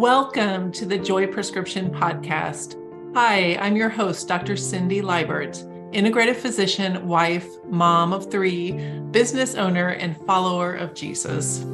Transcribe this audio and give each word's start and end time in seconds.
Welcome 0.00 0.72
to 0.72 0.86
the 0.86 0.96
Joy 0.96 1.26
Prescription 1.26 1.90
Podcast. 1.90 2.74
Hi, 3.14 3.56
I'm 3.56 3.76
your 3.76 3.90
host, 3.90 4.26
Dr. 4.26 4.56
Cindy 4.56 5.02
Liebert, 5.02 5.62
integrative 5.92 6.36
physician, 6.36 7.06
wife, 7.06 7.46
mom 7.66 8.14
of 8.14 8.30
three, 8.30 8.72
business 9.10 9.56
owner, 9.56 9.88
and 9.88 10.16
follower 10.26 10.72
of 10.72 10.94
Jesus. 10.94 11.66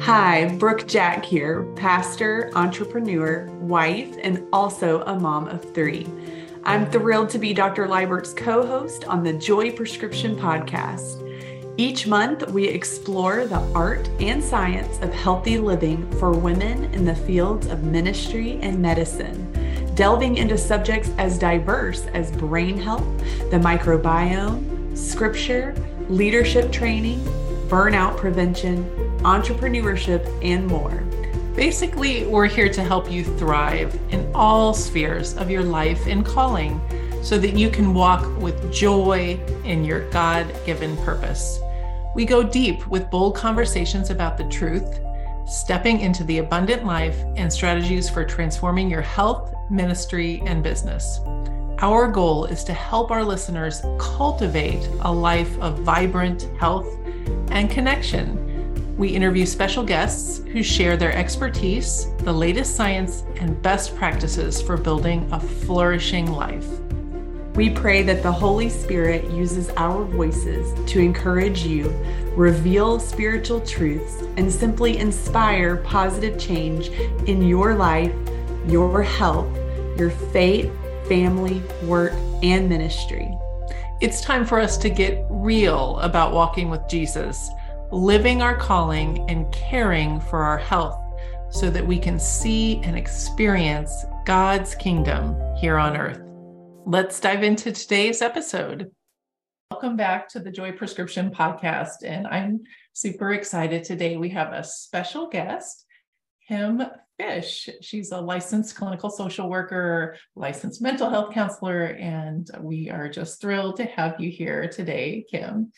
Hi, 0.00 0.48
Brooke 0.58 0.88
Jack 0.88 1.24
here, 1.24 1.62
pastor, 1.76 2.50
entrepreneur, 2.56 3.48
wife, 3.60 4.16
and 4.20 4.44
also 4.52 5.02
a 5.02 5.16
mom 5.16 5.46
of 5.46 5.72
three. 5.72 6.08
I'm 6.64 6.90
thrilled 6.90 7.30
to 7.30 7.38
be 7.38 7.54
Dr. 7.54 7.86
Liebert's 7.86 8.32
co 8.32 8.66
host 8.66 9.04
on 9.04 9.22
the 9.22 9.34
Joy 9.34 9.70
Prescription 9.70 10.34
Podcast. 10.34 11.24
Each 11.80 12.06
month, 12.06 12.46
we 12.50 12.68
explore 12.68 13.46
the 13.46 13.60
art 13.74 14.06
and 14.20 14.44
science 14.44 14.98
of 15.00 15.14
healthy 15.14 15.56
living 15.56 16.06
for 16.18 16.30
women 16.30 16.92
in 16.92 17.06
the 17.06 17.14
fields 17.14 17.68
of 17.68 17.84
ministry 17.84 18.58
and 18.60 18.82
medicine, 18.82 19.50
delving 19.94 20.36
into 20.36 20.58
subjects 20.58 21.10
as 21.16 21.38
diverse 21.38 22.04
as 22.08 22.32
brain 22.32 22.76
health, 22.76 23.06
the 23.50 23.56
microbiome, 23.56 24.94
scripture, 24.94 25.74
leadership 26.10 26.70
training, 26.70 27.20
burnout 27.68 28.18
prevention, 28.18 28.84
entrepreneurship, 29.20 30.28
and 30.44 30.66
more. 30.66 31.02
Basically, 31.56 32.26
we're 32.26 32.44
here 32.44 32.68
to 32.68 32.84
help 32.84 33.10
you 33.10 33.24
thrive 33.24 33.98
in 34.10 34.30
all 34.34 34.74
spheres 34.74 35.34
of 35.38 35.50
your 35.50 35.64
life 35.64 36.06
and 36.06 36.26
calling 36.26 36.78
so 37.22 37.38
that 37.38 37.56
you 37.56 37.70
can 37.70 37.94
walk 37.94 38.38
with 38.38 38.70
joy 38.70 39.40
in 39.64 39.82
your 39.82 40.10
God 40.10 40.46
given 40.66 40.94
purpose. 40.98 41.58
We 42.14 42.24
go 42.24 42.42
deep 42.42 42.86
with 42.88 43.10
bold 43.10 43.36
conversations 43.36 44.10
about 44.10 44.36
the 44.36 44.48
truth, 44.48 45.00
stepping 45.46 46.00
into 46.00 46.24
the 46.24 46.38
abundant 46.38 46.84
life, 46.84 47.16
and 47.36 47.52
strategies 47.52 48.10
for 48.10 48.24
transforming 48.24 48.90
your 48.90 49.00
health, 49.00 49.54
ministry, 49.70 50.42
and 50.44 50.62
business. 50.62 51.20
Our 51.78 52.08
goal 52.08 52.46
is 52.46 52.64
to 52.64 52.72
help 52.72 53.10
our 53.10 53.24
listeners 53.24 53.80
cultivate 53.98 54.88
a 55.00 55.12
life 55.12 55.56
of 55.60 55.78
vibrant 55.78 56.48
health 56.58 56.88
and 57.50 57.70
connection. 57.70 58.96
We 58.96 59.08
interview 59.08 59.46
special 59.46 59.84
guests 59.84 60.38
who 60.52 60.62
share 60.62 60.96
their 60.96 61.16
expertise, 61.16 62.06
the 62.18 62.32
latest 62.32 62.76
science, 62.76 63.24
and 63.36 63.62
best 63.62 63.96
practices 63.96 64.60
for 64.60 64.76
building 64.76 65.26
a 65.32 65.40
flourishing 65.40 66.26
life. 66.26 66.66
We 67.54 67.68
pray 67.68 68.02
that 68.04 68.22
the 68.22 68.30
Holy 68.30 68.68
Spirit 68.68 69.28
uses 69.30 69.70
our 69.70 70.04
voices 70.04 70.72
to 70.90 71.00
encourage 71.00 71.64
you, 71.64 71.88
reveal 72.36 73.00
spiritual 73.00 73.60
truths, 73.60 74.22
and 74.36 74.50
simply 74.50 74.98
inspire 74.98 75.78
positive 75.78 76.38
change 76.38 76.88
in 77.26 77.42
your 77.42 77.74
life, 77.74 78.14
your 78.66 79.02
health, 79.02 79.52
your 79.98 80.10
faith, 80.10 80.72
family, 81.08 81.60
work, 81.82 82.12
and 82.44 82.68
ministry. 82.68 83.36
It's 84.00 84.20
time 84.20 84.46
for 84.46 84.60
us 84.60 84.78
to 84.78 84.88
get 84.88 85.26
real 85.28 85.98
about 85.98 86.32
walking 86.32 86.70
with 86.70 86.88
Jesus, 86.88 87.50
living 87.90 88.42
our 88.42 88.56
calling, 88.56 89.28
and 89.28 89.52
caring 89.52 90.20
for 90.20 90.44
our 90.44 90.58
health 90.58 90.98
so 91.50 91.68
that 91.68 91.84
we 91.84 91.98
can 91.98 92.20
see 92.20 92.80
and 92.84 92.96
experience 92.96 94.06
God's 94.24 94.76
kingdom 94.76 95.36
here 95.56 95.76
on 95.76 95.96
earth. 95.96 96.29
Let's 96.90 97.20
dive 97.20 97.44
into 97.44 97.70
today's 97.70 98.20
episode. 98.20 98.90
Welcome 99.70 99.96
back 99.96 100.28
to 100.30 100.40
the 100.40 100.50
Joy 100.50 100.72
Prescription 100.72 101.30
Podcast. 101.30 102.02
And 102.04 102.26
I'm 102.26 102.62
super 102.94 103.32
excited 103.32 103.84
today. 103.84 104.16
We 104.16 104.28
have 104.30 104.52
a 104.52 104.64
special 104.64 105.28
guest, 105.28 105.86
Kim 106.48 106.82
Fish. 107.16 107.68
She's 107.80 108.10
a 108.10 108.20
licensed 108.20 108.74
clinical 108.74 109.08
social 109.08 109.48
worker, 109.48 110.16
licensed 110.34 110.82
mental 110.82 111.08
health 111.08 111.32
counselor, 111.32 111.84
and 111.84 112.50
we 112.58 112.90
are 112.90 113.08
just 113.08 113.40
thrilled 113.40 113.76
to 113.76 113.84
have 113.84 114.18
you 114.18 114.28
here 114.28 114.66
today, 114.66 115.24
Kim. 115.30 115.70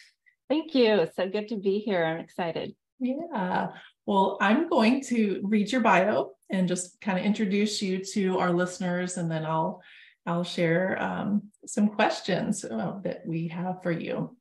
Thank 0.49 0.75
you. 0.75 1.07
So 1.15 1.29
good 1.29 1.49
to 1.49 1.59
be 1.59 1.81
here. 1.81 2.03
I'm 2.03 2.21
excited. 2.21 2.75
Yeah. 3.01 3.73
Well, 4.07 4.39
I'm 4.41 4.67
going 4.67 5.03
to 5.09 5.41
read 5.43 5.71
your 5.73 5.83
bio 5.83 6.31
and 6.49 6.67
just 6.67 7.03
kind 7.03 7.19
of 7.19 7.25
introduce 7.27 7.83
you 7.83 8.03
to 8.15 8.39
our 8.39 8.51
listeners, 8.51 9.19
and 9.19 9.31
then 9.31 9.45
I'll 9.45 9.83
I'll 10.27 10.45
share 10.45 11.01
um, 11.03 11.51
some 11.67 11.89
questions 11.89 12.65
uh, 12.65 12.99
that 13.03 13.27
we 13.27 13.49
have 13.49 13.83
for 13.83 13.91
you. 13.91 14.37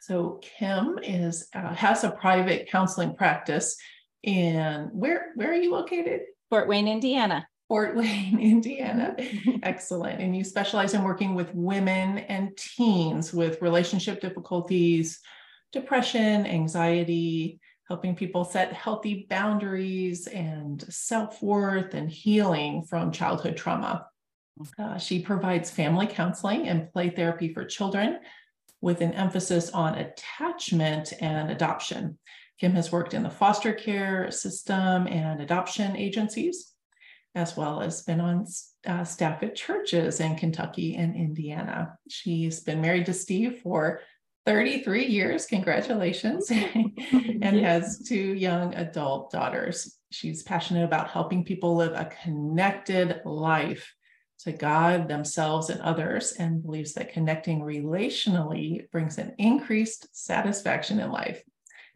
So 0.00 0.40
Kim 0.42 0.98
is 1.02 1.48
uh, 1.54 1.74
has 1.74 2.04
a 2.04 2.10
private 2.10 2.68
counseling 2.70 3.14
practice 3.16 3.76
in 4.22 4.90
where 4.92 5.32
where 5.34 5.50
are 5.50 5.56
you 5.56 5.72
located? 5.72 6.20
Fort 6.50 6.68
Wayne, 6.68 6.86
Indiana. 6.86 7.46
Fort 7.68 7.96
Wayne, 7.96 8.38
Indiana. 8.40 9.16
Excellent. 9.62 10.20
And 10.20 10.36
you 10.36 10.44
specialize 10.44 10.94
in 10.94 11.02
working 11.02 11.34
with 11.34 11.52
women 11.54 12.18
and 12.18 12.56
teens 12.56 13.32
with 13.32 13.62
relationship 13.62 14.20
difficulties, 14.20 15.20
depression, 15.72 16.46
anxiety, 16.46 17.58
helping 17.88 18.14
people 18.14 18.44
set 18.44 18.72
healthy 18.72 19.26
boundaries 19.28 20.26
and 20.26 20.82
self 20.92 21.42
worth 21.42 21.94
and 21.94 22.10
healing 22.10 22.82
from 22.82 23.12
childhood 23.12 23.56
trauma. 23.56 24.06
Uh, 24.78 24.98
she 24.98 25.20
provides 25.20 25.70
family 25.70 26.06
counseling 26.06 26.68
and 26.68 26.90
play 26.92 27.10
therapy 27.10 27.52
for 27.52 27.64
children 27.64 28.20
with 28.80 29.00
an 29.00 29.12
emphasis 29.12 29.70
on 29.70 29.96
attachment 29.96 31.12
and 31.20 31.50
adoption. 31.50 32.18
Kim 32.58 32.72
has 32.72 32.92
worked 32.92 33.14
in 33.14 33.22
the 33.22 33.30
foster 33.30 33.72
care 33.72 34.30
system 34.30 35.06
and 35.06 35.40
adoption 35.40 35.96
agencies, 35.96 36.72
as 37.34 37.56
well 37.56 37.82
as 37.82 38.02
been 38.02 38.20
on 38.20 38.46
uh, 38.86 39.04
staff 39.04 39.42
at 39.42 39.54
churches 39.54 40.20
in 40.20 40.36
Kentucky 40.36 40.96
and 40.96 41.14
Indiana. 41.14 41.98
She's 42.08 42.60
been 42.60 42.80
married 42.80 43.06
to 43.06 43.12
Steve 43.12 43.60
for 43.62 44.00
33 44.46 45.06
years. 45.06 45.44
Congratulations. 45.46 46.50
and 46.50 47.42
has 47.42 48.02
two 48.06 48.34
young 48.34 48.74
adult 48.74 49.32
daughters. 49.32 49.98
She's 50.10 50.42
passionate 50.44 50.84
about 50.84 51.10
helping 51.10 51.44
people 51.44 51.76
live 51.76 51.92
a 51.92 52.10
connected 52.22 53.20
life 53.24 53.92
to 54.40 54.52
God, 54.52 55.08
themselves, 55.08 55.70
and 55.70 55.80
others, 55.80 56.32
and 56.32 56.62
believes 56.62 56.94
that 56.94 57.12
connecting 57.12 57.60
relationally 57.60 58.90
brings 58.90 59.18
an 59.18 59.34
increased 59.38 60.14
satisfaction 60.14 61.00
in 61.00 61.10
life. 61.10 61.42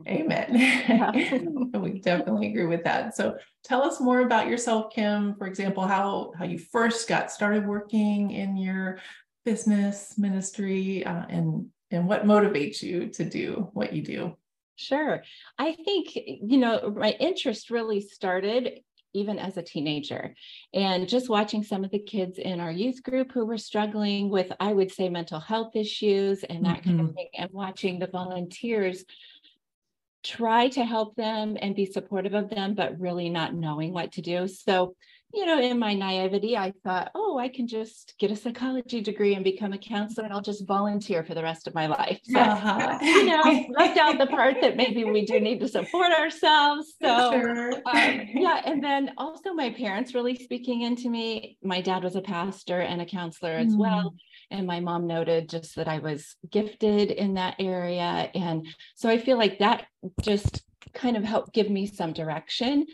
Amen. 0.08 0.46
Yeah. 0.54 1.10
we 1.78 2.00
definitely 2.00 2.48
agree 2.48 2.66
with 2.66 2.84
that. 2.84 3.14
So 3.14 3.36
tell 3.64 3.82
us 3.82 4.00
more 4.00 4.20
about 4.20 4.48
yourself, 4.48 4.92
Kim. 4.94 5.34
For 5.36 5.46
example, 5.46 5.86
how 5.86 6.32
how 6.38 6.46
you 6.46 6.58
first 6.58 7.06
got 7.06 7.30
started 7.30 7.66
working 7.66 8.30
in 8.30 8.56
your 8.56 8.98
business 9.44 10.16
ministry, 10.16 11.04
uh, 11.04 11.26
and 11.28 11.66
and 11.90 12.08
what 12.08 12.24
motivates 12.24 12.82
you 12.82 13.08
to 13.08 13.24
do 13.24 13.68
what 13.74 13.92
you 13.92 14.02
do. 14.02 14.36
Sure. 14.76 15.22
I 15.58 15.72
think, 15.72 16.16
you 16.16 16.56
know, 16.56 16.94
my 16.96 17.10
interest 17.20 17.68
really 17.68 18.00
started 18.00 18.80
even 19.12 19.38
as 19.38 19.56
a 19.56 19.62
teenager. 19.62 20.34
And 20.72 21.08
just 21.08 21.28
watching 21.28 21.62
some 21.62 21.84
of 21.84 21.90
the 21.90 21.98
kids 21.98 22.38
in 22.38 22.60
our 22.60 22.70
youth 22.70 23.02
group 23.02 23.32
who 23.32 23.46
were 23.46 23.58
struggling 23.58 24.30
with, 24.30 24.52
I 24.60 24.72
would 24.72 24.92
say, 24.92 25.08
mental 25.08 25.40
health 25.40 25.74
issues 25.74 26.44
and 26.44 26.64
that 26.64 26.78
mm-hmm. 26.78 26.88
kind 26.88 27.00
of 27.00 27.06
mm-hmm. 27.06 27.14
thing, 27.14 27.28
and 27.36 27.50
watching 27.52 27.98
the 27.98 28.06
volunteers 28.06 29.04
try 30.22 30.68
to 30.68 30.84
help 30.84 31.16
them 31.16 31.56
and 31.60 31.74
be 31.74 31.86
supportive 31.86 32.34
of 32.34 32.50
them, 32.50 32.74
but 32.74 33.00
really 33.00 33.30
not 33.30 33.54
knowing 33.54 33.92
what 33.92 34.12
to 34.12 34.20
do. 34.20 34.46
So 34.46 34.94
you 35.32 35.46
know, 35.46 35.60
in 35.60 35.78
my 35.78 35.94
naivety, 35.94 36.56
I 36.56 36.72
thought, 36.82 37.10
oh, 37.14 37.38
I 37.38 37.48
can 37.48 37.68
just 37.68 38.14
get 38.18 38.30
a 38.30 38.36
psychology 38.36 39.00
degree 39.00 39.34
and 39.34 39.44
become 39.44 39.72
a 39.72 39.78
counselor 39.78 40.24
and 40.24 40.34
I'll 40.34 40.40
just 40.40 40.66
volunteer 40.66 41.22
for 41.22 41.34
the 41.34 41.42
rest 41.42 41.68
of 41.68 41.74
my 41.74 41.86
life. 41.86 42.18
So, 42.24 42.40
uh-huh. 42.40 42.98
you 43.02 43.26
know, 43.26 43.66
left 43.78 43.96
out 43.96 44.18
the 44.18 44.26
part 44.26 44.56
that 44.60 44.76
maybe 44.76 45.04
we 45.04 45.24
do 45.24 45.38
need 45.38 45.60
to 45.60 45.68
support 45.68 46.12
ourselves. 46.12 46.94
So, 47.00 47.32
sure. 47.32 47.72
um, 47.86 48.26
yeah. 48.34 48.60
And 48.64 48.84
then 48.84 49.12
also, 49.16 49.54
my 49.54 49.70
parents 49.70 50.14
really 50.14 50.36
speaking 50.36 50.82
into 50.82 51.08
me. 51.08 51.56
My 51.62 51.80
dad 51.80 52.04
was 52.04 52.14
a 52.14 52.20
pastor 52.20 52.80
and 52.80 53.00
a 53.00 53.06
counselor 53.06 53.52
as 53.52 53.74
mm. 53.74 53.78
well. 53.78 54.14
And 54.50 54.66
my 54.66 54.80
mom 54.80 55.06
noted 55.06 55.48
just 55.48 55.76
that 55.76 55.88
I 55.88 55.98
was 55.98 56.36
gifted 56.50 57.10
in 57.10 57.34
that 57.34 57.56
area. 57.58 58.30
And 58.34 58.66
so 58.96 59.08
I 59.08 59.18
feel 59.18 59.38
like 59.38 59.60
that 59.60 59.86
just 60.20 60.62
kind 60.92 61.16
of 61.16 61.24
helped 61.24 61.52
give 61.52 61.70
me 61.70 61.86
some 61.86 62.12
direction 62.12 62.86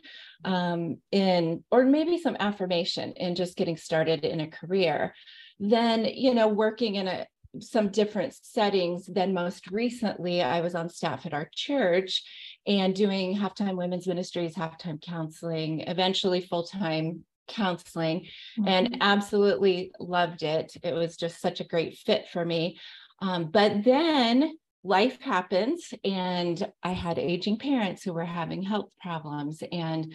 um, 0.44 0.98
in, 1.12 1.64
or 1.70 1.84
maybe 1.84 2.18
some 2.18 2.36
affirmation 2.38 3.12
in 3.16 3.34
just 3.34 3.56
getting 3.56 3.76
started 3.76 4.24
in 4.24 4.40
a 4.40 4.50
career. 4.50 5.14
Then, 5.58 6.04
you 6.04 6.34
know, 6.34 6.48
working 6.48 6.96
in 6.96 7.08
a 7.08 7.26
some 7.60 7.88
different 7.88 8.34
settings. 8.34 9.06
Then 9.06 9.32
most 9.32 9.70
recently, 9.70 10.42
I 10.42 10.60
was 10.60 10.74
on 10.74 10.88
staff 10.88 11.26
at 11.26 11.34
our 11.34 11.48
church 11.54 12.22
and 12.66 12.94
doing 12.94 13.36
halftime 13.36 13.76
women's 13.76 14.06
ministries, 14.06 14.54
halftime 14.54 15.00
counseling, 15.00 15.80
eventually 15.80 16.40
full 16.40 16.64
time 16.64 17.24
counseling, 17.48 18.26
mm-hmm. 18.58 18.68
and 18.68 18.98
absolutely 19.00 19.92
loved 19.98 20.42
it. 20.42 20.76
It 20.82 20.94
was 20.94 21.16
just 21.16 21.40
such 21.40 21.60
a 21.60 21.64
great 21.64 21.96
fit 21.98 22.26
for 22.32 22.44
me. 22.44 22.78
Um, 23.22 23.46
but 23.50 23.84
then 23.84 24.52
life 24.86 25.20
happens 25.20 25.92
and 26.04 26.70
i 26.82 26.92
had 26.92 27.18
aging 27.18 27.58
parents 27.58 28.02
who 28.02 28.12
were 28.12 28.24
having 28.24 28.62
health 28.62 28.90
problems 29.00 29.62
and 29.72 30.14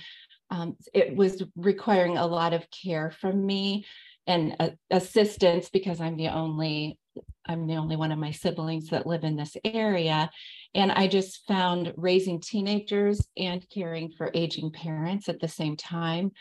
um, 0.52 0.76
it 0.94 1.16
was 1.16 1.44
requiring 1.56 2.18
a 2.18 2.28
lot 2.28 2.54
of 2.54 2.68
care 2.72 3.10
from 3.10 3.46
me 3.46 3.86
and 4.28 4.56
uh, 4.60 4.70
assistance 4.90 5.70
because 5.70 6.00
I'm 6.02 6.18
the 6.18 6.30
only 6.30 6.98
I'm 7.46 7.68
the 7.68 7.76
only 7.76 7.96
one 7.96 8.12
of 8.12 8.20
my 8.20 8.32
siblings 8.32 8.90
that 8.90 9.08
live 9.08 9.24
in 9.24 9.36
this 9.36 9.58
area. 9.66 10.30
And 10.76 10.92
I 10.92 11.08
just 11.08 11.46
found 11.48 11.94
raising 11.98 12.40
teenagers 12.40 13.28
and 13.36 13.68
caring 13.70 14.12
for 14.12 14.32
aging 14.34 14.72
parents 14.72 15.28
at 15.28 15.40
the 15.40 15.48
same 15.48 15.76
time 15.76 16.32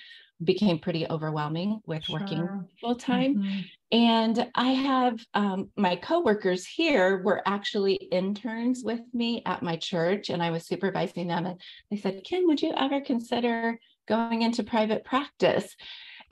became 0.44 0.78
pretty 0.78 1.06
overwhelming 1.08 1.80
with 1.86 2.04
sure. 2.04 2.20
working 2.20 2.68
full 2.80 2.94
time. 2.94 3.36
Mm-hmm. 3.36 3.60
And 3.92 4.48
I 4.54 4.68
have 4.68 5.18
um, 5.34 5.70
my 5.76 5.96
coworkers 5.96 6.64
here 6.64 7.22
were 7.22 7.42
actually 7.46 7.94
interns 7.94 8.82
with 8.84 9.00
me 9.12 9.42
at 9.46 9.62
my 9.62 9.76
church, 9.76 10.30
and 10.30 10.42
I 10.42 10.50
was 10.50 10.66
supervising 10.66 11.26
them. 11.26 11.46
And 11.46 11.60
they 11.90 11.96
said, 11.96 12.22
Kim, 12.24 12.46
would 12.46 12.62
you 12.62 12.72
ever 12.76 13.00
consider 13.00 13.80
going 14.06 14.42
into 14.42 14.62
private 14.62 15.04
practice? 15.04 15.74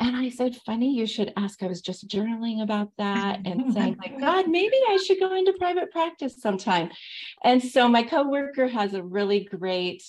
And 0.01 0.17
I 0.17 0.29
said, 0.29 0.55
funny, 0.65 0.95
you 0.95 1.07
should 1.07 1.33
ask. 1.37 1.61
I 1.63 1.67
was 1.67 1.81
just 1.81 2.09
journaling 2.09 2.63
about 2.63 2.91
that 2.99 3.41
and 3.45 3.73
saying, 3.73 3.97
like, 3.99 4.21
God, 4.21 4.49
maybe 4.49 4.77
I 4.89 4.97
should 5.05 5.19
go 5.19 5.35
into 5.35 5.53
private 5.55 5.91
practice 5.91 6.41
sometime. 6.41 6.91
And 7.43 7.63
so 7.63 7.89
my 7.89 8.05
coworker 8.05 8.69
has 8.69 8.95
a 8.95 9.03
really 9.03 9.41
great 9.45 10.05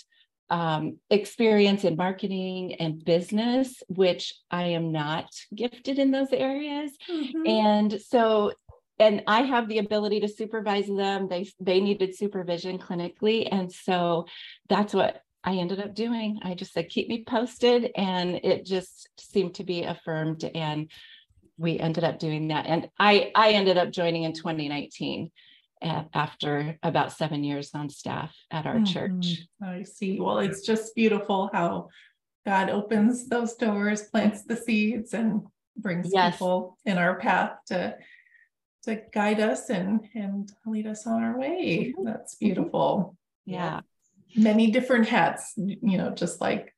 um, 0.50 0.98
experience 1.10 1.84
in 1.84 1.96
marketing 1.96 2.76
and 2.76 3.04
business, 3.04 3.84
which 3.88 4.34
I 4.50 4.64
am 4.64 4.92
not 4.92 5.30
gifted 5.54 6.00
in 6.00 6.12
those 6.12 6.32
areas. 6.32 6.92
Mm-hmm. 7.10 7.48
And 7.48 8.02
so 8.02 8.54
and 9.02 9.24
I 9.28 9.44
have 9.44 9.70
the 9.70 9.78
ability 9.78 10.20
to 10.22 10.28
supervise 10.28 10.88
them. 10.88 11.30
They 11.30 11.50
they 11.60 11.80
needed 11.80 12.16
supervision 12.16 12.80
clinically, 12.80 13.48
and 13.50 13.72
so 13.72 14.26
that's 14.68 14.94
what 14.94 15.24
I 15.44 15.56
ended 15.56 15.80
up 15.80 15.96
doing. 15.96 16.40
I 16.44 16.54
just 16.54 16.74
said, 16.74 16.90
keep 16.90 17.08
me 17.08 17.24
posted. 17.26 17.92
And 17.96 18.42
it 18.44 18.66
just 18.66 19.10
seemed 19.18 19.56
to 19.56 19.64
be 19.64 19.84
affirmed. 19.84 20.44
And 20.44 20.92
we 21.58 21.80
ended 21.80 22.04
up 22.04 22.20
doing 22.20 22.50
that. 22.50 22.66
And 22.66 22.90
I, 23.00 23.32
I 23.36 23.52
ended 23.52 23.78
up 23.78 23.92
joining 23.92 24.24
in 24.24 24.34
2019 24.34 25.32
after 25.82 26.78
about 26.84 27.12
seven 27.12 27.44
years 27.44 27.72
on 27.74 27.90
staff 27.90 28.36
at 28.52 28.66
our 28.66 28.76
mm-hmm. 28.76 28.86
church. 28.86 29.48
I 29.62 29.84
see. 29.84 30.20
Well, 30.20 30.40
it's 30.40 30.66
just 30.66 30.96
beautiful 30.96 31.50
how 31.54 31.90
God 32.46 32.70
opens 32.70 33.28
those 33.28 33.56
doors, 33.56 34.04
plants 34.04 34.44
the 34.44 34.58
seeds, 34.58 35.14
and 35.14 35.44
brings 35.78 36.12
yes. 36.14 36.36
people 36.36 36.78
in 36.86 36.98
our 36.98 37.20
path 37.20 37.54
to 37.68 37.96
to 38.84 39.02
guide 39.14 39.40
us 39.40 39.70
and 39.70 40.08
and 40.16 40.52
lead 40.66 40.88
us 40.88 41.06
on 41.06 41.24
our 41.24 41.38
way. 41.38 41.94
Mm-hmm. 41.94 42.06
That's 42.06 42.36
beautiful. 42.36 43.16
Yeah 43.46 43.82
many 44.36 44.72
different 44.72 45.08
hats, 45.08 45.54
you 45.58 45.98
know, 45.98 46.12
just 46.12 46.42
like 46.42 46.74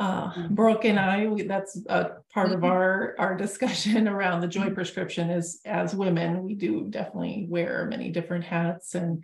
uh. 0.00 0.48
Brooke 0.48 0.84
and 0.86 0.98
I, 0.98 1.26
we, 1.26 1.42
that's 1.42 1.78
a 1.88 2.12
part 2.32 2.50
of 2.50 2.60
mm-hmm. 2.60 2.64
our 2.64 3.14
our 3.18 3.36
discussion 3.36 4.08
around 4.14 4.40
the 4.40 4.48
joy 4.48 4.62
mm-hmm. 4.62 4.74
prescription 4.74 5.30
is 5.30 5.60
as 5.64 5.94
women, 5.94 6.42
we 6.42 6.54
do 6.54 6.86
definitely 6.90 7.46
wear 7.48 7.86
many 7.88 8.10
different 8.10 8.44
hats 8.44 8.94
and 8.94 9.22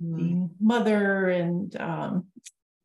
being 0.00 0.50
mother 0.60 1.28
and 1.30 1.80
um, 1.80 2.26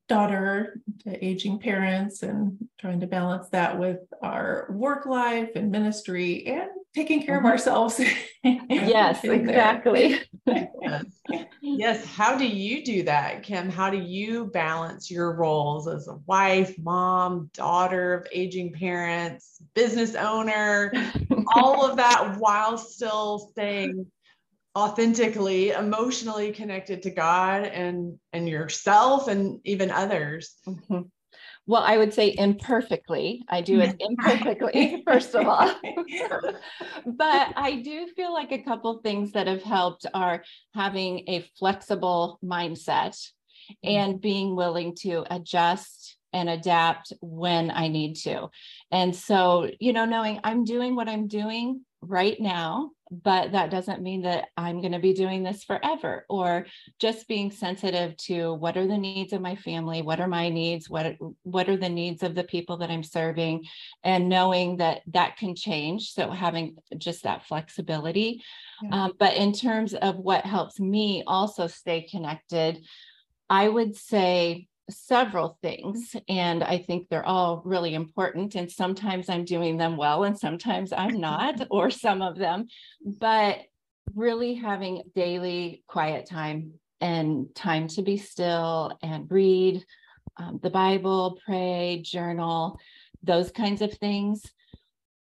daughter 0.08 0.82
to 1.04 1.26
aging 1.26 1.60
parents 1.60 2.24
and 2.24 2.58
trying 2.80 3.00
to 3.00 3.08
balance 3.08 3.50
that 3.50 3.78
with 3.78 4.00
our 4.22 4.68
work 4.72 5.06
life 5.06 5.52
and 5.56 5.72
ministry 5.72 6.46
and 6.48 6.70
taking 6.96 7.24
care 7.24 7.38
mm-hmm. 7.38 7.46
of 7.46 7.52
ourselves. 7.52 8.02
yes, 8.44 9.24
exactly. 9.24 10.20
yes. 10.46 11.06
yes. 11.62 12.06
How 12.06 12.38
do 12.38 12.48
you 12.48 12.84
do 12.84 13.04
that, 13.04 13.44
Kim? 13.44 13.70
How 13.70 13.90
do 13.90 13.98
you 13.98 14.46
balance 14.46 15.12
your 15.12 15.34
roles 15.36 15.88
as 15.88 16.08
a 16.08 16.16
wife, 16.26 16.78
mom, 16.80 17.50
daughter 17.54 18.14
of 18.14 18.28
aging 18.32 18.74
parents, 18.74 19.62
business 19.74 20.16
owner, 20.16 20.92
all 21.56 21.86
of 21.86 21.98
that 21.98 22.36
while 22.38 22.78
still 22.78 23.40
staying 23.52 24.06
authentically 24.78 25.72
emotionally 25.72 26.52
connected 26.52 27.02
to 27.02 27.10
god 27.10 27.64
and 27.64 28.20
and 28.34 28.48
yourself 28.48 29.28
and 29.28 29.60
even 29.66 29.90
others 29.90 30.56
mm-hmm. 30.68 31.02
Well 31.70 31.84
i 31.84 31.98
would 31.98 32.14
say 32.14 32.34
imperfectly 32.38 33.44
i 33.48 33.62
do 33.62 33.80
it 33.80 33.96
imperfectly 34.00 35.04
first 35.08 35.36
of 35.36 35.48
all 35.48 35.72
but 37.06 37.54
i 37.56 37.80
do 37.84 38.08
feel 38.16 38.34
like 38.34 38.52
a 38.52 38.64
couple 38.64 38.98
things 38.98 39.32
that 39.34 39.46
have 39.48 39.62
helped 39.62 40.06
are 40.14 40.44
having 40.74 41.24
a 41.28 41.48
flexible 41.60 42.40
mindset 42.44 43.16
mm-hmm. 43.70 43.90
and 43.90 44.20
being 44.20 44.56
willing 44.56 44.96
to 44.96 45.24
adjust 45.30 46.18
and 46.32 46.48
adapt 46.48 47.12
when 47.22 47.72
I 47.72 47.88
need 47.88 48.14
to. 48.18 48.50
And 48.92 49.16
so, 49.16 49.68
you 49.80 49.94
know, 49.94 50.06
knowing 50.06 50.40
I'm 50.44 50.64
doing 50.64 50.96
what 50.96 51.10
I'm 51.10 51.28
doing 51.28 51.82
right 52.02 52.40
now 52.40 52.92
but 53.12 53.52
that 53.54 53.72
doesn't 53.72 54.04
mean 54.04 54.22
that 54.22 54.50
I'm 54.56 54.82
going 54.82 54.92
to 54.92 55.00
be 55.00 55.14
doing 55.14 55.44
this 55.44 55.64
forever 55.64 56.26
or 56.30 56.68
just 57.00 57.28
being 57.28 57.52
sensitive 57.52 58.16
to 58.18 58.54
what 58.54 58.78
are 58.78 58.88
the 58.88 58.98
needs 58.98 59.34
of 59.34 59.42
my 59.42 59.56
family, 59.56 60.02
what 60.02 60.20
are 60.20 60.28
my 60.28 60.50
needs, 60.50 60.90
what 60.90 61.16
what 61.44 61.70
are 61.70 61.78
the 61.78 61.90
needs 61.90 62.22
of 62.22 62.36
the 62.36 62.44
people 62.44 62.78
that 62.78 62.92
I'm 62.92 63.04
serving 63.04 63.66
and 64.04 64.30
knowing 64.30 64.78
that 64.78 65.02
that 65.08 65.38
can 65.38 65.56
change 65.56 66.12
so 66.12 66.30
having 66.30 66.78
just 66.98 67.24
that 67.24 67.46
flexibility. 67.46 68.44
Yeah. 68.84 69.06
Um, 69.06 69.14
but 69.18 69.36
in 69.36 69.54
terms 69.54 69.94
of 69.96 70.18
what 70.18 70.46
helps 70.46 70.80
me 70.80 71.24
also 71.26 71.68
stay 71.68 72.04
connected, 72.04 72.86
I 73.50 73.68
would 73.68 73.96
say 73.96 74.69
several 74.90 75.58
things 75.62 76.16
and 76.28 76.64
i 76.64 76.78
think 76.78 77.08
they're 77.08 77.26
all 77.26 77.62
really 77.66 77.94
important 77.94 78.56
and 78.56 78.72
sometimes 78.72 79.30
i'm 79.30 79.46
doing 79.46 79.78
them 79.78 79.98
well 79.98 80.24
and 80.24 80.38
sometimes 80.38 80.92
i'm 80.92 81.20
not 81.20 81.68
or 81.72 81.90
some 81.90 82.22
of 82.22 82.38
them 82.38 82.68
but 83.20 83.60
really 84.16 84.56
having 84.56 85.04
daily 85.16 85.84
quiet 85.88 86.28
time 86.28 86.74
and 87.02 87.54
time 87.56 87.88
to 87.88 88.02
be 88.02 88.18
still 88.18 88.98
and 89.02 89.32
read 89.32 89.84
um, 90.38 90.60
the 90.64 90.70
bible 90.70 91.40
pray 91.46 92.02
journal 92.04 92.80
those 93.24 93.52
kinds 93.52 93.82
of 93.82 93.94
things. 93.94 94.44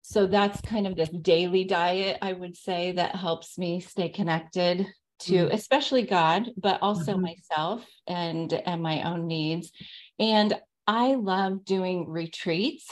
So 0.01 0.25
that's 0.25 0.61
kind 0.61 0.87
of 0.87 0.95
this 0.95 1.09
daily 1.09 1.65
diet 1.65 2.17
i 2.23 2.33
would 2.33 2.57
say 2.57 2.93
that 2.93 3.15
helps 3.15 3.59
me 3.59 3.79
stay 3.79 4.09
connected 4.09 4.87
to 5.19 5.33
mm 5.33 5.53
especially 5.53 6.03
God, 6.03 6.49
but 6.57 6.81
also 6.81 7.13
mm-hmm. 7.13 7.23
myself 7.23 7.85
and 8.07 8.51
and 8.53 8.81
my 8.81 9.03
own 9.03 9.27
needs. 9.27 9.71
And 10.17 10.57
I 10.87 11.15
love 11.15 11.65
doing 11.65 12.09
retreats, 12.09 12.87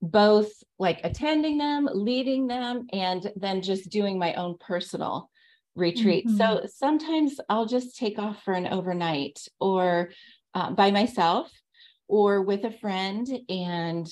both 0.00 0.50
like 0.78 1.00
attending 1.04 1.58
them, 1.58 1.88
leading 1.92 2.46
them, 2.46 2.86
and 2.92 3.30
then 3.36 3.62
just 3.62 3.90
doing 3.90 4.18
my 4.18 4.34
own 4.34 4.56
personal 4.58 5.30
retreat. 5.74 6.26
Mm-hmm. 6.26 6.36
So 6.36 6.66
sometimes 6.74 7.40
I'll 7.48 7.66
just 7.66 7.96
take 7.96 8.18
off 8.18 8.42
for 8.44 8.54
an 8.54 8.66
overnight 8.66 9.38
or 9.60 10.10
uh, 10.54 10.70
by 10.70 10.90
myself 10.90 11.50
or 12.08 12.42
with 12.42 12.64
a 12.64 12.70
friend 12.70 13.26
and 13.48 14.06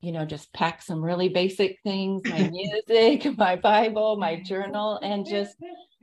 you 0.00 0.12
know 0.12 0.24
just 0.24 0.52
pack 0.52 0.82
some 0.82 1.02
really 1.02 1.28
basic 1.28 1.78
things 1.82 2.22
my 2.24 2.50
music 2.52 3.36
my 3.38 3.56
bible 3.56 4.16
my 4.16 4.40
journal 4.40 4.98
and 5.02 5.26
just 5.26 5.56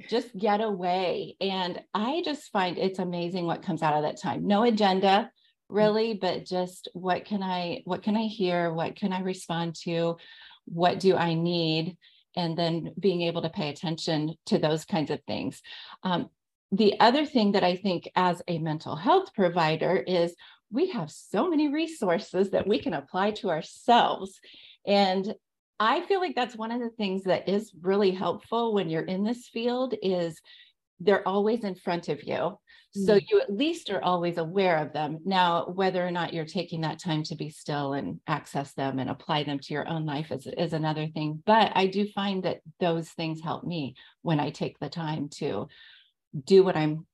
just 0.10 0.36
get 0.38 0.62
away. 0.62 1.36
And 1.42 1.82
I 1.94 2.22
just 2.26 2.52
find 2.52 2.78
it's 2.78 3.00
amazing 3.00 3.46
what 3.46 3.64
comes 3.64 3.82
out 3.82 3.96
of 3.96 4.04
that 4.04 4.22
time. 4.22 4.48
No 4.48 4.64
agenda 4.64 5.32
really, 5.70 6.14
but 6.14 6.46
just 6.46 6.90
what 6.94 7.26
can 7.26 7.42
I 7.42 7.82
what 7.86 8.04
can 8.04 8.16
I 8.16 8.24
hear? 8.24 8.74
What 8.74 8.96
can 8.96 9.14
I 9.14 9.22
respond 9.22 9.76
to? 9.84 10.18
What 10.66 11.00
do 11.00 11.16
I 11.16 11.34
need? 11.34 11.98
And 12.36 12.58
then 12.58 12.94
being 13.00 13.22
able 13.24 13.44
to 13.44 13.50
pay 13.50 13.70
attention 13.70 14.36
to 14.48 14.58
those 14.58 14.86
kinds 14.86 15.12
of 15.12 15.22
things. 15.28 15.62
Um, 16.04 16.30
the 16.72 17.00
other 17.00 17.26
thing 17.26 17.52
that 17.52 17.64
I 17.64 17.76
think 17.76 18.10
as 18.16 18.42
a 18.48 18.58
mental 18.58 18.96
health 18.96 19.34
provider 19.36 19.96
is 19.96 20.34
we 20.74 20.90
have 20.90 21.12
so 21.12 21.48
many 21.50 21.72
resources 21.72 22.50
that 22.50 22.68
we 22.68 22.80
can 22.80 22.94
apply 22.94 23.32
to 23.32 23.50
ourselves. 23.50 24.40
And 24.86 25.34
I 25.80 26.02
feel 26.02 26.20
like 26.20 26.36
that's 26.36 26.56
one 26.56 26.72
of 26.72 26.82
the 26.82 26.90
things 26.90 27.24
that 27.24 27.48
is 27.48 27.72
really 27.82 28.12
helpful 28.12 28.74
when 28.74 28.90
you're 28.90 29.04
in 29.04 29.24
this 29.24 29.48
field 29.48 29.94
is 30.02 30.42
they're 31.00 31.28
always 31.28 31.64
in 31.64 31.76
front 31.76 32.10
of 32.10 32.24
you. 32.24 32.58
So 32.96 33.18
mm. 33.18 33.26
you 33.30 33.42
at 33.42 33.54
least 33.54 33.90
are 33.90 34.04
always 34.04 34.38
aware 34.38 34.78
of 34.78 34.94
them. 34.94 35.20
Now, 35.26 35.66
whether 35.66 36.06
or 36.06 36.12
not 36.12 36.34
you're 36.34 36.46
taking 36.46 36.82
that 36.82 37.00
time 37.00 37.24
to 37.24 37.36
be 37.36 37.50
still 37.50 37.94
and 37.94 38.20
access 38.28 38.74
them 38.74 39.00
and 39.00 39.10
apply 39.10 39.44
them 39.44 39.60
to 39.60 39.74
your 39.74 39.88
own 39.88 40.06
life 40.06 40.32
is, 40.32 40.48
is 40.58 40.74
another 40.74 41.08
thing. 41.08 41.42
But 41.46 41.72
I 41.76 41.88
do 41.88 42.08
find 42.08 42.44
that 42.44 42.62
those 42.80 43.10
things 43.10 43.42
help 43.42 43.64
me 43.64 43.96
when 44.22 44.40
I 44.40 44.52
take 44.52 44.80
the 44.80 44.90
time 44.90 45.30
to 45.38 45.68
do 46.46 46.64
what 46.64 46.78
I'm 46.78 47.06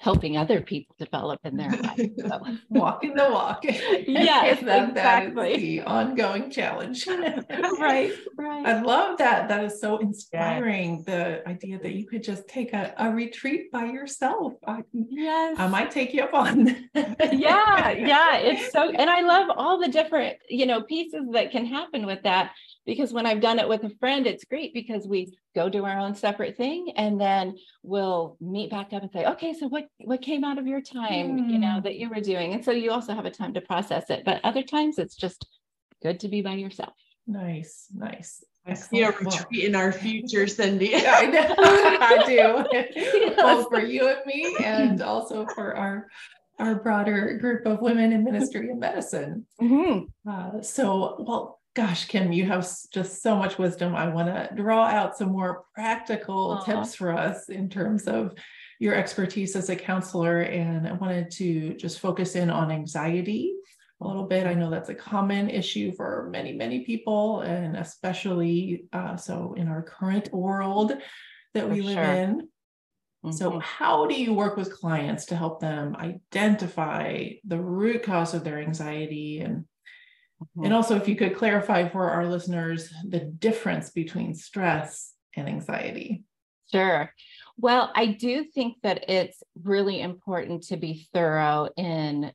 helping 0.00 0.36
other 0.36 0.60
people 0.60 0.94
develop 0.98 1.40
in 1.44 1.56
their 1.56 1.70
life. 1.70 2.10
So. 2.18 2.40
Walking 2.70 3.14
the 3.14 3.30
walk. 3.30 3.64
yes, 3.64 4.60
that, 4.62 4.90
exactly. 4.90 5.56
the 5.56 5.80
ongoing 5.82 6.50
challenge. 6.50 7.06
right, 7.78 8.12
right. 8.36 8.66
I 8.66 8.80
love 8.80 9.18
that. 9.18 9.48
That 9.48 9.64
is 9.64 9.80
so 9.80 9.98
inspiring. 9.98 11.02
The 11.06 11.46
idea 11.48 11.78
that 11.80 11.92
you 11.92 12.06
could 12.06 12.22
just 12.22 12.46
take 12.48 12.72
a, 12.72 12.94
a 12.98 13.10
retreat 13.10 13.72
by 13.72 13.86
yourself. 13.86 14.54
I, 14.66 14.82
yes. 14.92 15.56
I 15.58 15.66
might 15.66 15.90
take 15.90 16.14
you 16.14 16.22
up 16.22 16.34
on 16.34 16.88
yeah, 17.32 17.90
yeah. 17.90 18.38
It's 18.48 18.72
so, 18.72 18.90
and 18.90 19.10
I 19.10 19.20
love 19.22 19.48
all 19.56 19.78
the 19.78 19.88
different, 19.88 20.36
you 20.48 20.66
know, 20.66 20.82
pieces 20.82 21.22
that 21.32 21.50
can 21.50 21.66
happen 21.66 22.06
with 22.06 22.22
that 22.22 22.52
because 22.88 23.12
when 23.12 23.26
I've 23.26 23.42
done 23.42 23.58
it 23.58 23.68
with 23.68 23.84
a 23.84 23.90
friend, 24.00 24.26
it's 24.26 24.46
great 24.46 24.72
because 24.72 25.06
we 25.06 25.36
go 25.54 25.68
do 25.68 25.84
our 25.84 25.98
own 25.98 26.14
separate 26.14 26.56
thing 26.56 26.90
and 26.96 27.20
then 27.20 27.58
we'll 27.82 28.38
meet 28.40 28.70
back 28.70 28.94
up 28.94 29.02
and 29.02 29.12
say, 29.12 29.26
okay, 29.26 29.52
so 29.52 29.68
what 29.68 29.88
what 29.98 30.22
came 30.22 30.42
out 30.42 30.56
of 30.56 30.66
your 30.66 30.80
time, 30.80 31.38
mm. 31.38 31.50
you 31.50 31.58
know, 31.58 31.74
hmm. 31.74 31.82
that 31.82 31.96
you 31.96 32.08
were 32.08 32.22
doing? 32.22 32.54
And 32.54 32.64
so 32.64 32.70
you 32.70 32.90
also 32.90 33.14
have 33.14 33.26
a 33.26 33.30
time 33.30 33.52
to 33.52 33.60
process 33.60 34.08
it. 34.08 34.22
But 34.24 34.40
other 34.42 34.62
times 34.62 34.98
it's 34.98 35.16
just 35.16 35.46
good 36.02 36.18
to 36.20 36.28
be 36.28 36.40
by 36.40 36.54
yourself. 36.54 36.94
Nice, 37.26 37.88
nice. 37.94 38.42
I 38.64 38.72
see 38.72 39.02
a 39.02 39.10
retreat 39.10 39.64
in 39.64 39.74
our 39.74 39.92
future, 39.92 40.46
Cindy. 40.56 40.94
I 40.96 41.26
know, 41.26 41.54
I 41.58 42.22
do. 42.26 43.34
Both 43.36 43.68
for 43.68 43.80
you 43.80 44.08
and 44.08 44.24
me, 44.24 44.56
and 44.64 45.02
also 45.02 45.44
for 45.54 45.76
our 45.76 46.08
our 46.58 46.74
broader 46.76 47.36
group 47.38 47.66
of 47.66 47.82
women 47.82 48.12
in 48.12 48.24
ministry 48.24 48.70
and 48.70 48.80
medicine. 48.80 49.46
Mm-hmm. 49.60 50.28
Uh, 50.28 50.62
so, 50.62 51.16
well, 51.20 51.57
gosh, 51.74 52.06
Kim, 52.06 52.32
you 52.32 52.44
have 52.46 52.68
just 52.92 53.22
so 53.22 53.36
much 53.36 53.58
wisdom. 53.58 53.94
I 53.94 54.08
want 54.08 54.28
to 54.28 54.54
draw 54.56 54.84
out 54.84 55.16
some 55.16 55.30
more 55.30 55.64
practical 55.74 56.56
Aww. 56.56 56.64
tips 56.64 56.94
for 56.94 57.12
us 57.16 57.48
in 57.48 57.68
terms 57.68 58.08
of 58.08 58.34
your 58.80 58.94
expertise 58.94 59.56
as 59.56 59.70
a 59.70 59.76
counselor. 59.76 60.40
And 60.40 60.88
I 60.88 60.92
wanted 60.92 61.30
to 61.32 61.74
just 61.74 62.00
focus 62.00 62.36
in 62.36 62.50
on 62.50 62.70
anxiety 62.70 63.54
a 64.00 64.06
little 64.06 64.24
bit. 64.24 64.46
I 64.46 64.54
know 64.54 64.70
that's 64.70 64.88
a 64.88 64.94
common 64.94 65.50
issue 65.50 65.92
for 65.96 66.28
many, 66.30 66.52
many 66.52 66.84
people, 66.84 67.40
and 67.40 67.76
especially 67.76 68.84
uh, 68.92 69.16
so 69.16 69.54
in 69.56 69.68
our 69.68 69.82
current 69.82 70.32
world 70.32 70.92
that 71.54 71.68
we 71.68 71.80
for 71.80 71.86
live 71.86 71.94
sure. 71.94 72.04
in. 72.04 72.48
Mm-hmm. 73.24 73.32
So, 73.32 73.58
how 73.58 74.06
do 74.06 74.14
you 74.14 74.32
work 74.32 74.56
with 74.56 74.78
clients 74.78 75.26
to 75.26 75.36
help 75.36 75.60
them 75.60 75.96
identify 75.96 77.30
the 77.44 77.58
root 77.58 78.04
cause 78.04 78.32
of 78.32 78.44
their 78.44 78.60
anxiety 78.60 79.40
and 79.40 79.64
Mm-hmm. 80.42 80.64
And 80.64 80.74
also, 80.74 80.96
if 80.96 81.08
you 81.08 81.16
could 81.16 81.36
clarify 81.36 81.88
for 81.88 82.10
our 82.10 82.26
listeners 82.26 82.92
the 83.06 83.20
difference 83.20 83.90
between 83.90 84.34
stress 84.34 85.14
and 85.36 85.48
anxiety. 85.48 86.24
Sure. 86.70 87.12
Well, 87.56 87.90
I 87.94 88.06
do 88.06 88.44
think 88.44 88.76
that 88.82 89.08
it's 89.08 89.42
really 89.62 90.00
important 90.00 90.64
to 90.64 90.76
be 90.76 91.08
thorough 91.12 91.68
in 91.76 92.32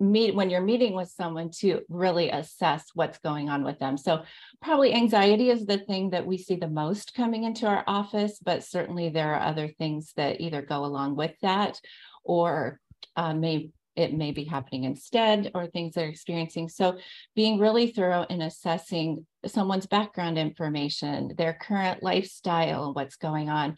meet 0.00 0.34
when 0.34 0.50
you're 0.50 0.60
meeting 0.60 0.94
with 0.94 1.08
someone 1.08 1.50
to 1.50 1.80
really 1.88 2.30
assess 2.30 2.84
what's 2.94 3.18
going 3.18 3.48
on 3.48 3.62
with 3.62 3.78
them. 3.78 3.96
So 3.96 4.24
probably 4.60 4.92
anxiety 4.92 5.50
is 5.50 5.66
the 5.66 5.78
thing 5.78 6.10
that 6.10 6.26
we 6.26 6.36
see 6.36 6.56
the 6.56 6.68
most 6.68 7.14
coming 7.14 7.44
into 7.44 7.66
our 7.66 7.84
office, 7.86 8.38
but 8.42 8.64
certainly 8.64 9.08
there 9.08 9.34
are 9.34 9.40
other 9.40 9.68
things 9.68 10.12
that 10.16 10.40
either 10.40 10.62
go 10.62 10.84
along 10.84 11.16
with 11.16 11.32
that 11.42 11.80
or 12.24 12.80
uh, 13.16 13.34
may 13.34 13.70
it 13.96 14.12
may 14.12 14.32
be 14.32 14.44
happening 14.44 14.84
instead 14.84 15.50
or 15.54 15.66
things 15.66 15.94
they're 15.94 16.08
experiencing. 16.08 16.68
So 16.68 16.98
being 17.34 17.58
really 17.58 17.88
thorough 17.88 18.26
in 18.28 18.42
assessing 18.42 19.26
someone's 19.46 19.86
background 19.86 20.38
information, 20.38 21.34
their 21.36 21.54
current 21.60 22.02
lifestyle, 22.02 22.92
what's 22.92 23.16
going 23.16 23.48
on. 23.48 23.76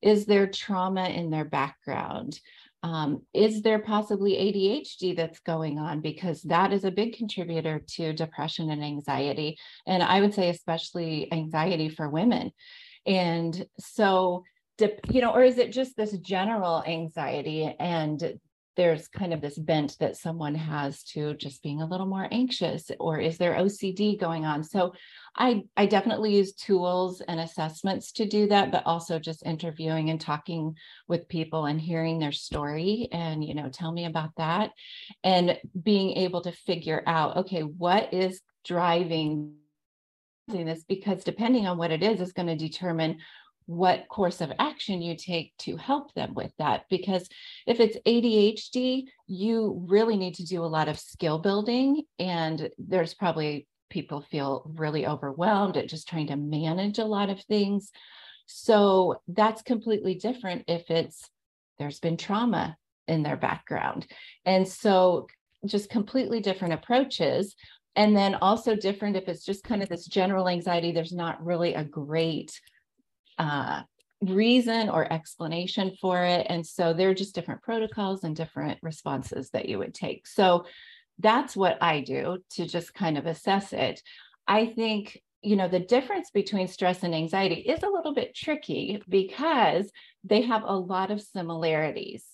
Is 0.00 0.26
there 0.26 0.46
trauma 0.46 1.08
in 1.08 1.30
their 1.30 1.44
background? 1.44 2.38
Um, 2.84 3.22
is 3.34 3.62
there 3.62 3.80
possibly 3.80 4.34
ADHD 4.34 5.16
that's 5.16 5.40
going 5.40 5.78
on? 5.78 6.00
Because 6.00 6.42
that 6.42 6.72
is 6.72 6.84
a 6.84 6.92
big 6.92 7.16
contributor 7.16 7.82
to 7.94 8.12
depression 8.12 8.70
and 8.70 8.84
anxiety. 8.84 9.58
And 9.86 10.02
I 10.02 10.20
would 10.20 10.32
say, 10.32 10.48
especially 10.48 11.32
anxiety 11.32 11.88
for 11.88 12.08
women. 12.08 12.52
And 13.04 13.66
so, 13.80 14.44
you 15.10 15.20
know, 15.20 15.32
or 15.32 15.42
is 15.42 15.58
it 15.58 15.72
just 15.72 15.96
this 15.96 16.16
general 16.18 16.84
anxiety 16.86 17.74
and 17.80 18.38
there's 18.78 19.08
kind 19.08 19.34
of 19.34 19.40
this 19.40 19.58
bent 19.58 19.96
that 19.98 20.16
someone 20.16 20.54
has 20.54 21.02
to 21.02 21.34
just 21.34 21.64
being 21.64 21.82
a 21.82 21.86
little 21.86 22.06
more 22.06 22.28
anxious 22.30 22.92
or 23.00 23.18
is 23.18 23.36
there 23.36 23.54
ocd 23.54 24.20
going 24.20 24.46
on? 24.46 24.62
So 24.62 24.94
i 25.36 25.64
i 25.76 25.84
definitely 25.84 26.36
use 26.36 26.54
tools 26.54 27.20
and 27.20 27.40
assessments 27.40 28.12
to 28.12 28.24
do 28.24 28.46
that 28.46 28.70
but 28.70 28.84
also 28.86 29.18
just 29.18 29.44
interviewing 29.44 30.10
and 30.10 30.20
talking 30.20 30.76
with 31.08 31.28
people 31.28 31.66
and 31.66 31.80
hearing 31.80 32.20
their 32.20 32.32
story 32.32 33.08
and 33.12 33.44
you 33.44 33.54
know 33.54 33.68
tell 33.68 33.90
me 33.90 34.06
about 34.06 34.30
that. 34.36 34.70
And 35.24 35.58
being 35.82 36.16
able 36.16 36.42
to 36.42 36.52
figure 36.52 37.02
out 37.04 37.36
okay 37.38 37.62
what 37.62 38.14
is 38.14 38.40
driving 38.64 39.56
this? 40.46 40.84
Because 40.84 41.24
depending 41.24 41.66
on 41.66 41.78
what 41.78 41.90
it 41.90 42.02
is 42.02 42.20
is 42.20 42.32
going 42.32 42.48
to 42.48 42.56
determine 42.56 43.18
what 43.68 44.08
course 44.08 44.40
of 44.40 44.50
action 44.58 45.02
you 45.02 45.14
take 45.14 45.52
to 45.58 45.76
help 45.76 46.14
them 46.14 46.32
with 46.32 46.50
that. 46.58 46.84
Because 46.88 47.28
if 47.66 47.80
it's 47.80 47.98
ADHD, 48.06 49.04
you 49.26 49.84
really 49.86 50.16
need 50.16 50.36
to 50.36 50.46
do 50.46 50.64
a 50.64 50.66
lot 50.66 50.88
of 50.88 50.98
skill 50.98 51.38
building. 51.38 52.04
And 52.18 52.70
there's 52.78 53.12
probably 53.12 53.68
people 53.90 54.22
feel 54.22 54.72
really 54.74 55.06
overwhelmed 55.06 55.76
at 55.76 55.86
just 55.86 56.08
trying 56.08 56.28
to 56.28 56.36
manage 56.36 56.98
a 56.98 57.04
lot 57.04 57.28
of 57.28 57.42
things. 57.42 57.92
So 58.46 59.20
that's 59.28 59.60
completely 59.60 60.14
different 60.14 60.64
if 60.66 60.90
it's 60.90 61.28
there's 61.78 62.00
been 62.00 62.16
trauma 62.16 62.74
in 63.06 63.22
their 63.22 63.36
background. 63.36 64.06
And 64.46 64.66
so 64.66 65.26
just 65.66 65.90
completely 65.90 66.40
different 66.40 66.72
approaches. 66.72 67.54
And 67.96 68.16
then 68.16 68.36
also 68.36 68.74
different 68.74 69.16
if 69.16 69.28
it's 69.28 69.44
just 69.44 69.62
kind 69.62 69.82
of 69.82 69.90
this 69.90 70.06
general 70.06 70.48
anxiety, 70.48 70.90
there's 70.90 71.12
not 71.12 71.44
really 71.44 71.74
a 71.74 71.84
great 71.84 72.58
uh, 73.38 73.82
reason 74.20 74.88
or 74.88 75.10
explanation 75.12 75.96
for 76.00 76.22
it. 76.24 76.46
And 76.48 76.66
so 76.66 76.92
there 76.92 77.10
are 77.10 77.14
just 77.14 77.34
different 77.34 77.62
protocols 77.62 78.24
and 78.24 78.34
different 78.34 78.78
responses 78.82 79.50
that 79.50 79.68
you 79.68 79.78
would 79.78 79.94
take. 79.94 80.26
So 80.26 80.66
that's 81.18 81.56
what 81.56 81.78
I 81.80 82.00
do 82.00 82.38
to 82.52 82.66
just 82.66 82.94
kind 82.94 83.18
of 83.18 83.26
assess 83.26 83.72
it. 83.72 84.02
I 84.46 84.66
think, 84.66 85.20
you 85.42 85.56
know, 85.56 85.68
the 85.68 85.80
difference 85.80 86.30
between 86.30 86.68
stress 86.68 87.02
and 87.02 87.14
anxiety 87.14 87.56
is 87.56 87.82
a 87.82 87.90
little 87.90 88.14
bit 88.14 88.34
tricky 88.34 89.02
because 89.08 89.90
they 90.24 90.42
have 90.42 90.62
a 90.64 90.76
lot 90.76 91.10
of 91.10 91.20
similarities. 91.20 92.24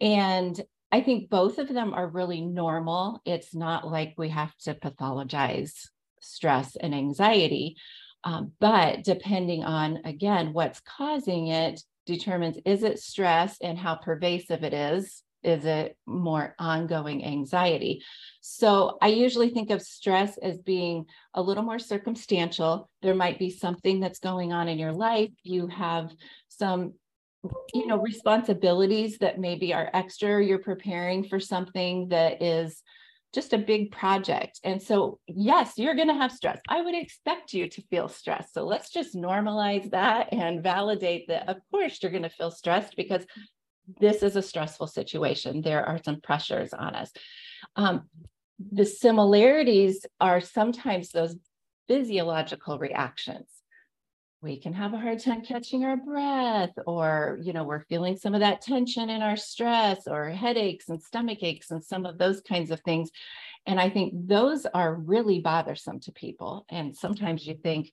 And 0.00 0.60
I 0.92 1.00
think 1.00 1.30
both 1.30 1.58
of 1.58 1.68
them 1.68 1.94
are 1.94 2.06
really 2.06 2.40
normal. 2.40 3.20
It's 3.24 3.54
not 3.54 3.86
like 3.86 4.14
we 4.16 4.28
have 4.28 4.54
to 4.58 4.74
pathologize 4.74 5.88
stress 6.20 6.76
and 6.76 6.94
anxiety. 6.94 7.76
Um, 8.24 8.52
but 8.58 9.04
depending 9.04 9.64
on, 9.64 10.00
again, 10.04 10.52
what's 10.52 10.80
causing 10.80 11.48
it 11.48 11.80
determines 12.06 12.58
is 12.64 12.82
it 12.82 12.98
stress 12.98 13.56
and 13.62 13.78
how 13.78 13.94
pervasive 13.94 14.64
it 14.64 14.74
is? 14.74 15.22
Is 15.42 15.66
it 15.66 15.96
more 16.06 16.54
ongoing 16.58 17.24
anxiety? 17.24 18.02
So 18.40 18.96
I 19.02 19.08
usually 19.08 19.50
think 19.50 19.70
of 19.70 19.82
stress 19.82 20.38
as 20.38 20.58
being 20.58 21.04
a 21.34 21.42
little 21.42 21.62
more 21.62 21.78
circumstantial. 21.78 22.88
There 23.02 23.14
might 23.14 23.38
be 23.38 23.50
something 23.50 24.00
that's 24.00 24.20
going 24.20 24.54
on 24.54 24.68
in 24.68 24.78
your 24.78 24.92
life. 24.92 25.30
You 25.42 25.66
have 25.68 26.10
some 26.48 26.94
you 27.74 27.86
know 27.86 27.98
responsibilities 27.98 29.18
that 29.18 29.38
maybe 29.38 29.74
are 29.74 29.90
extra 29.92 30.42
you're 30.42 30.58
preparing 30.58 31.22
for 31.24 31.38
something 31.38 32.08
that 32.08 32.42
is 32.42 32.82
just 33.34 33.52
a 33.52 33.58
big 33.58 33.92
project. 33.92 34.60
And 34.64 34.80
so, 34.80 35.18
yes, 35.26 35.74
you're 35.76 35.94
going 35.94 36.08
to 36.08 36.14
have 36.14 36.32
stress. 36.32 36.60
I 36.68 36.80
would 36.80 36.94
expect 36.94 37.52
you 37.52 37.68
to 37.68 37.82
feel 37.82 38.08
stressed. 38.08 38.54
So 38.54 38.64
let's 38.64 38.90
just 38.90 39.14
normalize 39.14 39.90
that 39.90 40.32
and 40.32 40.62
validate 40.62 41.28
that, 41.28 41.48
of 41.48 41.56
course, 41.70 41.98
you're 42.00 42.12
going 42.12 42.22
to 42.22 42.28
feel 42.30 42.50
stressed 42.50 42.96
because 42.96 43.26
this 44.00 44.22
is 44.22 44.36
a 44.36 44.42
stressful 44.42 44.86
situation. 44.86 45.60
There 45.60 45.84
are 45.84 46.00
some 46.02 46.20
pressures 46.20 46.72
on 46.72 46.94
us. 46.94 47.12
Um, 47.76 48.08
the 48.72 48.86
similarities 48.86 50.06
are 50.20 50.40
sometimes 50.40 51.10
those 51.10 51.36
physiological 51.88 52.78
reactions 52.78 53.48
we 54.44 54.58
can 54.58 54.74
have 54.74 54.92
a 54.92 54.98
hard 54.98 55.18
time 55.18 55.40
catching 55.40 55.84
our 55.84 55.96
breath 55.96 56.74
or 56.86 57.38
you 57.42 57.54
know 57.54 57.64
we're 57.64 57.86
feeling 57.86 58.14
some 58.14 58.34
of 58.34 58.40
that 58.40 58.60
tension 58.60 59.08
in 59.08 59.22
our 59.22 59.36
stress 59.36 60.06
or 60.06 60.28
headaches 60.28 60.90
and 60.90 61.02
stomach 61.02 61.42
aches 61.42 61.70
and 61.70 61.82
some 61.82 62.04
of 62.04 62.18
those 62.18 62.42
kinds 62.42 62.70
of 62.70 62.78
things. 62.80 63.10
And 63.66 63.80
i 63.80 63.88
think 63.88 64.12
those 64.14 64.66
are 64.66 64.94
really 64.94 65.40
bothersome 65.40 65.98
to 66.00 66.12
people. 66.12 66.66
And 66.68 66.94
sometimes 66.94 67.46
you 67.46 67.54
think 67.54 67.90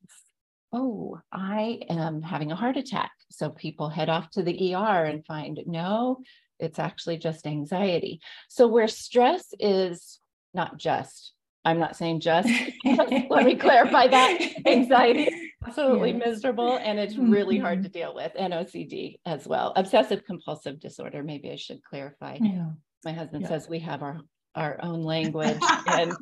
oh 0.74 1.20
i 1.31 1.79
am 1.89 2.22
having 2.22 2.51
a 2.51 2.55
heart 2.55 2.75
attack. 2.75 3.12
So 3.29 3.50
people 3.50 3.88
head 3.88 4.10
off 4.10 4.29
to 4.31 4.43
the 4.43 4.75
er 4.75 5.05
and 5.05 5.25
find 5.25 5.58
no 5.65 6.22
it's 6.60 6.77
actually 6.77 7.17
just 7.17 7.48
anxiety. 7.48 8.20
So 8.48 8.67
where 8.67 8.88
stress 8.88 9.51
is 9.60 10.20
not 10.53 10.77
just 10.77 11.34
I'm 11.63 11.80
not 11.80 11.96
saying 11.96 12.22
just, 12.22 12.50
let 12.86 13.46
me 13.46 13.56
clarify 13.56 14.08
that. 14.08 14.39
Anxiety, 14.65 15.30
absolutely 15.65 16.13
miserable, 16.13 16.77
and 16.77 17.00
it's 17.00 17.15
really 17.15 17.56
mm-hmm. 17.56 17.65
hard 17.65 17.84
to 17.84 17.89
deal 17.89 18.15
with, 18.15 18.32
and 18.38 18.53
OCD 18.53 19.20
as 19.25 19.48
well. 19.48 19.74
Obsessive 19.75 20.25
compulsive 20.25 20.80
disorder, 20.80 21.24
maybe 21.24 21.51
I 21.51 21.56
should 21.56 21.84
clarify. 21.84 22.38
Yeah. 22.41 22.70
My 23.06 23.13
husband 23.13 23.44
yeah. 23.44 23.50
says 23.50 23.70
we 23.70 23.80
have 23.80 24.03
our 24.03 24.22
our 24.53 24.77
own 24.84 25.01
language 25.01 25.60
and 25.88 26.13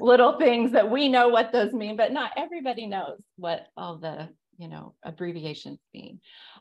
little 0.00 0.38
things 0.38 0.72
that 0.72 0.90
we 0.90 1.08
know 1.08 1.28
what 1.28 1.52
those 1.52 1.72
mean, 1.72 1.96
but 1.96 2.12
not 2.12 2.32
everybody 2.36 2.86
knows 2.86 3.20
what 3.36 3.66
all 3.76 3.98
the 3.98 4.28
you 4.58 4.68
know 4.68 4.94
abbreviations 5.04 5.78
mean. 5.94 6.20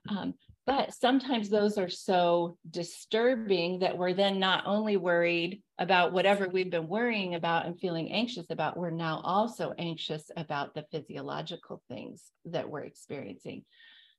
Um, 0.10 0.34
but 0.65 0.93
sometimes 0.93 1.50
those 1.50 1.77
are 1.77 1.89
so 1.89 2.57
disturbing 2.69 3.79
that 3.79 3.98
we're 3.98 4.13
then 4.13 4.39
not 4.39 4.63
only 4.65 4.98
worried 4.98 5.62
about 5.77 6.12
whatever 6.12 6.48
we've 6.48 6.72
been 6.72 6.88
worrying 6.88 7.36
about 7.36 7.67
and 7.67 7.79
feeling 7.79 8.12
anxious 8.12 8.50
about, 8.50 8.75
we're 8.75 8.89
now 8.89 9.22
also 9.24 9.74
anxious 9.77 10.31
about 10.36 10.74
the 10.74 10.86
physiological 10.91 11.84
things 11.88 12.24
that 12.45 12.67
we're 12.67 12.84
experiencing. 12.84 13.63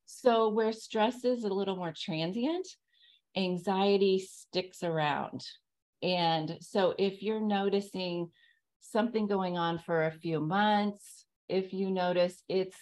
So, 0.04 0.50
where 0.50 0.72
stress 0.72 1.24
is 1.24 1.42
a 1.42 1.48
little 1.48 1.74
more 1.74 1.92
transient, 1.96 2.68
anxiety 3.36 4.20
sticks 4.20 4.84
around. 4.84 5.44
And 6.00 6.58
so, 6.60 6.94
if 6.96 7.22
you're 7.24 7.40
noticing 7.40 8.30
something 8.80 9.26
going 9.26 9.58
on 9.58 9.78
for 9.78 10.04
a 10.04 10.12
few 10.12 10.38
months, 10.38 11.24
if 11.48 11.72
you 11.72 11.90
notice 11.90 12.40
it's 12.48 12.76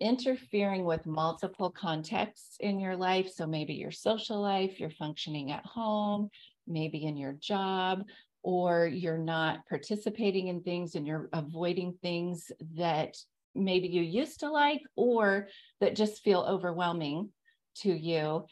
interfering 0.00 0.84
with 0.84 1.06
multiple 1.06 1.70
contexts 1.70 2.56
in 2.60 2.78
your 2.78 2.96
life. 2.96 3.30
So 3.30 3.46
maybe 3.46 3.74
your 3.74 3.90
social 3.90 4.40
life, 4.40 4.78
you're 4.78 4.90
functioning 4.90 5.50
at 5.52 5.64
home, 5.64 6.30
maybe 6.66 7.04
in 7.04 7.16
your 7.16 7.32
job, 7.34 8.04
or 8.42 8.86
you're 8.86 9.18
not 9.18 9.66
participating 9.68 10.48
in 10.48 10.62
things 10.62 10.94
and 10.94 11.06
you're 11.06 11.28
avoiding 11.32 11.94
things 12.00 12.52
that 12.76 13.16
maybe 13.54 13.88
you 13.88 14.02
used 14.02 14.40
to 14.40 14.50
like 14.50 14.82
or 14.96 15.48
that 15.80 15.96
just 15.96 16.22
feel 16.22 16.46
overwhelming 16.48 17.30
to 17.76 17.92
you. 17.92 18.44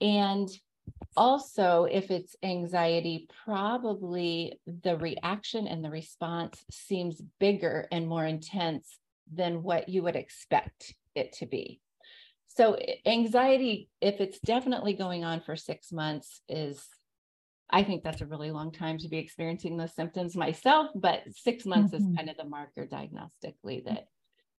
And 0.00 0.48
also, 1.16 1.84
if 1.84 2.10
it's 2.10 2.34
anxiety, 2.42 3.28
probably 3.44 4.58
the 4.82 4.96
reaction 4.96 5.66
and 5.66 5.84
the 5.84 5.90
response 5.90 6.64
seems 6.70 7.22
bigger 7.38 7.86
and 7.92 8.08
more 8.08 8.26
intense 8.26 8.98
than 9.32 9.62
what 9.62 9.88
you 9.88 10.02
would 10.02 10.16
expect 10.16 10.94
it 11.14 11.32
to 11.34 11.46
be. 11.46 11.80
So, 12.48 12.78
anxiety, 13.06 13.88
if 14.00 14.20
it's 14.20 14.38
definitely 14.40 14.92
going 14.92 15.24
on 15.24 15.40
for 15.40 15.56
six 15.56 15.90
months, 15.90 16.42
is 16.48 16.84
I 17.70 17.82
think 17.82 18.04
that's 18.04 18.20
a 18.20 18.26
really 18.26 18.50
long 18.50 18.72
time 18.72 18.98
to 18.98 19.08
be 19.08 19.18
experiencing 19.18 19.76
those 19.76 19.94
symptoms 19.94 20.36
myself, 20.36 20.90
but 20.94 21.22
six 21.30 21.64
months 21.64 21.94
mm-hmm. 21.94 22.10
is 22.10 22.16
kind 22.16 22.28
of 22.28 22.36
the 22.36 22.44
marker 22.44 22.86
diagnostically 22.86 23.84
that, 23.86 24.04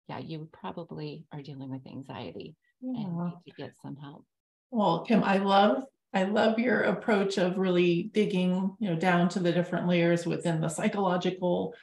yeah, 0.08 0.18
you 0.18 0.48
probably 0.52 1.26
are 1.32 1.42
dealing 1.42 1.70
with 1.70 1.86
anxiety 1.86 2.56
yeah. 2.80 3.02
and 3.02 3.16
need 3.18 3.34
to 3.46 3.52
get 3.56 3.72
some 3.82 3.96
help. 3.96 4.24
Well, 4.70 5.04
Kim, 5.04 5.22
I 5.22 5.36
love 5.36 5.84
I 6.14 6.24
love 6.24 6.58
your 6.58 6.82
approach 6.82 7.38
of 7.38 7.56
really 7.56 8.10
digging, 8.12 8.76
you 8.78 8.90
know, 8.90 8.96
down 8.96 9.30
to 9.30 9.38
the 9.38 9.52
different 9.52 9.88
layers 9.88 10.26
within 10.26 10.60
the 10.60 10.68
psychological 10.68 11.74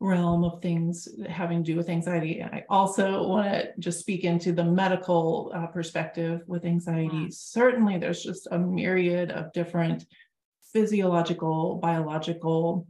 realm 0.00 0.44
of 0.44 0.60
things 0.60 1.08
having 1.28 1.64
to 1.64 1.72
do 1.72 1.76
with 1.76 1.88
anxiety. 1.88 2.42
I 2.42 2.64
also 2.68 3.26
want 3.26 3.46
to 3.46 3.72
just 3.78 4.00
speak 4.00 4.24
into 4.24 4.52
the 4.52 4.64
medical 4.64 5.50
uh, 5.54 5.66
perspective 5.68 6.42
with 6.46 6.64
anxiety. 6.64 7.24
Wow. 7.24 7.28
Certainly, 7.30 7.98
there's 7.98 8.22
just 8.22 8.48
a 8.50 8.58
myriad 8.58 9.30
of 9.30 9.52
different 9.52 10.04
physiological, 10.72 11.76
biological 11.76 12.86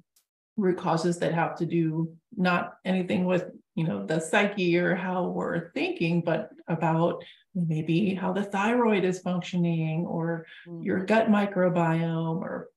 root 0.57 0.79
causes 0.79 1.19
that 1.19 1.35
have 1.35 1.57
to 1.57 1.67
do 1.67 2.13
not 2.37 2.75
anything 2.85 3.25
with 3.25 3.51
you 3.75 3.85
know 3.85 4.05
the 4.07 4.19
psyche 4.19 4.77
or 4.79 4.95
how 4.95 5.29
we're 5.29 5.71
thinking 5.73 6.23
but 6.23 6.51
about 6.69 7.23
maybe 7.55 8.15
how 8.15 8.33
the 8.33 8.43
thyroid 8.43 9.05
is 9.05 9.21
functioning 9.21 10.05
or 10.07 10.47
mm. 10.67 10.85
your 10.85 11.05
gut 11.05 11.29
microbiome 11.29 12.41
or 12.41 12.69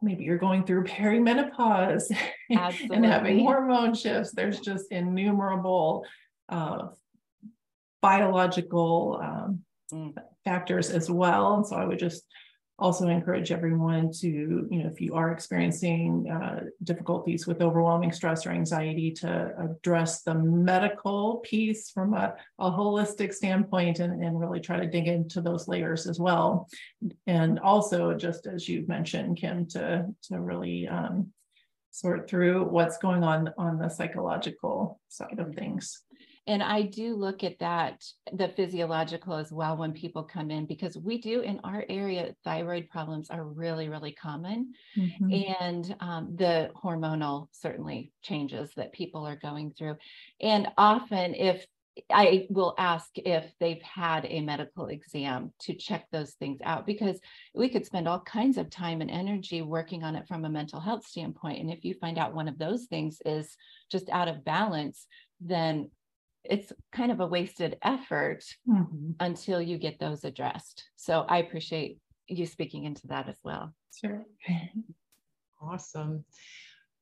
maybe 0.00 0.24
you're 0.24 0.38
going 0.38 0.64
through 0.64 0.84
perimenopause 0.84 2.14
and 2.50 3.04
having 3.04 3.40
hormone 3.40 3.94
shifts. 3.94 4.32
There's 4.32 4.60
just 4.60 4.92
innumerable 4.92 6.04
uh, 6.48 6.88
biological 8.00 9.20
um, 9.22 9.60
mm. 9.92 10.14
factors 10.44 10.90
as 10.90 11.10
well. 11.10 11.56
And 11.56 11.66
so 11.66 11.76
I 11.76 11.84
would 11.84 11.98
just 11.98 12.24
also 12.78 13.08
encourage 13.08 13.50
everyone 13.50 14.12
to, 14.12 14.28
you 14.70 14.82
know, 14.82 14.88
if 14.88 15.00
you 15.00 15.14
are 15.14 15.32
experiencing 15.32 16.30
uh, 16.30 16.64
difficulties 16.84 17.46
with 17.46 17.60
overwhelming 17.60 18.12
stress 18.12 18.46
or 18.46 18.50
anxiety, 18.50 19.10
to 19.10 19.52
address 19.58 20.22
the 20.22 20.34
medical 20.34 21.38
piece 21.38 21.90
from 21.90 22.14
a, 22.14 22.34
a 22.58 22.70
holistic 22.70 23.34
standpoint 23.34 23.98
and, 23.98 24.22
and 24.22 24.38
really 24.38 24.60
try 24.60 24.78
to 24.78 24.86
dig 24.86 25.08
into 25.08 25.40
those 25.40 25.66
layers 25.66 26.06
as 26.06 26.20
well. 26.20 26.68
And 27.26 27.58
also, 27.58 28.14
just 28.14 28.46
as 28.46 28.68
you 28.68 28.84
mentioned, 28.86 29.38
Kim, 29.38 29.66
to, 29.68 30.06
to 30.24 30.40
really 30.40 30.86
um, 30.86 31.32
sort 31.90 32.30
through 32.30 32.64
what's 32.64 32.98
going 32.98 33.24
on 33.24 33.52
on 33.58 33.78
the 33.78 33.88
psychological 33.88 35.00
side 35.08 35.38
of 35.40 35.54
things. 35.54 36.02
And 36.48 36.62
I 36.62 36.82
do 36.82 37.14
look 37.14 37.44
at 37.44 37.58
that, 37.58 38.02
the 38.32 38.48
physiological 38.48 39.34
as 39.34 39.52
well, 39.52 39.76
when 39.76 39.92
people 39.92 40.22
come 40.22 40.50
in, 40.50 40.64
because 40.64 40.96
we 40.96 41.20
do 41.20 41.42
in 41.42 41.60
our 41.62 41.84
area, 41.90 42.34
thyroid 42.42 42.88
problems 42.88 43.28
are 43.28 43.44
really, 43.44 43.90
really 43.90 44.12
common. 44.12 44.72
Mm-hmm. 44.96 45.54
And 45.60 45.96
um, 46.00 46.34
the 46.36 46.70
hormonal 46.82 47.48
certainly 47.52 48.12
changes 48.22 48.70
that 48.76 48.94
people 48.94 49.26
are 49.26 49.36
going 49.36 49.72
through. 49.72 49.96
And 50.40 50.68
often, 50.78 51.34
if 51.34 51.66
I 52.10 52.46
will 52.48 52.74
ask 52.78 53.10
if 53.16 53.52
they've 53.60 53.82
had 53.82 54.24
a 54.26 54.40
medical 54.40 54.86
exam 54.86 55.52
to 55.62 55.74
check 55.74 56.06
those 56.10 56.32
things 56.34 56.60
out 56.64 56.86
because 56.86 57.18
we 57.54 57.68
could 57.68 57.84
spend 57.84 58.06
all 58.06 58.20
kinds 58.20 58.56
of 58.56 58.70
time 58.70 59.00
and 59.00 59.10
energy 59.10 59.62
working 59.62 60.04
on 60.04 60.14
it 60.14 60.28
from 60.28 60.44
a 60.44 60.48
mental 60.48 60.80
health 60.80 61.04
standpoint. 61.04 61.60
And 61.60 61.70
if 61.70 61.84
you 61.84 61.94
find 61.94 62.16
out 62.16 62.34
one 62.34 62.48
of 62.48 62.56
those 62.56 62.84
things 62.84 63.18
is 63.26 63.56
just 63.90 64.08
out 64.10 64.28
of 64.28 64.44
balance, 64.44 65.06
then 65.40 65.90
it's 66.48 66.72
kind 66.92 67.12
of 67.12 67.20
a 67.20 67.26
wasted 67.26 67.76
effort 67.82 68.44
mm-hmm. 68.68 69.10
until 69.20 69.60
you 69.60 69.78
get 69.78 69.98
those 69.98 70.24
addressed. 70.24 70.88
So 70.96 71.24
I 71.28 71.38
appreciate 71.38 71.98
you 72.26 72.46
speaking 72.46 72.84
into 72.84 73.06
that 73.08 73.28
as 73.28 73.38
well. 73.42 73.74
Sure. 74.00 74.24
awesome. 75.60 76.24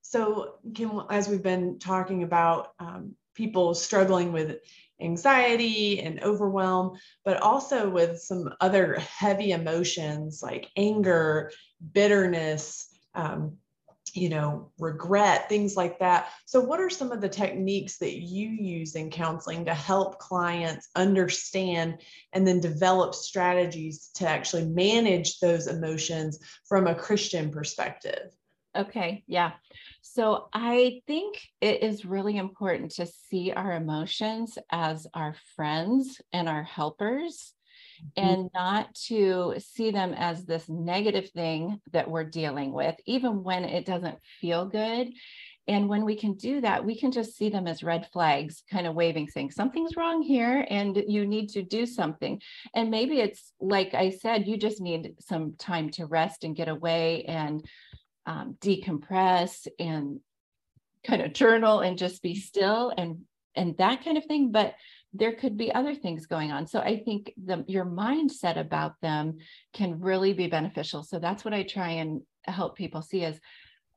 So, 0.03 0.55
Kim, 0.75 1.03
as 1.11 1.29
we've 1.29 1.43
been 1.43 1.79
talking 1.79 2.23
about 2.23 2.73
um, 2.79 3.15
people 3.35 3.75
struggling 3.75 4.33
with 4.33 4.59
anxiety 5.01 6.01
and 6.01 6.23
overwhelm, 6.23 6.97
but 7.25 7.43
also 7.43 7.89
with 7.89 8.21
some 8.21 8.49
other 8.61 8.99
heavy 9.01 9.51
emotions 9.51 10.41
like 10.43 10.71
anger, 10.77 11.51
bitterness, 11.93 12.89
um, 13.15 13.57
you 14.17 14.29
know, 14.29 14.71
regret, 14.79 15.49
things 15.49 15.77
like 15.77 15.99
that. 15.99 16.29
So, 16.47 16.61
what 16.61 16.81
are 16.81 16.91
some 16.91 17.13
of 17.13 17.21
the 17.21 17.29
techniques 17.29 17.99
that 17.99 18.19
you 18.19 18.49
use 18.49 18.95
in 18.95 19.11
counseling 19.11 19.65
to 19.67 19.75
help 19.75 20.19
clients 20.19 20.89
understand 20.97 21.99
and 22.33 22.47
then 22.47 22.61
develop 22.61 23.15
strategies 23.15 24.11
to 24.15 24.29
actually 24.29 24.65
manage 24.67 25.39
those 25.41 25.67
emotions 25.67 26.39
from 26.69 26.87
a 26.87 26.95
Christian 26.95 27.51
perspective? 27.51 28.31
Okay, 28.77 29.25
yeah. 29.27 29.53
So, 30.03 30.49
I 30.53 31.03
think 31.07 31.41
it 31.61 31.83
is 31.83 32.05
really 32.05 32.37
important 32.37 32.93
to 32.93 33.07
see 33.07 33.53
our 33.53 33.73
emotions 33.73 34.57
as 34.71 35.07
our 35.15 35.35
friends 35.55 36.21
and 36.33 36.49
our 36.49 36.63
helpers. 36.63 37.56
And 38.17 38.51
not 38.55 38.95
to 39.07 39.55
see 39.59 39.91
them 39.91 40.15
as 40.15 40.45
this 40.45 40.69
negative 40.69 41.31
thing 41.31 41.81
that 41.93 42.11
we're 42.11 42.25
dealing 42.25 42.73
with, 42.73 42.97
even 43.07 43.43
when 43.43 43.65
it 43.65 43.87
doesn't 43.87 44.19
feel 44.41 44.67
good. 44.67 45.09
And 45.69 45.89
when 45.89 46.05
we 46.05 46.15
can 46.15 46.35
do 46.35 46.61
that, 46.61 46.85
we 46.85 46.97
can 46.97 47.11
just 47.11 47.37
see 47.37 47.49
them 47.49 47.67
as 47.67 47.83
red 47.83 48.07
flags, 48.13 48.63
kind 48.71 48.87
of 48.87 48.95
waving, 48.95 49.29
saying 49.29 49.51
something's 49.51 49.97
wrong 49.97 50.23
here 50.23 50.65
and 50.71 50.97
you 51.09 51.27
need 51.27 51.49
to 51.51 51.63
do 51.63 51.87
something. 51.87 52.41
And 52.75 52.91
maybe 52.91 53.21
it's 53.21 53.53
like 53.61 53.93
I 53.93 54.11
said, 54.11 54.47
you 54.47 54.57
just 54.57 54.81
need 54.81 55.15
some 55.21 55.55
time 55.59 55.91
to 55.91 56.07
rest 56.07 56.45
and 56.45 56.55
get 56.55 56.69
away 56.69 57.25
and 57.25 57.65
um, 58.27 58.57
decompress 58.61 59.67
and 59.79 60.21
kind 61.05 61.23
of 61.23 61.33
journal 61.33 61.81
and 61.81 61.99
just 61.99 62.23
be 62.23 62.35
still 62.35 62.93
and 62.97 63.23
and 63.55 63.77
that 63.79 64.05
kind 64.05 64.19
of 64.19 64.25
thing. 64.27 64.53
But 64.53 64.75
there 65.19 65.33
could 65.33 65.57
be 65.57 65.73
other 65.73 65.95
things 65.95 66.27
going 66.27 66.53
on. 66.53 66.67
So 66.67 66.81
I 66.81 67.03
think 67.05 67.33
the, 67.43 67.65
your 67.67 67.85
mindset 67.85 68.59
about 68.59 68.93
them 69.03 69.39
can 69.73 70.01
really 70.01 70.33
be 70.33 70.47
beneficial. 70.47 71.03
So 71.03 71.19
that's 71.19 71.45
what 71.45 71.55
I 71.55 71.63
try 71.63 71.91
and 71.91 72.23
help 72.45 72.77
people 72.77 73.03
see 73.03 73.23
is 73.23 73.39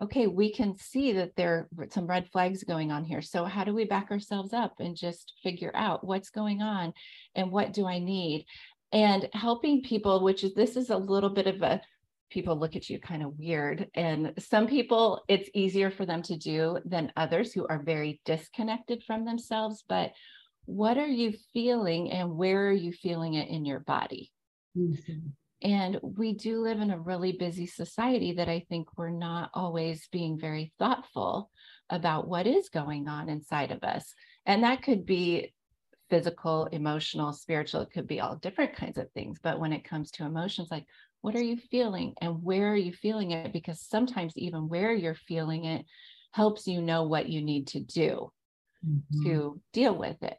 okay, 0.02 0.28
we 0.28 0.52
can 0.52 0.78
see 0.78 1.12
that 1.12 1.36
there 1.36 1.68
are 1.78 1.88
some 1.92 2.08
red 2.08 2.30
flags 2.32 2.64
going 2.64 2.90
on 2.90 3.04
here. 3.04 3.22
So 3.22 3.44
how 3.44 3.66
do 3.66 3.74
we 3.74 3.84
back 3.84 4.12
ourselves 4.12 4.54
up 4.54 4.76
and 4.80 4.96
just 4.96 5.34
figure 5.44 5.72
out 5.76 6.06
what's 6.06 6.30
going 6.30 6.62
on 6.62 6.94
and 7.36 7.52
what 7.52 7.74
do 7.74 7.86
I 7.86 8.00
need? 8.00 8.46
And 8.94 9.28
helping 9.34 9.84
people, 9.84 10.24
which 10.24 10.46
is 10.46 10.54
this 10.54 10.78
is 10.78 10.90
a 10.90 10.98
little 10.98 11.30
bit 11.30 11.48
of 11.48 11.62
a 11.62 11.82
people 12.30 12.58
look 12.58 12.76
at 12.76 12.90
you 12.90 13.00
kind 13.00 13.24
of 13.24 13.38
weird. 13.38 13.90
And 13.96 14.34
some 14.40 14.68
people, 14.68 15.24
it's 15.28 15.50
easier 15.54 15.92
for 15.92 16.06
them 16.06 16.22
to 16.24 16.38
do 16.38 16.78
than 16.86 17.12
others 17.18 17.52
who 17.52 17.68
are 17.68 17.82
very 17.84 18.22
disconnected 18.24 19.04
from 19.06 19.26
themselves. 19.26 19.84
But 19.88 20.12
what 20.70 21.00
are 21.00 21.08
you 21.08 21.34
feeling 21.52 22.12
and 22.12 22.38
where 22.38 22.68
are 22.68 22.72
you 22.72 22.94
feeling 22.94 23.34
it 23.34 23.50
in 23.50 23.66
your 23.66 23.80
body? 23.80 24.32
Mm-hmm. 24.78 25.30
And 25.64 26.00
we 26.04 26.34
do 26.34 26.62
live 26.62 26.80
in 26.80 26.92
a 26.92 27.00
really 27.00 27.32
busy 27.32 27.66
society 27.66 28.34
that 28.34 28.50
I 28.50 28.68
think 28.70 28.96
we're 28.96 29.10
not 29.10 29.50
always 29.56 30.08
being 30.12 30.38
very 30.38 30.72
thoughtful 30.78 31.50
about 31.90 32.28
what 32.28 32.46
is 32.46 32.70
going 32.70 33.08
on 33.08 33.30
inside 33.30 33.72
of 33.72 33.84
us. 33.84 34.14
And 34.46 34.64
that 34.64 34.84
could 34.84 35.08
be 35.08 35.56
physical, 36.12 36.66
emotional, 36.68 37.34
spiritual, 37.34 37.82
it 37.82 37.92
could 37.92 38.06
be 38.06 38.20
all 38.20 38.36
different 38.36 38.76
kinds 38.76 39.00
of 39.00 39.12
things. 39.14 39.40
But 39.42 39.60
when 39.60 39.74
it 39.74 39.84
comes 39.84 40.12
to 40.12 40.26
emotions, 40.26 40.68
like 40.70 40.86
what 41.22 41.36
are 41.36 41.44
you 41.44 41.58
feeling 41.58 42.14
and 42.22 42.44
where 42.44 42.72
are 42.72 42.78
you 42.78 42.94
feeling 42.94 43.32
it? 43.32 43.52
Because 43.54 43.82
sometimes 43.82 44.34
even 44.36 44.70
where 44.70 44.94
you're 44.94 45.16
feeling 45.16 45.66
it 45.66 45.84
helps 46.32 46.68
you 46.68 46.80
know 46.80 47.08
what 47.08 47.28
you 47.28 47.42
need 47.42 47.70
to 47.70 47.80
do 47.80 48.32
mm-hmm. 48.88 49.24
to 49.24 49.62
deal 49.74 49.96
with 49.96 50.22
it. 50.24 50.38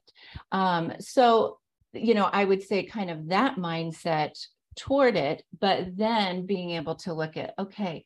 Um, 0.52 0.92
so, 1.00 1.58
you 1.92 2.14
know, 2.14 2.28
I 2.30 2.44
would 2.44 2.62
say 2.62 2.84
kind 2.84 3.10
of 3.10 3.28
that 3.28 3.56
mindset 3.56 4.38
toward 4.76 5.16
it, 5.16 5.42
but 5.58 5.96
then 5.96 6.46
being 6.46 6.70
able 6.70 6.94
to 6.96 7.12
look 7.12 7.36
at, 7.36 7.54
okay, 7.58 8.04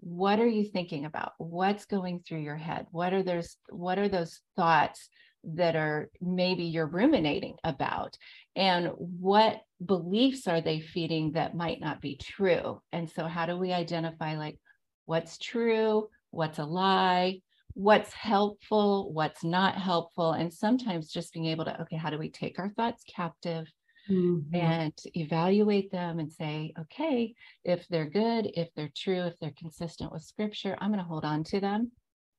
what 0.00 0.38
are 0.38 0.46
you 0.46 0.64
thinking 0.64 1.04
about? 1.04 1.32
What's 1.38 1.84
going 1.84 2.20
through 2.20 2.40
your 2.40 2.56
head? 2.56 2.86
What 2.90 3.12
are 3.12 3.22
those, 3.22 3.56
what 3.68 3.98
are 3.98 4.08
those 4.08 4.40
thoughts 4.56 5.08
that 5.44 5.76
are 5.76 6.08
maybe 6.20 6.64
you're 6.64 6.86
ruminating 6.86 7.56
about? 7.64 8.16
And 8.56 8.90
what 8.96 9.60
beliefs 9.84 10.46
are 10.46 10.60
they 10.60 10.80
feeding 10.80 11.32
that 11.32 11.56
might 11.56 11.80
not 11.80 12.00
be 12.00 12.16
true? 12.16 12.80
And 12.92 13.10
so 13.10 13.24
how 13.26 13.46
do 13.46 13.56
we 13.56 13.72
identify 13.72 14.36
like 14.36 14.58
what's 15.04 15.38
true, 15.38 16.08
what's 16.30 16.58
a 16.58 16.64
lie, 16.64 17.40
what's 17.78 18.12
helpful, 18.12 19.12
what's 19.12 19.44
not 19.44 19.76
helpful, 19.76 20.32
and 20.32 20.52
sometimes 20.52 21.12
just 21.12 21.32
being 21.32 21.46
able 21.46 21.64
to, 21.64 21.80
okay, 21.82 21.94
how 21.94 22.10
do 22.10 22.18
we 22.18 22.28
take 22.28 22.58
our 22.58 22.70
thoughts 22.70 23.04
captive 23.04 23.72
mm-hmm. 24.10 24.52
and 24.52 24.92
evaluate 25.14 25.92
them 25.92 26.18
and 26.18 26.32
say, 26.32 26.72
okay, 26.76 27.32
if 27.64 27.86
they're 27.86 28.10
good, 28.10 28.50
if 28.54 28.68
they're 28.74 28.90
true, 28.96 29.22
if 29.26 29.38
they're 29.40 29.54
consistent 29.56 30.10
with 30.10 30.24
scripture, 30.24 30.76
I'm 30.80 30.90
going 30.90 30.98
to 30.98 31.08
hold 31.08 31.24
on 31.24 31.44
to 31.44 31.60
them. 31.60 31.92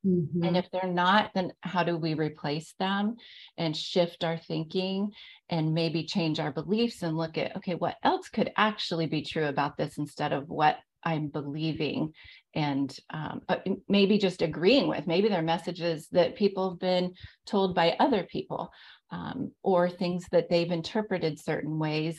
Mm-hmm. 0.06 0.44
And 0.44 0.58
if 0.58 0.70
they're 0.72 0.92
not, 0.92 1.32
then 1.34 1.54
how 1.62 1.84
do 1.84 1.96
we 1.96 2.16
replace 2.16 2.74
them 2.78 3.16
and 3.58 3.76
shift 3.76 4.26
our 4.26 4.38
thinking 4.38 5.12
and 5.48 5.74
maybe 5.74 6.04
change 6.04 6.42
our 6.42 6.52
beliefs 6.52 7.02
and 7.02 7.16
look 7.16 7.38
at, 7.38 7.56
okay, 7.56 7.76
what 7.76 7.96
else 8.04 8.28
could 8.28 8.52
actually 8.58 9.06
be 9.06 9.22
true 9.22 9.46
about 9.46 9.78
this 9.78 9.98
instead 9.98 10.34
of 10.34 10.50
what 10.50 10.80
I'm 11.04 11.30
believing 11.30 12.14
and 12.54 12.96
um, 13.12 13.42
uh, 13.48 13.58
maybe 13.88 14.18
just 14.18 14.42
agreeing 14.42 14.88
with. 14.88 15.08
Maybe 15.08 15.30
they're 15.30 15.42
messages 15.42 16.08
that 16.12 16.36
people 16.36 16.72
have 16.72 16.80
been 16.80 17.14
told 17.46 17.76
by 17.76 17.96
other 18.00 18.24
people 18.24 18.72
um, 19.12 19.52
or 19.64 19.90
things 19.90 20.26
that 20.32 20.50
they've 20.50 20.72
interpreted 20.72 21.40
certain 21.40 21.80
ways. 21.80 22.18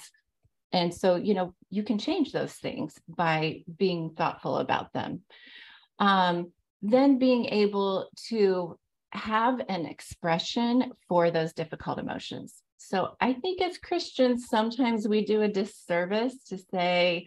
And 0.72 0.94
so, 0.94 1.16
you 1.16 1.34
know, 1.34 1.54
you 1.68 1.82
can 1.82 1.98
change 1.98 2.32
those 2.32 2.52
things 2.54 2.94
by 3.08 3.64
being 3.76 4.10
thoughtful 4.10 4.58
about 4.58 4.92
them. 4.92 5.22
Um, 5.98 6.52
then 6.82 7.18
being 7.18 7.46
able 7.46 8.08
to 8.28 8.78
have 9.12 9.60
an 9.68 9.86
expression 9.86 10.92
for 11.08 11.30
those 11.30 11.52
difficult 11.52 11.98
emotions. 11.98 12.62
So 12.78 13.10
I 13.20 13.34
think 13.34 13.60
as 13.60 13.78
Christians, 13.78 14.46
sometimes 14.48 15.06
we 15.06 15.24
do 15.24 15.42
a 15.42 15.48
disservice 15.48 16.44
to 16.48 16.58
say, 16.72 17.26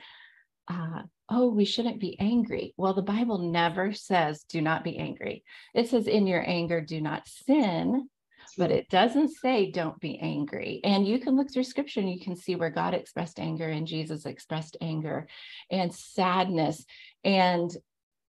uh, 0.68 1.04
oh, 1.30 1.50
we 1.50 1.66
shouldn't 1.66 2.00
be 2.00 2.20
angry. 2.20 2.74
Well, 2.78 2.94
the 2.94 3.02
Bible 3.02 3.38
never 3.38 3.94
says, 3.94 4.44
do 4.44 4.62
not 4.62 4.84
be 4.84 4.98
angry. 4.98 5.44
It 5.74 5.90
says, 5.90 6.08
in 6.08 6.28
your 6.28 6.44
anger, 6.48 6.82
do 6.82 7.02
not 7.02 7.28
sin, 7.28 8.10
but 8.58 8.72
it 8.72 8.90
doesn't 8.90 9.30
say, 9.30 9.72
don't 9.72 10.00
be 10.00 10.20
angry. 10.20 10.82
And 10.84 11.08
you 11.08 11.20
can 11.20 11.36
look 11.36 11.52
through 11.52 11.64
scripture 11.64 12.00
and 12.00 12.12
you 12.12 12.20
can 12.20 12.36
see 12.36 12.56
where 12.56 12.70
God 12.70 12.94
expressed 12.94 13.40
anger 13.40 13.68
and 13.68 13.88
Jesus 13.88 14.26
expressed 14.26 14.78
anger 14.82 15.28
and 15.72 15.94
sadness. 15.94 16.86
And 17.24 17.72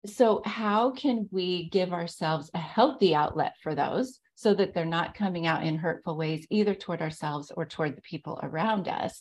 so, 0.06 0.42
how 0.44 0.90
can 0.90 1.28
we 1.30 1.68
give 1.70 1.92
ourselves 1.92 2.50
a 2.52 2.58
healthy 2.58 3.14
outlet 3.14 3.54
for 3.62 3.74
those? 3.74 4.20
So 4.34 4.54
that 4.54 4.74
they're 4.74 4.84
not 4.84 5.14
coming 5.14 5.46
out 5.46 5.64
in 5.64 5.76
hurtful 5.76 6.16
ways, 6.16 6.46
either 6.50 6.74
toward 6.74 7.00
ourselves 7.00 7.52
or 7.56 7.64
toward 7.64 7.96
the 7.96 8.02
people 8.02 8.38
around 8.42 8.88
us. 8.88 9.20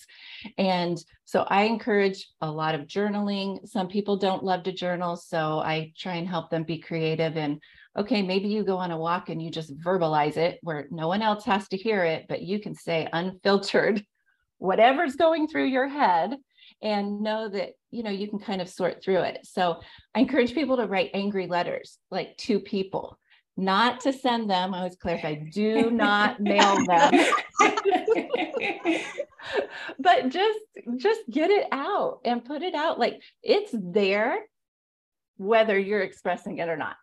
And 0.58 0.97
so 1.26 1.43
I 1.47 1.63
encourage 1.63 2.30
a 2.41 2.52
lot 2.52 2.76
of 2.76 2.88
journaling. 2.88 3.67
Some 3.67 3.88
people 3.88 4.17
don't 4.17 4.43
love 4.43 4.63
to 4.63 4.71
journal, 4.71 5.15
so 5.15 5.60
I 5.60 5.93
try 5.97 6.15
and 6.15 6.28
help 6.28 6.49
them 6.49 6.63
be 6.63 6.80
creative 6.80 7.38
and 7.38 7.62
okay, 7.95 8.23
maybe 8.23 8.47
you 8.47 8.63
go 8.63 8.78
on 8.78 8.89
a 8.89 8.97
walk 8.97 9.30
and 9.30 9.39
you 9.39 9.52
just 9.52 9.78
verbalize 9.80 10.36
it 10.36 10.58
where 10.63 10.88
no 10.89 11.08
one 11.08 11.21
else 11.21 11.45
has 11.45 11.67
to 11.67 11.78
hear 11.78 12.04
it, 12.04 12.26
but 12.28 12.41
you 12.41 12.60
can 12.60 12.73
say 12.73 13.08
unfiltered 13.13 14.04
whatever's 14.58 15.15
going 15.15 15.47
through 15.47 15.65
your 15.65 15.88
head 15.88 16.36
and 16.82 17.21
know 17.21 17.49
that 17.49 17.73
you 17.91 18.02
know 18.04 18.10
you 18.10 18.28
can 18.28 18.39
kind 18.39 18.62
of 18.62 18.69
sort 18.69 19.04
through 19.04 19.19
it 19.19 19.39
so 19.43 19.80
i 20.15 20.19
encourage 20.19 20.54
people 20.54 20.78
to 20.78 20.86
write 20.86 21.12
angry 21.13 21.47
letters 21.47 21.97
like 22.12 22.36
to 22.38 22.60
people 22.60 23.17
not 23.56 24.02
to 24.02 24.13
send 24.13 24.50
them. 24.50 24.74
I 24.74 24.80
always 24.80 24.96
clarify, 24.96 25.36
do 25.36 25.92
not 25.92 26.39
mail 26.39 26.78
them. 26.86 27.13
but 30.00 30.30
just 30.30 30.60
just 30.98 31.22
get 31.30 31.50
it 31.50 31.68
out 31.72 32.20
and 32.26 32.46
put 32.46 32.63
it 32.63 32.74
out 32.74 32.98
like 33.00 33.22
it's 33.42 33.74
there 33.74 34.39
whether 35.38 35.78
you're 35.78 36.02
expressing 36.02 36.58
it 36.58 36.70
or 36.70 36.78
not. 36.78 36.96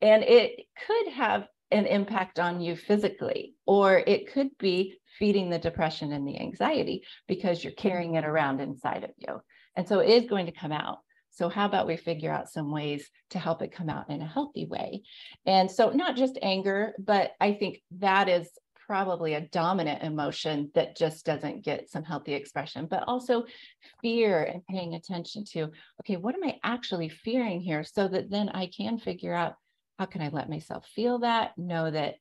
And 0.00 0.22
it 0.22 0.66
could 0.86 1.12
have 1.12 1.46
an 1.70 1.86
impact 1.86 2.38
on 2.38 2.60
you 2.60 2.76
physically 2.76 3.54
or 3.66 3.98
it 3.98 4.32
could 4.32 4.50
be 4.58 4.98
feeding 5.18 5.48
the 5.48 5.58
depression 5.58 6.12
and 6.12 6.26
the 6.26 6.38
anxiety 6.38 7.04
because 7.26 7.64
you're 7.64 7.72
carrying 7.72 8.14
it 8.14 8.24
around 8.24 8.60
inside 8.60 9.04
of 9.04 9.10
you. 9.16 9.40
And 9.76 9.88
so 9.88 10.00
it 10.00 10.10
is 10.10 10.28
going 10.28 10.46
to 10.46 10.52
come 10.52 10.72
out. 10.72 10.98
So, 11.32 11.48
how 11.48 11.66
about 11.66 11.86
we 11.86 11.96
figure 11.96 12.30
out 12.30 12.50
some 12.50 12.70
ways 12.70 13.08
to 13.30 13.38
help 13.38 13.62
it 13.62 13.72
come 13.72 13.88
out 13.88 14.10
in 14.10 14.22
a 14.22 14.26
healthy 14.26 14.66
way? 14.66 15.02
And 15.46 15.70
so, 15.70 15.90
not 15.90 16.16
just 16.16 16.38
anger, 16.42 16.94
but 16.98 17.32
I 17.40 17.54
think 17.54 17.80
that 17.98 18.28
is 18.28 18.48
probably 18.86 19.34
a 19.34 19.40
dominant 19.40 20.02
emotion 20.02 20.70
that 20.74 20.96
just 20.96 21.24
doesn't 21.24 21.64
get 21.64 21.88
some 21.88 22.04
healthy 22.04 22.34
expression, 22.34 22.86
but 22.86 23.04
also 23.06 23.44
fear 24.02 24.42
and 24.42 24.66
paying 24.66 24.94
attention 24.94 25.44
to, 25.44 25.70
okay, 26.00 26.16
what 26.16 26.34
am 26.34 26.44
I 26.44 26.58
actually 26.62 27.08
fearing 27.08 27.60
here? 27.60 27.84
So 27.84 28.08
that 28.08 28.30
then 28.30 28.50
I 28.50 28.66
can 28.66 28.98
figure 28.98 29.32
out 29.34 29.54
how 29.98 30.06
can 30.06 30.20
I 30.20 30.28
let 30.28 30.50
myself 30.50 30.86
feel 30.94 31.20
that, 31.20 31.56
know 31.56 31.90
that 31.90 32.16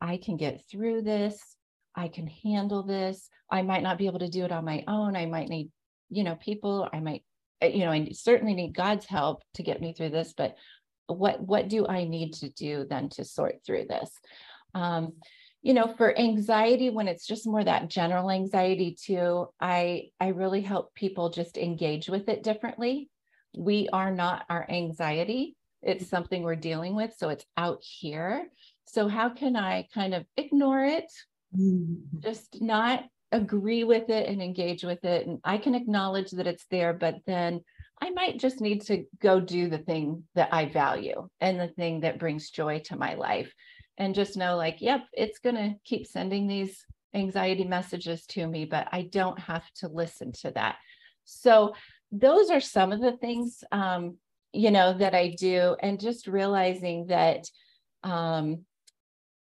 I 0.00 0.16
can 0.16 0.36
get 0.36 0.62
through 0.70 1.02
this, 1.02 1.38
I 1.94 2.08
can 2.08 2.26
handle 2.26 2.82
this. 2.82 3.28
I 3.50 3.62
might 3.62 3.82
not 3.82 3.98
be 3.98 4.06
able 4.06 4.18
to 4.18 4.28
do 4.28 4.44
it 4.44 4.52
on 4.52 4.64
my 4.64 4.84
own. 4.86 5.16
I 5.16 5.26
might 5.26 5.48
need, 5.48 5.70
you 6.10 6.24
know, 6.24 6.36
people, 6.36 6.88
I 6.92 7.00
might 7.00 7.24
you 7.62 7.80
know, 7.80 7.90
I 7.90 8.08
certainly 8.12 8.54
need 8.54 8.74
God's 8.74 9.06
help 9.06 9.42
to 9.54 9.62
get 9.62 9.80
me 9.80 9.94
through 9.94 10.10
this, 10.10 10.34
but 10.36 10.56
what 11.06 11.40
what 11.40 11.68
do 11.68 11.86
I 11.86 12.04
need 12.04 12.34
to 12.34 12.48
do 12.50 12.86
then 12.88 13.08
to 13.10 13.24
sort 13.24 13.64
through 13.64 13.86
this? 13.88 14.10
Um, 14.74 15.14
you 15.62 15.74
know, 15.74 15.92
for 15.96 16.16
anxiety, 16.16 16.90
when 16.90 17.08
it's 17.08 17.26
just 17.26 17.46
more 17.46 17.64
that 17.64 17.88
general 17.88 18.30
anxiety 18.30 18.96
too, 19.00 19.48
I 19.60 20.10
I 20.20 20.28
really 20.28 20.60
help 20.60 20.94
people 20.94 21.30
just 21.30 21.56
engage 21.56 22.08
with 22.08 22.28
it 22.28 22.42
differently. 22.42 23.10
We 23.56 23.88
are 23.92 24.10
not 24.10 24.44
our 24.48 24.66
anxiety. 24.68 25.56
It's 25.82 26.08
something 26.08 26.42
we're 26.42 26.56
dealing 26.56 26.94
with. 26.94 27.14
So 27.16 27.28
it's 27.30 27.46
out 27.56 27.82
here. 27.82 28.48
So 28.86 29.08
how 29.08 29.30
can 29.30 29.56
I 29.56 29.88
kind 29.94 30.14
of 30.14 30.24
ignore 30.36 30.84
it? 30.84 31.10
Mm-hmm. 31.56 32.20
Just 32.20 32.60
not 32.60 33.04
agree 33.32 33.84
with 33.84 34.08
it 34.10 34.28
and 34.28 34.42
engage 34.42 34.84
with 34.84 35.04
it. 35.04 35.26
And 35.26 35.40
I 35.44 35.58
can 35.58 35.74
acknowledge 35.74 36.30
that 36.32 36.46
it's 36.46 36.66
there, 36.70 36.92
but 36.92 37.16
then 37.26 37.62
I 38.00 38.10
might 38.10 38.38
just 38.38 38.60
need 38.60 38.82
to 38.82 39.04
go 39.20 39.40
do 39.40 39.68
the 39.68 39.78
thing 39.78 40.24
that 40.34 40.52
I 40.52 40.66
value 40.66 41.28
and 41.40 41.58
the 41.58 41.68
thing 41.68 42.00
that 42.00 42.18
brings 42.18 42.50
joy 42.50 42.80
to 42.86 42.96
my 42.96 43.14
life. 43.14 43.52
And 43.98 44.14
just 44.14 44.36
know, 44.36 44.56
like, 44.56 44.80
yep, 44.80 45.04
it's 45.14 45.38
going 45.38 45.56
to 45.56 45.74
keep 45.84 46.06
sending 46.06 46.46
these 46.46 46.84
anxiety 47.14 47.64
messages 47.64 48.26
to 48.26 48.46
me, 48.46 48.66
but 48.66 48.88
I 48.92 49.02
don't 49.02 49.38
have 49.38 49.64
to 49.76 49.88
listen 49.88 50.32
to 50.42 50.50
that. 50.52 50.76
So, 51.24 51.74
those 52.12 52.50
are 52.50 52.60
some 52.60 52.92
of 52.92 53.00
the 53.00 53.16
things, 53.16 53.64
um, 53.72 54.16
you 54.52 54.70
know, 54.70 54.92
that 54.92 55.14
I 55.14 55.34
do. 55.36 55.76
And 55.80 55.98
just 55.98 56.28
realizing 56.28 57.06
that 57.06 57.50
um, 58.04 58.64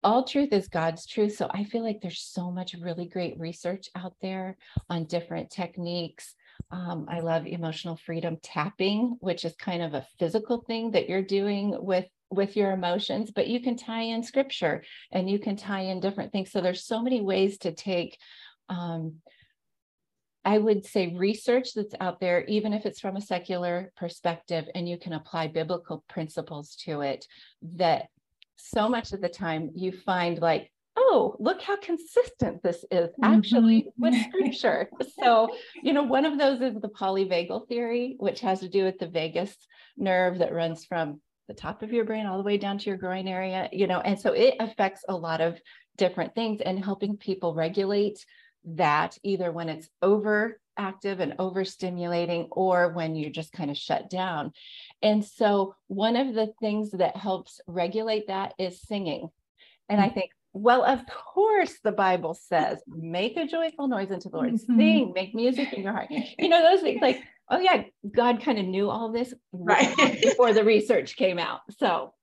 all 0.03 0.23
truth 0.23 0.53
is 0.53 0.67
God's 0.67 1.05
truth. 1.05 1.35
So 1.35 1.49
I 1.51 1.63
feel 1.63 1.83
like 1.83 1.99
there's 2.01 2.21
so 2.21 2.51
much 2.51 2.73
really 2.79 3.05
great 3.05 3.37
research 3.39 3.89
out 3.95 4.13
there 4.21 4.57
on 4.89 5.05
different 5.05 5.49
techniques. 5.49 6.35
Um, 6.71 7.07
I 7.09 7.19
love 7.19 7.47
emotional 7.47 7.97
freedom 7.97 8.37
tapping, 8.41 9.17
which 9.19 9.43
is 9.45 9.55
kind 9.55 9.81
of 9.81 9.93
a 9.93 10.05
physical 10.17 10.63
thing 10.65 10.91
that 10.91 11.09
you're 11.09 11.23
doing 11.23 11.75
with 11.77 12.05
with 12.31 12.55
your 12.55 12.71
emotions, 12.71 13.31
but 13.31 13.47
you 13.47 13.59
can 13.59 13.75
tie 13.75 14.03
in 14.03 14.21
scripture 14.21 14.83
and 15.11 15.27
you 15.27 15.39
can 15.39 15.55
tie 15.55 15.81
in 15.81 15.99
different 15.99 16.31
things. 16.31 16.51
So 16.51 16.61
there's 16.61 16.85
so 16.85 17.01
many 17.01 17.21
ways 17.21 17.57
to 17.59 17.73
take 17.73 18.19
um, 18.69 19.15
I 20.45 20.57
would 20.57 20.85
say 20.85 21.13
research 21.15 21.73
that's 21.73 21.95
out 21.99 22.19
there, 22.19 22.45
even 22.45 22.71
if 22.73 22.85
it's 22.85 22.99
from 22.99 23.17
a 23.17 23.21
secular 23.21 23.91
perspective, 23.97 24.65
and 24.73 24.87
you 24.87 24.97
can 24.97 25.13
apply 25.13 25.47
biblical 25.47 26.03
principles 26.07 26.75
to 26.85 27.01
it, 27.01 27.27
that 27.75 28.07
so 28.59 28.89
much 28.89 29.13
of 29.13 29.21
the 29.21 29.29
time 29.29 29.71
you 29.75 29.91
find 29.91 30.39
like, 30.39 30.71
oh, 30.95 31.35
look 31.39 31.61
how 31.61 31.77
consistent 31.77 32.61
this 32.61 32.83
is 32.91 33.09
actually 33.23 33.81
mm-hmm. 33.81 34.01
with 34.01 34.15
scripture. 34.27 34.89
so, 35.21 35.49
you 35.81 35.93
know, 35.93 36.03
one 36.03 36.25
of 36.25 36.37
those 36.37 36.61
is 36.61 36.79
the 36.81 36.89
polyvagal 36.89 37.67
theory, 37.67 38.15
which 38.19 38.41
has 38.41 38.59
to 38.59 38.69
do 38.69 38.83
with 38.83 38.99
the 38.99 39.07
vagus 39.07 39.55
nerve 39.97 40.39
that 40.39 40.53
runs 40.53 40.85
from 40.85 41.21
the 41.47 41.53
top 41.53 41.81
of 41.81 41.91
your 41.91 42.05
brain 42.05 42.25
all 42.25 42.37
the 42.37 42.43
way 42.43 42.57
down 42.57 42.77
to 42.77 42.89
your 42.89 42.97
groin 42.97 43.27
area, 43.27 43.69
you 43.71 43.87
know, 43.87 43.99
and 44.01 44.19
so 44.19 44.33
it 44.33 44.55
affects 44.59 45.03
a 45.09 45.15
lot 45.15 45.41
of 45.41 45.59
different 45.97 46.35
things 46.35 46.61
and 46.61 46.83
helping 46.83 47.17
people 47.17 47.55
regulate 47.55 48.23
that 48.63 49.17
either 49.23 49.51
when 49.51 49.69
it's 49.69 49.89
overactive 50.79 51.19
and 51.19 51.37
overstimulating 51.37 52.47
or 52.51 52.89
when 52.89 53.15
you're 53.15 53.31
just 53.31 53.51
kind 53.51 53.71
of 53.71 53.77
shut 53.77 54.09
down. 54.09 54.51
And 55.01 55.23
so 55.23 55.75
one 55.87 56.15
of 56.15 56.33
the 56.33 56.53
things 56.59 56.91
that 56.91 57.15
helps 57.15 57.61
regulate 57.67 58.27
that 58.27 58.53
is 58.57 58.81
singing. 58.81 59.29
And 59.87 60.01
I 60.01 60.09
mm. 60.09 60.13
think, 60.13 60.31
well, 60.53 60.83
of 60.83 61.01
course, 61.05 61.75
the 61.83 61.91
Bible 61.91 62.33
says, 62.33 62.79
make 62.87 63.37
a 63.37 63.45
joyful 63.47 63.87
noise 63.87 64.11
unto 64.11 64.29
the 64.29 64.37
Lord, 64.37 64.53
mm-hmm. 64.53 64.77
sing, 64.77 65.13
make 65.13 65.35
music 65.35 65.73
in 65.73 65.83
your 65.83 65.93
heart. 65.93 66.07
You 66.09 66.49
know, 66.49 66.61
those 66.63 66.81
things 66.81 67.01
like, 67.01 67.21
oh, 67.49 67.59
yeah, 67.59 67.83
God 68.09 68.41
kind 68.41 68.57
of 68.57 68.65
knew 68.65 68.89
all 68.89 69.11
this 69.11 69.33
right 69.51 69.95
before 70.21 70.53
the 70.53 70.63
research 70.63 71.15
came 71.15 71.37
out. 71.37 71.61
So, 71.77 72.13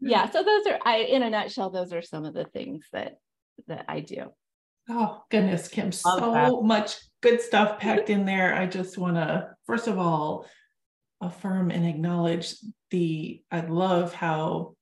yeah, 0.00 0.30
so 0.30 0.42
those 0.42 0.66
are, 0.66 0.78
I, 0.84 0.98
in 0.98 1.22
a 1.22 1.30
nutshell, 1.30 1.70
those 1.70 1.92
are 1.92 2.02
some 2.02 2.24
of 2.24 2.34
the 2.34 2.44
things 2.44 2.84
that 2.92 3.18
that 3.68 3.84
I 3.88 4.00
do. 4.00 4.32
Oh, 4.88 5.22
goodness, 5.30 5.68
Kim, 5.68 5.86
Love 5.86 6.20
so 6.20 6.32
that. 6.32 6.62
much 6.62 6.96
good 7.24 7.40
stuff 7.40 7.78
packed 7.78 8.10
in 8.10 8.26
there. 8.26 8.54
I 8.54 8.66
just 8.66 8.98
want 8.98 9.16
to, 9.16 9.48
first 9.66 9.88
of 9.88 9.98
all, 9.98 10.46
affirm 11.22 11.70
and 11.70 11.86
acknowledge 11.86 12.54
the, 12.90 13.42
I 13.50 13.60
love 13.60 14.12
how 14.12 14.74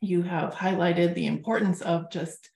you 0.00 0.22
have 0.22 0.52
highlighted 0.52 1.14
the 1.14 1.26
importance 1.26 1.80
of 1.80 2.10
just 2.10 2.50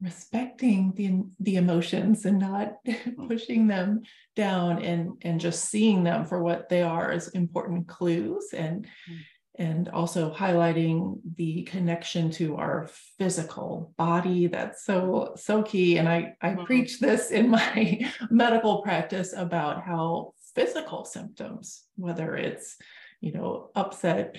respecting 0.00 0.92
the 0.94 1.24
the 1.40 1.56
emotions 1.56 2.24
and 2.24 2.38
not 2.38 2.74
pushing 3.28 3.66
them 3.66 4.00
down 4.36 4.80
and 4.80 5.10
and 5.22 5.40
just 5.40 5.64
seeing 5.64 6.04
them 6.04 6.24
for 6.24 6.40
what 6.40 6.68
they 6.68 6.82
are 6.82 7.10
as 7.10 7.26
important 7.28 7.88
clues 7.88 8.50
and 8.56 8.86
mm 9.10 9.18
and 9.58 9.88
also 9.88 10.32
highlighting 10.32 11.18
the 11.36 11.64
connection 11.64 12.30
to 12.30 12.56
our 12.56 12.88
physical 13.18 13.92
body 13.98 14.46
that's 14.46 14.84
so 14.84 15.32
so 15.36 15.62
key 15.62 15.98
and 15.98 16.08
i 16.08 16.32
i 16.40 16.50
mm-hmm. 16.50 16.64
preach 16.64 17.00
this 17.00 17.30
in 17.30 17.48
my 17.48 18.10
medical 18.30 18.82
practice 18.82 19.34
about 19.36 19.82
how 19.82 20.32
physical 20.54 21.04
symptoms 21.04 21.84
whether 21.96 22.36
it's 22.36 22.76
you 23.20 23.32
know 23.32 23.70
upset 23.74 24.36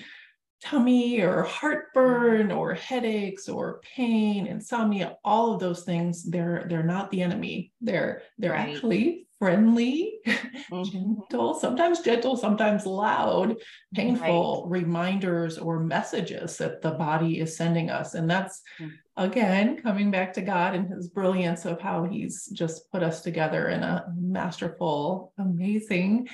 tummy 0.62 1.20
or 1.20 1.42
heartburn 1.42 2.48
mm-hmm. 2.48 2.58
or 2.58 2.74
headaches 2.74 3.48
or 3.48 3.80
pain 3.94 4.46
insomnia 4.46 5.16
all 5.24 5.54
of 5.54 5.60
those 5.60 5.84
things 5.84 6.24
they're 6.24 6.66
they're 6.68 6.82
not 6.82 7.10
the 7.10 7.22
enemy 7.22 7.72
they're 7.80 8.22
they're 8.38 8.52
right. 8.52 8.68
actually 8.68 9.26
friendly, 9.40 10.20
mm-hmm. 10.26 10.82
gentle, 10.84 11.54
sometimes 11.54 12.00
gentle, 12.00 12.36
sometimes 12.36 12.84
loud, 12.84 13.56
painful 13.94 14.66
right. 14.68 14.80
reminders 14.82 15.56
or 15.58 15.80
messages 15.80 16.58
that 16.58 16.82
the 16.82 16.90
body 16.90 17.40
is 17.40 17.56
sending 17.56 17.88
us. 17.88 18.12
And 18.14 18.30
that's, 18.30 18.60
mm-hmm. 18.78 18.94
again, 19.16 19.82
coming 19.82 20.10
back 20.10 20.34
to 20.34 20.42
God 20.42 20.74
and 20.74 20.86
his 20.88 21.08
brilliance 21.08 21.64
of 21.64 21.80
how 21.80 22.04
he's 22.04 22.46
just 22.48 22.92
put 22.92 23.02
us 23.02 23.22
together 23.22 23.70
in 23.70 23.82
a 23.82 24.04
masterful, 24.14 25.32
amazing 25.38 26.28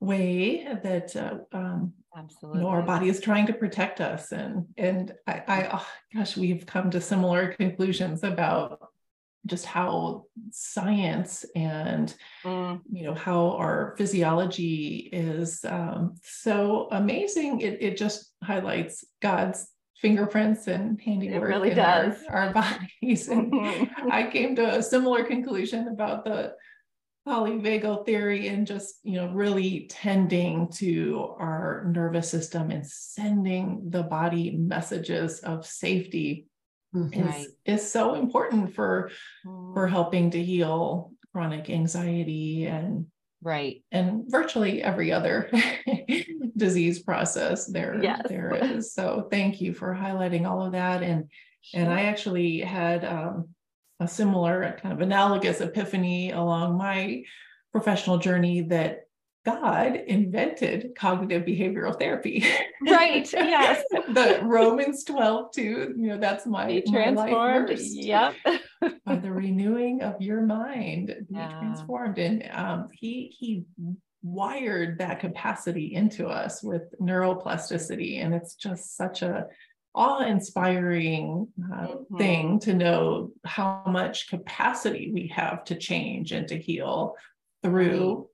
way 0.00 0.66
that 0.82 1.14
uh, 1.14 1.56
um, 1.56 1.92
absolutely 2.16 2.60
you 2.60 2.64
know, 2.64 2.70
our 2.70 2.82
body 2.82 3.10
is 3.10 3.20
trying 3.20 3.46
to 3.46 3.52
protect 3.52 4.00
us 4.00 4.32
and 4.32 4.64
and 4.78 5.12
i, 5.28 5.42
I 5.46 5.68
oh, 5.74 5.86
gosh 6.14 6.36
we've 6.36 6.66
come 6.66 6.90
to 6.90 7.00
similar 7.00 7.52
conclusions 7.52 8.24
about 8.24 8.80
just 9.46 9.64
how 9.64 10.24
science 10.50 11.44
and 11.56 12.14
mm. 12.44 12.80
you 12.92 13.04
know 13.04 13.14
how 13.14 13.52
our 13.52 13.94
physiology 13.96 15.08
is 15.12 15.64
um, 15.64 16.14
so 16.22 16.88
amazing. 16.92 17.60
It, 17.60 17.78
it 17.80 17.96
just 17.96 18.32
highlights 18.42 19.04
god's 19.22 19.66
fingerprints 19.96 20.66
and 20.66 21.00
handiwork 21.00 21.42
it 21.42 21.46
really 21.46 21.74
does 21.74 22.14
our, 22.28 22.46
our 22.46 22.52
bodies. 23.02 23.28
And 23.28 23.52
i 24.10 24.28
came 24.30 24.56
to 24.56 24.78
a 24.78 24.82
similar 24.82 25.24
conclusion 25.24 25.88
about 25.88 26.24
the 26.24 26.54
polyvagal 27.26 28.06
theory 28.06 28.48
and 28.48 28.66
just 28.66 28.96
you 29.02 29.16
know 29.16 29.30
really 29.32 29.86
tending 29.90 30.68
to 30.68 31.34
our 31.38 31.84
nervous 31.94 32.30
system 32.30 32.70
and 32.70 32.86
sending 32.86 33.90
the 33.90 34.02
body 34.02 34.52
messages 34.52 35.40
of 35.40 35.66
safety 35.66 36.46
mm-hmm. 36.94 37.28
is, 37.28 37.48
is 37.64 37.90
so 37.90 38.14
important 38.14 38.74
for 38.74 39.10
for 39.74 39.86
helping 39.86 40.30
to 40.30 40.42
heal 40.42 41.12
chronic 41.32 41.70
anxiety 41.70 42.66
and 42.66 43.06
right 43.42 43.82
and 43.92 44.24
virtually 44.28 44.82
every 44.82 45.12
other 45.12 45.50
disease 46.56 47.02
process 47.02 47.66
there 47.66 47.98
yes. 48.02 48.20
there 48.28 48.54
is 48.54 48.92
so 48.92 49.28
thank 49.30 49.60
you 49.60 49.72
for 49.72 49.94
highlighting 49.94 50.46
all 50.46 50.64
of 50.64 50.72
that 50.72 51.02
and 51.02 51.30
sure. 51.62 51.80
and 51.80 51.92
i 51.92 52.02
actually 52.02 52.58
had 52.58 53.04
um, 53.04 53.48
a 54.00 54.08
similar 54.08 54.76
kind 54.82 54.92
of 54.92 55.00
analogous 55.00 55.60
epiphany 55.60 56.32
along 56.32 56.76
my 56.76 57.22
professional 57.72 58.18
journey 58.18 58.62
that 58.62 59.02
God 59.44 59.96
invented 60.06 60.92
cognitive 60.96 61.44
behavioral 61.44 61.98
therapy. 61.98 62.44
Right. 62.82 63.28
Yes. 63.50 63.82
the 63.90 64.40
Romans 64.42 65.04
12, 65.04 65.52
too. 65.52 65.94
You 65.96 66.08
know, 66.08 66.18
that's 66.18 66.46
my, 66.46 66.66
be 66.66 66.82
transformed. 66.82 67.68
My 67.68 67.76
yep. 67.78 68.34
By 69.04 69.16
the 69.16 69.30
renewing 69.30 70.02
of 70.02 70.20
your 70.20 70.42
mind, 70.42 71.08
be 71.08 71.36
yeah. 71.36 71.58
transformed. 71.58 72.18
And 72.18 72.48
um, 72.52 72.88
he 72.92 73.34
he 73.38 73.64
wired 74.22 74.98
that 74.98 75.20
capacity 75.20 75.94
into 75.94 76.26
us 76.26 76.62
with 76.62 76.82
neuroplasticity. 77.00 78.22
And 78.24 78.34
it's 78.34 78.54
just 78.54 78.96
such 78.96 79.22
a 79.22 79.46
awe-inspiring 79.94 81.48
uh, 81.72 81.86
mm-hmm. 81.86 82.16
thing 82.16 82.58
to 82.60 82.74
know 82.74 83.32
how 83.44 83.82
much 83.86 84.28
capacity 84.28 85.10
we 85.12 85.26
have 85.34 85.64
to 85.64 85.74
change 85.74 86.32
and 86.32 86.46
to 86.48 86.58
heal 86.58 87.16
through 87.62 88.28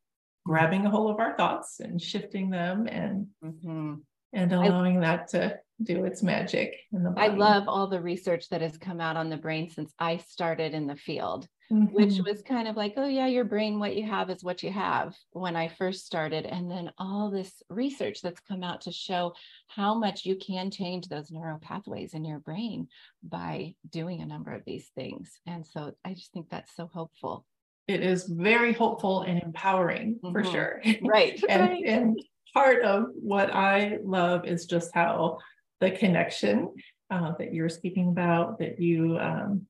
grabbing 0.46 0.86
a 0.86 0.90
hold 0.90 1.10
of 1.10 1.18
our 1.18 1.36
thoughts 1.36 1.80
and 1.80 2.00
shifting 2.00 2.50
them 2.50 2.86
and 2.86 3.26
mm-hmm. 3.44 3.94
and 4.32 4.52
allowing 4.52 4.98
I, 4.98 5.00
that 5.00 5.28
to 5.28 5.58
do 5.82 6.04
its 6.04 6.22
magic 6.22 6.74
in 6.92 7.02
the 7.02 7.10
body. 7.10 7.32
I 7.32 7.34
love 7.34 7.64
all 7.66 7.88
the 7.88 8.00
research 8.00 8.48
that 8.48 8.62
has 8.62 8.78
come 8.78 9.00
out 9.00 9.16
on 9.16 9.28
the 9.28 9.36
brain 9.36 9.68
since 9.68 9.92
I 9.98 10.18
started 10.18 10.72
in 10.72 10.86
the 10.86 10.96
field, 10.96 11.48
mm-hmm. 11.70 11.92
which 11.92 12.18
was 12.24 12.42
kind 12.42 12.68
of 12.68 12.76
like, 12.76 12.94
oh 12.96 13.08
yeah, 13.08 13.26
your 13.26 13.44
brain, 13.44 13.78
what 13.78 13.96
you 13.96 14.04
have 14.06 14.30
is 14.30 14.44
what 14.44 14.62
you 14.62 14.70
have 14.70 15.14
when 15.32 15.56
I 15.56 15.68
first 15.68 16.06
started. 16.06 16.46
And 16.46 16.70
then 16.70 16.92
all 16.96 17.30
this 17.30 17.62
research 17.68 18.22
that's 18.22 18.40
come 18.40 18.62
out 18.62 18.82
to 18.82 18.92
show 18.92 19.34
how 19.66 19.94
much 19.94 20.24
you 20.24 20.36
can 20.36 20.70
change 20.70 21.08
those 21.08 21.30
neural 21.30 21.58
pathways 21.58 22.14
in 22.14 22.24
your 22.24 22.38
brain 22.38 22.88
by 23.22 23.74
doing 23.90 24.22
a 24.22 24.26
number 24.26 24.52
of 24.52 24.62
these 24.64 24.88
things. 24.94 25.40
And 25.46 25.66
so 25.66 25.92
I 26.04 26.14
just 26.14 26.32
think 26.32 26.48
that's 26.48 26.74
so 26.74 26.88
hopeful 26.90 27.44
it 27.88 28.02
is 28.02 28.24
very 28.24 28.72
hopeful 28.72 29.22
and 29.22 29.42
empowering 29.42 30.16
mm-hmm. 30.16 30.32
for 30.32 30.44
sure. 30.44 30.82
Right. 31.02 31.42
and, 31.48 31.62
right. 31.62 31.84
and 31.84 32.20
part 32.52 32.82
of 32.82 33.08
what 33.14 33.54
I 33.54 33.98
love 34.02 34.46
is 34.46 34.66
just 34.66 34.90
how 34.94 35.38
the 35.80 35.90
connection 35.90 36.72
uh, 37.10 37.32
that 37.38 37.54
you're 37.54 37.68
speaking 37.68 38.08
about, 38.08 38.58
that 38.58 38.80
you 38.80 39.18
um, 39.18 39.66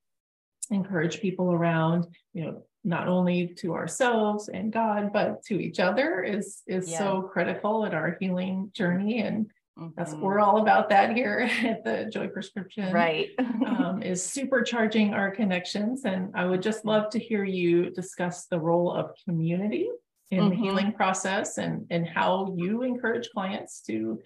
encourage 0.71 1.21
people 1.21 1.53
around, 1.53 2.07
you 2.33 2.45
know, 2.45 2.63
not 2.85 3.09
only 3.09 3.49
to 3.49 3.75
ourselves 3.75 4.49
and 4.49 4.73
God, 4.73 5.13
but 5.13 5.43
to 5.47 5.61
each 5.61 5.81
other 5.81 6.23
is 6.23 6.63
is 6.69 6.89
yeah. 6.89 6.99
so 6.99 7.23
critical 7.23 7.85
in 7.85 7.95
our 7.95 8.17
healing 8.21 8.71
journey. 8.75 9.21
And. 9.21 9.51
That's 9.97 10.15
we're 10.15 10.41
all 10.41 10.63
about 10.63 10.89
that 10.89 11.15
here 11.15 11.51
at 11.63 11.85
the 11.85 12.09
Joy 12.11 12.29
Prescription. 12.29 12.93
Right. 12.93 13.31
um, 13.39 14.03
is 14.03 14.23
supercharging 14.23 15.13
our 15.13 15.31
connections. 15.31 16.05
And 16.05 16.33
I 16.35 16.47
would 16.47 16.63
just 16.63 16.85
love 16.85 17.11
to 17.11 17.19
hear 17.19 17.45
you 17.45 17.91
discuss 17.91 18.47
the 18.47 18.59
role 18.59 18.93
of 18.93 19.11
community 19.25 19.89
in 20.31 20.41
mm-hmm. 20.41 20.51
the 20.51 20.57
healing 20.57 20.93
process 20.93 21.59
and, 21.59 21.87
and 21.91 22.07
how 22.07 22.55
you 22.57 22.83
encourage 22.83 23.29
clients 23.31 23.83
to 23.83 24.21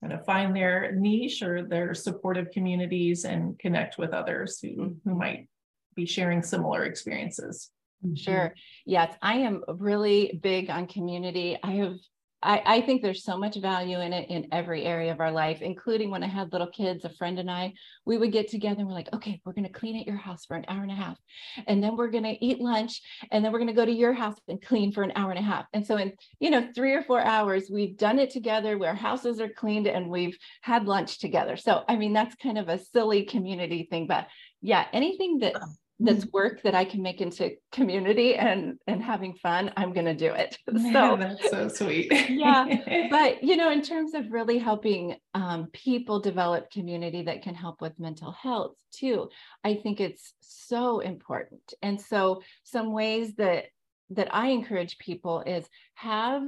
kind 0.00 0.12
of 0.12 0.24
find 0.24 0.54
their 0.54 0.92
niche 0.92 1.42
or 1.42 1.62
their 1.62 1.94
supportive 1.94 2.50
communities 2.50 3.24
and 3.24 3.58
connect 3.58 3.98
with 3.98 4.12
others 4.12 4.60
who, 4.60 4.68
who 4.68 4.90
mm-hmm. 4.90 5.18
might 5.18 5.48
be 5.94 6.06
sharing 6.06 6.42
similar 6.42 6.84
experiences. 6.84 7.70
Sure. 8.16 8.52
Yes, 8.84 9.14
I 9.22 9.34
am 9.34 9.62
really 9.68 10.40
big 10.42 10.70
on 10.70 10.86
community. 10.86 11.56
I 11.62 11.72
have 11.72 11.96
I, 12.42 12.62
I 12.64 12.80
think 12.80 13.02
there's 13.02 13.24
so 13.24 13.38
much 13.38 13.56
value 13.56 14.00
in 14.00 14.12
it 14.12 14.28
in 14.28 14.48
every 14.50 14.84
area 14.84 15.12
of 15.12 15.20
our 15.20 15.30
life, 15.30 15.62
including 15.62 16.10
when 16.10 16.22
I 16.22 16.26
had 16.26 16.52
little 16.52 16.66
kids, 16.66 17.04
a 17.04 17.10
friend 17.10 17.38
and 17.38 17.50
I, 17.50 17.74
we 18.04 18.18
would 18.18 18.32
get 18.32 18.48
together 18.48 18.80
and 18.80 18.88
we're 18.88 18.94
like, 18.94 19.12
okay, 19.12 19.40
we're 19.44 19.52
going 19.52 19.66
to 19.66 19.72
clean 19.72 19.98
at 19.98 20.06
your 20.06 20.16
house 20.16 20.44
for 20.44 20.56
an 20.56 20.64
hour 20.68 20.82
and 20.82 20.90
a 20.90 20.94
half. 20.94 21.18
And 21.66 21.82
then 21.82 21.96
we're 21.96 22.10
going 22.10 22.24
to 22.24 22.44
eat 22.44 22.60
lunch. 22.60 23.00
And 23.30 23.44
then 23.44 23.52
we're 23.52 23.58
going 23.58 23.68
to 23.68 23.74
go 23.74 23.84
to 23.84 23.92
your 23.92 24.12
house 24.12 24.36
and 24.48 24.60
clean 24.60 24.92
for 24.92 25.02
an 25.02 25.12
hour 25.14 25.30
and 25.30 25.38
a 25.38 25.42
half. 25.42 25.66
And 25.72 25.86
so 25.86 25.96
in, 25.96 26.12
you 26.40 26.50
know, 26.50 26.68
three 26.74 26.94
or 26.94 27.02
four 27.02 27.20
hours, 27.20 27.70
we've 27.70 27.96
done 27.96 28.18
it 28.18 28.30
together 28.30 28.76
where 28.76 28.94
houses 28.94 29.40
are 29.40 29.48
cleaned 29.48 29.86
and 29.86 30.10
we've 30.10 30.36
had 30.62 30.86
lunch 30.86 31.20
together. 31.20 31.56
So, 31.56 31.84
I 31.88 31.96
mean, 31.96 32.12
that's 32.12 32.34
kind 32.36 32.58
of 32.58 32.68
a 32.68 32.78
silly 32.78 33.24
community 33.24 33.86
thing, 33.88 34.06
but 34.06 34.26
yeah, 34.60 34.86
anything 34.92 35.38
that 35.38 35.56
um, 35.56 35.76
that's 36.04 36.24
mm. 36.24 36.32
work 36.32 36.62
that 36.62 36.74
I 36.74 36.84
can 36.84 37.02
make 37.02 37.20
into 37.20 37.52
community 37.70 38.34
and 38.34 38.78
and 38.86 39.02
having 39.02 39.34
fun, 39.34 39.72
I'm 39.76 39.92
going 39.92 40.06
to 40.06 40.14
do 40.14 40.32
it. 40.32 40.56
So 40.92 41.16
that's 41.16 41.50
so 41.50 41.68
sweet. 41.68 42.12
yeah, 42.28 43.08
but 43.10 43.42
you 43.42 43.56
know, 43.56 43.70
in 43.70 43.82
terms 43.82 44.14
of 44.14 44.30
really 44.30 44.58
helping 44.58 45.16
um, 45.34 45.68
people 45.72 46.20
develop 46.20 46.70
community 46.70 47.22
that 47.22 47.42
can 47.42 47.54
help 47.54 47.80
with 47.80 47.98
mental 47.98 48.32
health 48.32 48.76
too, 48.92 49.30
I 49.64 49.74
think 49.74 50.00
it's 50.00 50.34
so 50.40 51.00
important. 51.00 51.74
And 51.82 52.00
so, 52.00 52.42
some 52.64 52.92
ways 52.92 53.34
that 53.36 53.66
that 54.10 54.34
I 54.34 54.48
encourage 54.48 54.98
people 54.98 55.42
is 55.46 55.66
have 55.94 56.42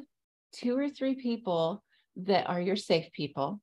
two 0.52 0.76
or 0.76 0.88
three 0.88 1.14
people 1.14 1.82
that 2.16 2.48
are 2.48 2.60
your 2.60 2.76
safe 2.76 3.10
people 3.12 3.60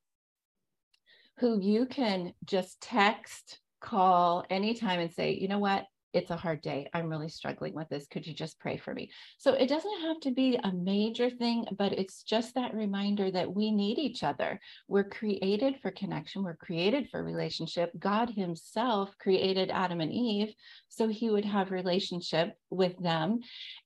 who 1.42 1.60
you 1.60 1.86
can 1.86 2.34
just 2.46 2.80
text 2.82 3.60
call 3.82 4.46
anytime 4.50 5.00
and 5.00 5.12
say, 5.12 5.34
you 5.34 5.48
know 5.48 5.60
what, 5.60 5.86
it's 6.14 6.32
a 6.32 6.36
hard 6.36 6.62
day. 6.62 6.90
I'm 6.94 7.10
really 7.10 7.30
struggling 7.30 7.74
with 7.74 7.90
this. 7.90 8.08
Could 8.08 8.28
you 8.28 8.34
just 8.34 8.60
pray 8.60 8.78
for 8.78 8.94
me? 8.94 9.12
So 9.38 9.54
it 9.54 9.68
doesn't 9.68 10.02
have 10.02 10.20
to 10.22 10.32
be 10.32 10.60
a 10.62 10.72
major 10.72 11.30
thing, 11.30 11.66
but 11.78 11.94
it's 11.94 12.24
just 12.24 12.56
that 12.56 12.74
reminder 12.74 13.32
that 13.32 13.54
we 13.54 13.72
need 13.72 13.98
each 13.98 14.24
other. 14.24 14.60
We're 14.88 15.06
created 15.06 15.80
for 15.82 15.92
connection, 15.92 16.44
we're 16.44 16.56
created 16.56 17.10
for 17.10 17.24
relationship. 17.24 17.92
God 17.98 18.30
Himself 18.30 19.16
created 19.20 19.72
Adam 19.72 20.02
and 20.02 20.12
Eve 20.12 20.54
so 20.90 21.08
He 21.08 21.30
would 21.30 21.46
have 21.46 21.72
relationship 21.72 22.58
with 22.70 22.98
them. 23.02 23.40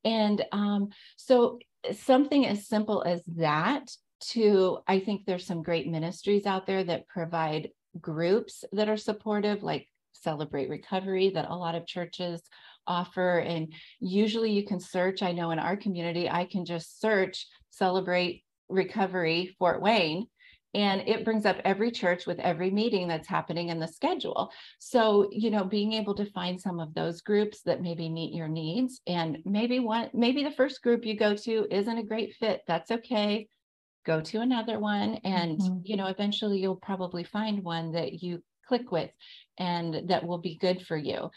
And 0.04 0.44
um, 0.52 0.90
so 1.18 1.60
something 1.94 2.48
as 2.48 2.68
simple 2.68 3.04
as 3.04 3.22
that 3.36 3.92
to 4.22 4.80
i 4.88 4.98
think 4.98 5.26
there's 5.26 5.46
some 5.46 5.62
great 5.62 5.88
ministries 5.88 6.46
out 6.46 6.66
there 6.66 6.84
that 6.84 7.08
provide 7.08 7.70
groups 8.00 8.64
that 8.72 8.90
are 8.90 8.98
supportive, 8.98 9.64
like 9.64 9.88
Celebrate 10.14 10.70
Recovery, 10.70 11.30
that 11.32 11.50
a 11.50 11.56
lot 11.56 11.76
of 11.76 11.88
churches 11.88 12.42
offer. 12.88 13.40
And 13.40 13.74
usually 14.00 14.52
you 14.52 14.66
can 14.66 14.80
search. 14.80 15.22
I 15.22 15.32
know 15.32 15.52
in 15.52 15.60
our 15.60 15.78
community, 15.78 16.30
I 16.30 16.46
can 16.46 16.66
just 16.66 17.00
search 17.00 17.48
Celebrate 17.70 18.44
Recovery 18.70 19.56
Fort 19.60 19.82
Wayne. 19.82 20.28
And 20.74 21.08
it 21.08 21.24
brings 21.24 21.46
up 21.46 21.56
every 21.64 21.90
church 21.90 22.28
with 22.28 22.38
every 22.40 22.70
meeting 22.70 23.08
that's 23.08 23.30
happening 23.30 23.70
in 23.70 23.80
the 23.80 23.88
schedule. 23.88 24.52
So, 24.80 25.30
you 25.32 25.50
know, 25.50 25.64
being 25.64 25.94
able 25.94 26.16
to 26.16 26.30
find 26.32 26.60
some 26.60 26.82
of 26.82 26.94
those 26.94 27.22
groups 27.22 27.62
that 27.62 27.82
maybe 27.82 28.10
meet 28.10 28.34
your 28.34 28.50
needs 28.50 29.00
and 29.08 29.38
maybe 29.46 29.80
one, 29.80 30.10
maybe 30.14 30.44
the 30.44 30.52
first 30.52 30.82
group 30.82 31.06
you 31.06 31.16
go 31.16 31.34
to 31.34 31.66
isn't 31.72 31.98
a 31.98 32.04
great 32.04 32.36
fit. 32.36 32.60
That's 32.68 32.92
okay 32.92 33.48
go 34.06 34.22
to 34.22 34.42
another 34.42 34.80
one 34.80 35.16
and 35.24 35.60
mm-hmm. 35.60 35.80
you 35.84 35.98
know 35.98 36.08
eventually 36.08 36.60
you'll 36.60 36.76
probably 36.76 37.24
find 37.24 37.64
one 37.64 37.94
that 37.94 38.24
you 38.24 38.42
click 38.68 38.92
with 38.92 39.12
and 39.58 40.10
that 40.10 40.26
will 40.26 40.38
be 40.38 40.58
good 40.58 40.82
for 40.86 40.98
you 40.98 41.30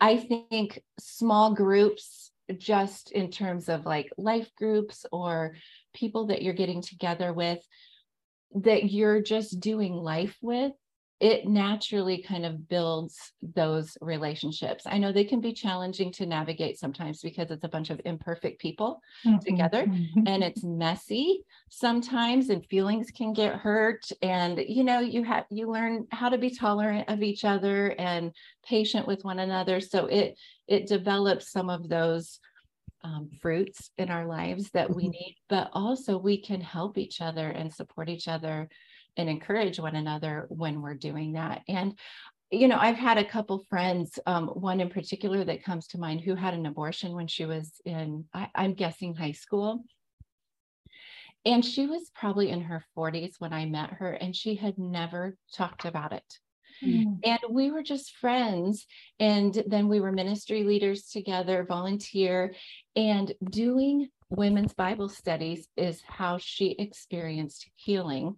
i 0.00 0.16
think 0.16 0.80
small 0.98 1.54
groups 1.54 2.30
just 2.58 3.12
in 3.12 3.30
terms 3.30 3.68
of 3.68 3.86
like 3.86 4.10
life 4.18 4.50
groups 4.56 5.06
or 5.12 5.56
people 5.94 6.26
that 6.26 6.42
you're 6.42 6.54
getting 6.54 6.82
together 6.82 7.32
with 7.32 7.60
that 8.54 8.90
you're 8.90 9.22
just 9.22 9.60
doing 9.60 9.94
life 9.94 10.36
with 10.42 10.72
it 11.22 11.46
naturally 11.46 12.20
kind 12.20 12.44
of 12.44 12.68
builds 12.68 13.32
those 13.54 13.96
relationships. 14.00 14.82
I 14.86 14.98
know 14.98 15.12
they 15.12 15.22
can 15.22 15.40
be 15.40 15.52
challenging 15.52 16.10
to 16.14 16.26
navigate 16.26 16.80
sometimes 16.80 17.22
because 17.22 17.52
it's 17.52 17.62
a 17.62 17.68
bunch 17.68 17.90
of 17.90 18.00
imperfect 18.04 18.60
people 18.60 19.00
mm-hmm. 19.24 19.38
together 19.38 19.86
and 20.26 20.42
it's 20.42 20.64
messy 20.64 21.44
sometimes 21.68 22.50
and 22.50 22.66
feelings 22.66 23.12
can 23.12 23.32
get 23.32 23.54
hurt 23.54 24.04
and 24.20 24.64
you 24.66 24.82
know 24.82 24.98
you 24.98 25.22
have 25.22 25.44
you 25.48 25.70
learn 25.70 26.08
how 26.10 26.28
to 26.28 26.38
be 26.38 26.50
tolerant 26.50 27.08
of 27.08 27.22
each 27.22 27.44
other 27.44 27.94
and 28.00 28.32
patient 28.66 29.06
with 29.06 29.24
one 29.24 29.38
another 29.38 29.80
so 29.80 30.06
it 30.06 30.36
it 30.66 30.86
develops 30.86 31.52
some 31.52 31.70
of 31.70 31.88
those 31.88 32.40
um, 33.04 33.30
fruits 33.40 33.90
in 33.96 34.10
our 34.10 34.26
lives 34.26 34.70
that 34.70 34.90
we 34.92 35.04
mm-hmm. 35.04 35.12
need 35.12 35.36
but 35.48 35.70
also 35.72 36.18
we 36.18 36.36
can 36.36 36.60
help 36.60 36.98
each 36.98 37.20
other 37.20 37.48
and 37.48 37.72
support 37.72 38.08
each 38.08 38.26
other 38.26 38.68
and 39.16 39.28
encourage 39.28 39.78
one 39.78 39.96
another 39.96 40.46
when 40.48 40.80
we're 40.80 40.94
doing 40.94 41.32
that. 41.32 41.62
And 41.68 41.98
you 42.52 42.68
know, 42.68 42.76
I've 42.78 42.96
had 42.96 43.16
a 43.16 43.24
couple 43.24 43.64
friends, 43.70 44.18
um, 44.26 44.48
one 44.48 44.80
in 44.80 44.90
particular 44.90 45.42
that 45.42 45.64
comes 45.64 45.86
to 45.88 45.98
mind 45.98 46.20
who 46.20 46.34
had 46.34 46.52
an 46.52 46.66
abortion 46.66 47.14
when 47.14 47.26
she 47.26 47.46
was 47.46 47.80
in, 47.86 48.26
I, 48.34 48.48
I'm 48.54 48.74
guessing, 48.74 49.14
high 49.14 49.32
school. 49.32 49.84
And 51.46 51.64
she 51.64 51.86
was 51.86 52.10
probably 52.14 52.50
in 52.50 52.60
her 52.60 52.84
40s 52.96 53.36
when 53.38 53.54
I 53.54 53.64
met 53.64 53.94
her, 53.94 54.12
and 54.12 54.36
she 54.36 54.54
had 54.54 54.76
never 54.78 55.34
talked 55.54 55.86
about 55.86 56.12
it. 56.12 56.38
Mm. 56.84 57.20
And 57.24 57.38
we 57.50 57.70
were 57.70 57.82
just 57.82 58.16
friends. 58.16 58.86
And 59.18 59.62
then 59.66 59.88
we 59.88 60.00
were 60.00 60.12
ministry 60.12 60.62
leaders 60.62 61.08
together, 61.08 61.64
volunteer, 61.66 62.54
and 62.94 63.32
doing 63.50 64.08
women's 64.28 64.74
Bible 64.74 65.08
studies 65.08 65.68
is 65.76 66.02
how 66.06 66.38
she 66.38 66.76
experienced 66.78 67.68
healing 67.76 68.36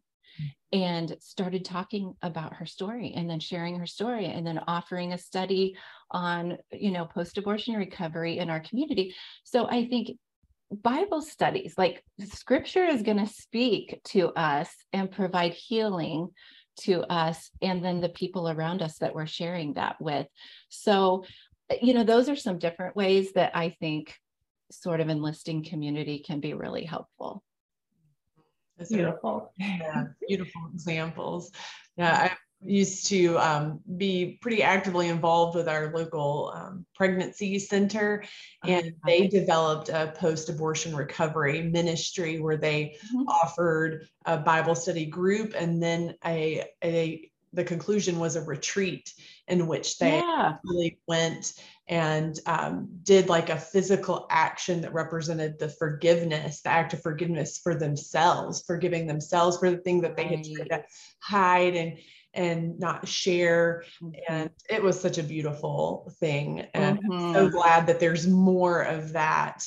and 0.73 1.17
started 1.21 1.65
talking 1.65 2.15
about 2.23 2.55
her 2.55 2.67
story 2.67 3.13
and 3.15 3.29
then 3.29 3.41
sharing 3.41 3.79
her 3.79 3.87
story 3.87 4.27
and 4.27 4.47
then 4.47 4.61
offering 4.67 5.13
a 5.13 5.19
study 5.19 5.77
on 6.11 6.57
you 6.73 6.91
know 6.91 7.05
post-abortion 7.05 7.75
recovery 7.75 8.39
in 8.39 8.51
our 8.51 8.61
community. 8.61 9.15
So 9.45 9.67
i 9.69 9.87
think 9.87 10.19
bible 10.71 11.23
studies 11.23 11.75
like 11.79 12.03
scripture 12.33 12.85
is 12.85 13.03
going 13.03 13.19
to 13.19 13.33
speak 13.33 14.01
to 14.03 14.31
us 14.31 14.69
and 14.93 15.11
provide 15.11 15.53
healing 15.53 16.29
to 16.77 17.03
us 17.03 17.51
and 17.63 17.85
then 17.85 18.01
the 18.01 18.09
people 18.09 18.49
around 18.49 18.83
us 18.83 18.99
that 18.99 19.15
we're 19.15 19.27
sharing 19.27 19.75
that 19.75 19.95
with. 20.01 20.27
So 20.71 21.25
you 21.81 21.95
know 21.95 22.05
those 22.05 22.29
are 22.29 22.37
some 22.37 22.59
different 22.59 22.95
ways 22.95 23.33
that 23.33 23.57
i 23.57 23.71
think 23.81 24.15
sort 24.71 25.01
of 25.01 25.09
enlisting 25.09 25.65
community 25.65 26.19
can 26.19 26.41
be 26.41 26.55
really 26.55 26.85
helpful 26.85 27.43
beautiful. 28.79 29.53
Yeah, 29.59 30.05
beautiful 30.27 30.63
examples. 30.73 31.53
Yeah, 31.97 32.31
I 32.31 32.37
used 32.65 33.07
to 33.09 33.39
um, 33.39 33.81
be 33.97 34.39
pretty 34.41 34.63
actively 34.63 35.09
involved 35.09 35.57
with 35.57 35.69
our 35.69 35.93
local 35.95 36.53
um, 36.55 36.87
pregnancy 36.95 37.59
center, 37.59 38.25
oh, 38.65 38.69
and 38.69 38.95
they 39.07 39.27
developed 39.27 39.89
a 39.91 40.13
post 40.17 40.49
abortion 40.49 40.97
recovery 40.97 41.63
ministry 41.63 42.41
where 42.41 42.57
they 42.57 42.97
mm-hmm. 43.07 43.29
offered 43.29 44.07
a 44.25 44.37
Bible 44.39 44.75
study 44.75 45.07
group 45.07 45.55
and 45.57 45.83
then 45.83 46.15
a, 46.25 46.65
a 46.83 47.31
the 47.55 47.65
conclusion 47.65 48.19
was 48.19 48.37
a 48.37 48.43
retreat 48.43 49.13
in 49.49 49.67
which 49.67 49.99
they 49.99 50.19
yeah. 50.19 50.57
really 50.65 50.99
went 51.07 51.53
and 51.87 52.39
um, 52.47 52.89
did 53.03 53.29
like 53.29 53.51
a 53.51 53.59
physical 53.59 54.27
action 54.31 54.81
that 54.81 54.95
represented 54.95 55.59
the 55.59 55.69
forgiveness, 55.69 56.63
the 56.63 56.71
act 56.71 56.95
of 56.95 57.03
forgiveness 57.03 57.59
for 57.63 57.75
themselves, 57.75 58.63
forgiving 58.67 59.07
themselves 59.07 59.59
for 59.59 59.71
the 59.71 59.79
thing 59.79 60.01
that 60.01 60.17
they 60.17 60.25
had 60.25 60.45
tried 60.45 60.69
to 60.69 60.85
hide 61.21 61.75
and 61.75 61.99
and 62.37 62.81
not 62.81 63.07
share. 63.07 63.85
Mm-hmm. 64.03 64.19
And 64.29 64.51
it 64.69 64.83
was 64.83 65.01
such 65.01 65.19
a 65.19 65.23
beautiful 65.23 66.13
thing. 66.19 66.67
And 66.75 66.99
mm-hmm. 66.99 67.13
I'm 67.13 67.35
so 67.35 67.47
mm-hmm. 67.47 67.57
glad 67.57 67.87
that 67.87 68.01
there's 68.01 68.27
more 68.27 68.83
of 68.83 69.13
that 69.13 69.65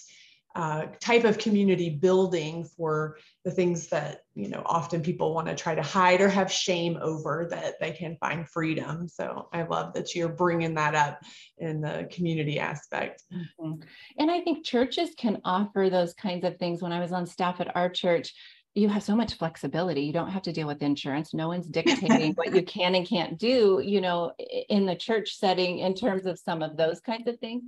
uh, 0.58 0.88
type 1.00 1.24
of 1.24 1.38
community 1.38 1.88
building 1.88 2.63
for 2.63 3.20
the 3.46 3.52
things 3.52 3.89
that 3.89 4.22
you 4.34 4.50
know 4.50 4.63
often 4.65 5.02
people 5.04 5.32
want 5.36 5.46
to 5.46 5.54
try 5.54 5.76
to 5.76 5.84
hide 5.84 6.20
or 6.20 6.28
have 6.28 6.52
shame 6.52 6.98
over 7.00 7.48
that 7.52 7.80
they 7.80 7.91
can 7.91 8.17
find 8.17 8.50
freedom. 8.50 9.08
So 9.08 9.50
i 9.54 9.62
love 9.62 9.93
that 9.93 10.15
you're 10.15 10.30
bringing 10.30 10.74
that 10.74 10.96
up 10.96 11.22
in 11.60 11.80
the 11.80 12.10
community 12.12 12.60
aspect. 12.60 13.24
Mm-hmm. 13.32 13.82
and 14.17 14.32
i 14.32 14.41
think 14.41 14.65
churches 14.65 15.12
can 15.15 15.39
offer 15.46 15.91
those 15.91 16.15
kinds 16.15 16.43
of 16.43 16.58
things. 16.58 16.82
When 16.82 16.91
i 16.91 17.00
was 17.00 17.12
on 17.12 17.28
staff 17.28 17.62
at 17.62 17.76
our 17.76 17.88
church 17.88 18.34
you 18.78 18.88
have 18.90 19.02
so 19.02 19.16
much 19.16 19.34
flexibility. 19.34 20.02
You 20.02 20.13
don't 20.13 20.30
have 20.30 20.44
to 20.44 20.54
deal 20.54 20.68
with 20.68 20.84
insurance. 20.84 21.34
No 21.34 21.48
one's 21.48 21.66
dictating 21.66 22.34
what 22.34 22.54
you 22.54 22.62
can 22.78 22.94
and 22.94 23.08
can't 23.08 23.38
do 23.38 23.82
you 23.84 24.02
know 24.02 24.34
in 24.70 24.86
the 24.86 24.96
church 24.96 25.36
setting 25.38 25.80
in 25.80 25.96
terms 25.96 26.26
of 26.28 26.38
some 26.38 26.62
of 26.62 26.78
those 26.78 27.00
kinds 27.00 27.28
of 27.28 27.40
things. 27.40 27.63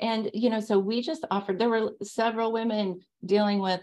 And 0.00 0.30
you 0.34 0.50
know 0.50 0.60
so 0.60 0.78
we 0.78 1.00
just 1.00 1.24
offered 1.30 1.58
there 1.58 1.70
were 1.70 1.92
several 2.02 2.52
women 2.52 3.00
dealing 3.24 3.60
with 3.60 3.80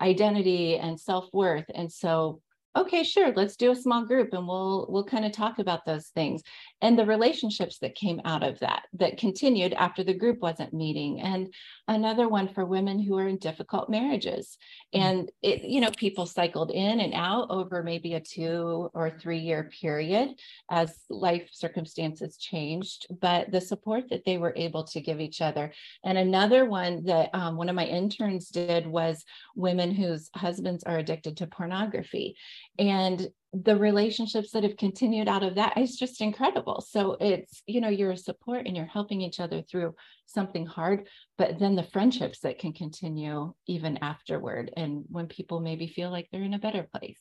identity 0.00 0.76
and 0.76 0.98
self-worth. 0.98 1.66
And 1.72 1.90
so 1.90 2.40
okay 2.76 3.02
sure 3.02 3.32
let's 3.34 3.56
do 3.56 3.70
a 3.72 3.76
small 3.76 4.04
group 4.04 4.32
and 4.32 4.46
we'll 4.46 4.86
we'll 4.88 5.04
kind 5.04 5.24
of 5.24 5.30
talk 5.30 5.60
about 5.60 5.86
those 5.86 6.08
things. 6.08 6.42
And 6.82 6.98
the 6.98 7.06
relationships 7.06 7.78
that 7.78 7.94
came 7.94 8.20
out 8.24 8.42
of 8.42 8.58
that 8.58 8.82
that 8.94 9.18
continued 9.18 9.72
after 9.74 10.02
the 10.02 10.14
group 10.14 10.40
wasn't 10.40 10.74
meeting. 10.74 11.20
And 11.20 11.54
another 11.88 12.28
one 12.28 12.48
for 12.48 12.64
women 12.64 12.98
who 13.00 13.18
are 13.18 13.28
in 13.28 13.38
difficult 13.38 13.90
marriages. 13.90 14.56
Mm. 14.94 15.00
and 15.00 15.32
it 15.42 15.62
you 15.64 15.80
know 15.80 15.90
people 15.96 16.24
cycled 16.26 16.70
in 16.70 17.00
and 17.00 17.12
out 17.14 17.50
over 17.50 17.82
maybe 17.82 18.14
a 18.14 18.20
two 18.20 18.88
or 18.94 19.10
three 19.10 19.40
year 19.40 19.70
period 19.80 20.30
as 20.70 20.94
life 21.10 21.48
circumstances 21.52 22.36
changed 22.38 23.06
but 23.20 23.50
the 23.50 23.60
support 23.60 24.08
that 24.10 24.24
they 24.24 24.38
were 24.38 24.52
able 24.56 24.84
to 24.84 25.00
give 25.00 25.20
each 25.20 25.40
other. 25.40 25.72
And 26.04 26.18
another 26.18 26.64
one 26.64 27.04
that 27.04 27.30
um, 27.32 27.56
one 27.56 27.68
of 27.68 27.74
my 27.74 27.86
interns 27.86 28.48
did 28.48 28.86
was 28.86 29.24
women 29.54 29.90
whose 29.90 30.30
husbands 30.34 30.84
are 30.84 30.98
addicted 30.98 31.36
to 31.38 31.46
pornography. 31.46 32.36
And 32.78 33.28
the 33.64 33.76
relationships 33.76 34.50
that 34.50 34.62
have 34.62 34.76
continued 34.76 35.28
out 35.28 35.42
of 35.42 35.54
that 35.54 35.76
is 35.78 35.96
just 35.96 36.20
incredible 36.20 36.80
so 36.86 37.16
it's 37.20 37.62
you 37.66 37.80
know 37.80 37.88
you're 37.88 38.10
a 38.10 38.16
support 38.16 38.66
and 38.66 38.76
you're 38.76 38.86
helping 38.86 39.20
each 39.20 39.40
other 39.40 39.62
through 39.62 39.94
something 40.26 40.66
hard 40.66 41.06
but 41.36 41.58
then 41.58 41.74
the 41.74 41.82
friendships 41.82 42.40
that 42.40 42.58
can 42.58 42.72
continue 42.72 43.52
even 43.66 43.98
afterward 44.02 44.70
and 44.76 45.04
when 45.08 45.26
people 45.26 45.60
maybe 45.60 45.86
feel 45.86 46.10
like 46.10 46.28
they're 46.30 46.42
in 46.42 46.54
a 46.54 46.58
better 46.58 46.86
place 46.94 47.20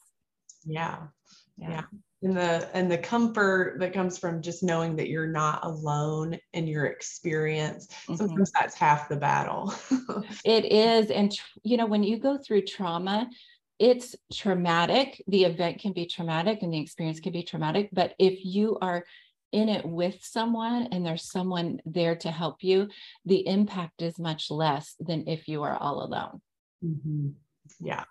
yeah 0.66 0.98
yeah, 1.58 1.70
yeah. 1.70 1.82
and 2.24 2.38
the 2.38 2.70
and 2.76 2.92
the 2.92 2.98
comfort 2.98 3.80
that 3.80 3.94
comes 3.94 4.18
from 4.18 4.42
just 4.42 4.62
knowing 4.62 4.96
that 4.96 5.08
you're 5.08 5.28
not 5.28 5.64
alone 5.64 6.38
in 6.54 6.68
your 6.68 6.86
experience 6.86 7.88
mm-hmm. 7.88 8.16
sometimes 8.16 8.52
that's 8.52 8.76
half 8.76 9.08
the 9.08 9.16
battle 9.16 9.74
it 10.46 10.66
is 10.66 11.10
and 11.10 11.40
you 11.64 11.78
know 11.78 11.86
when 11.86 12.04
you 12.04 12.20
go 12.20 12.38
through 12.38 12.62
trauma 12.62 13.28
it's 13.80 14.16
traumatic. 14.34 15.24
The 15.28 15.46
event 15.46 15.80
can 15.80 15.94
be 15.94 16.06
traumatic 16.06 16.62
and 16.62 16.74
the 16.74 16.80
experience 16.80 17.20
can 17.20 17.34
be 17.34 17.44
traumatic. 17.44 17.90
But 17.92 18.14
if 18.18 18.44
you 18.44 18.78
are 18.82 19.06
in 19.52 19.70
it 19.70 19.86
with 19.86 20.18
someone 20.22 20.88
and 20.92 21.06
there's 21.06 21.32
someone 21.32 21.80
there 21.86 22.16
to 22.18 22.32
help 22.32 22.64
you, 22.64 22.90
the 23.26 23.48
impact 23.48 24.02
is 24.02 24.20
much 24.20 24.52
less 24.52 24.96
than 25.00 25.28
if 25.28 25.48
you 25.48 25.64
are 25.64 25.78
all 25.78 26.04
alone. 26.04 26.42
Mm-hmm. 26.84 27.30
Yeah. 27.80 28.04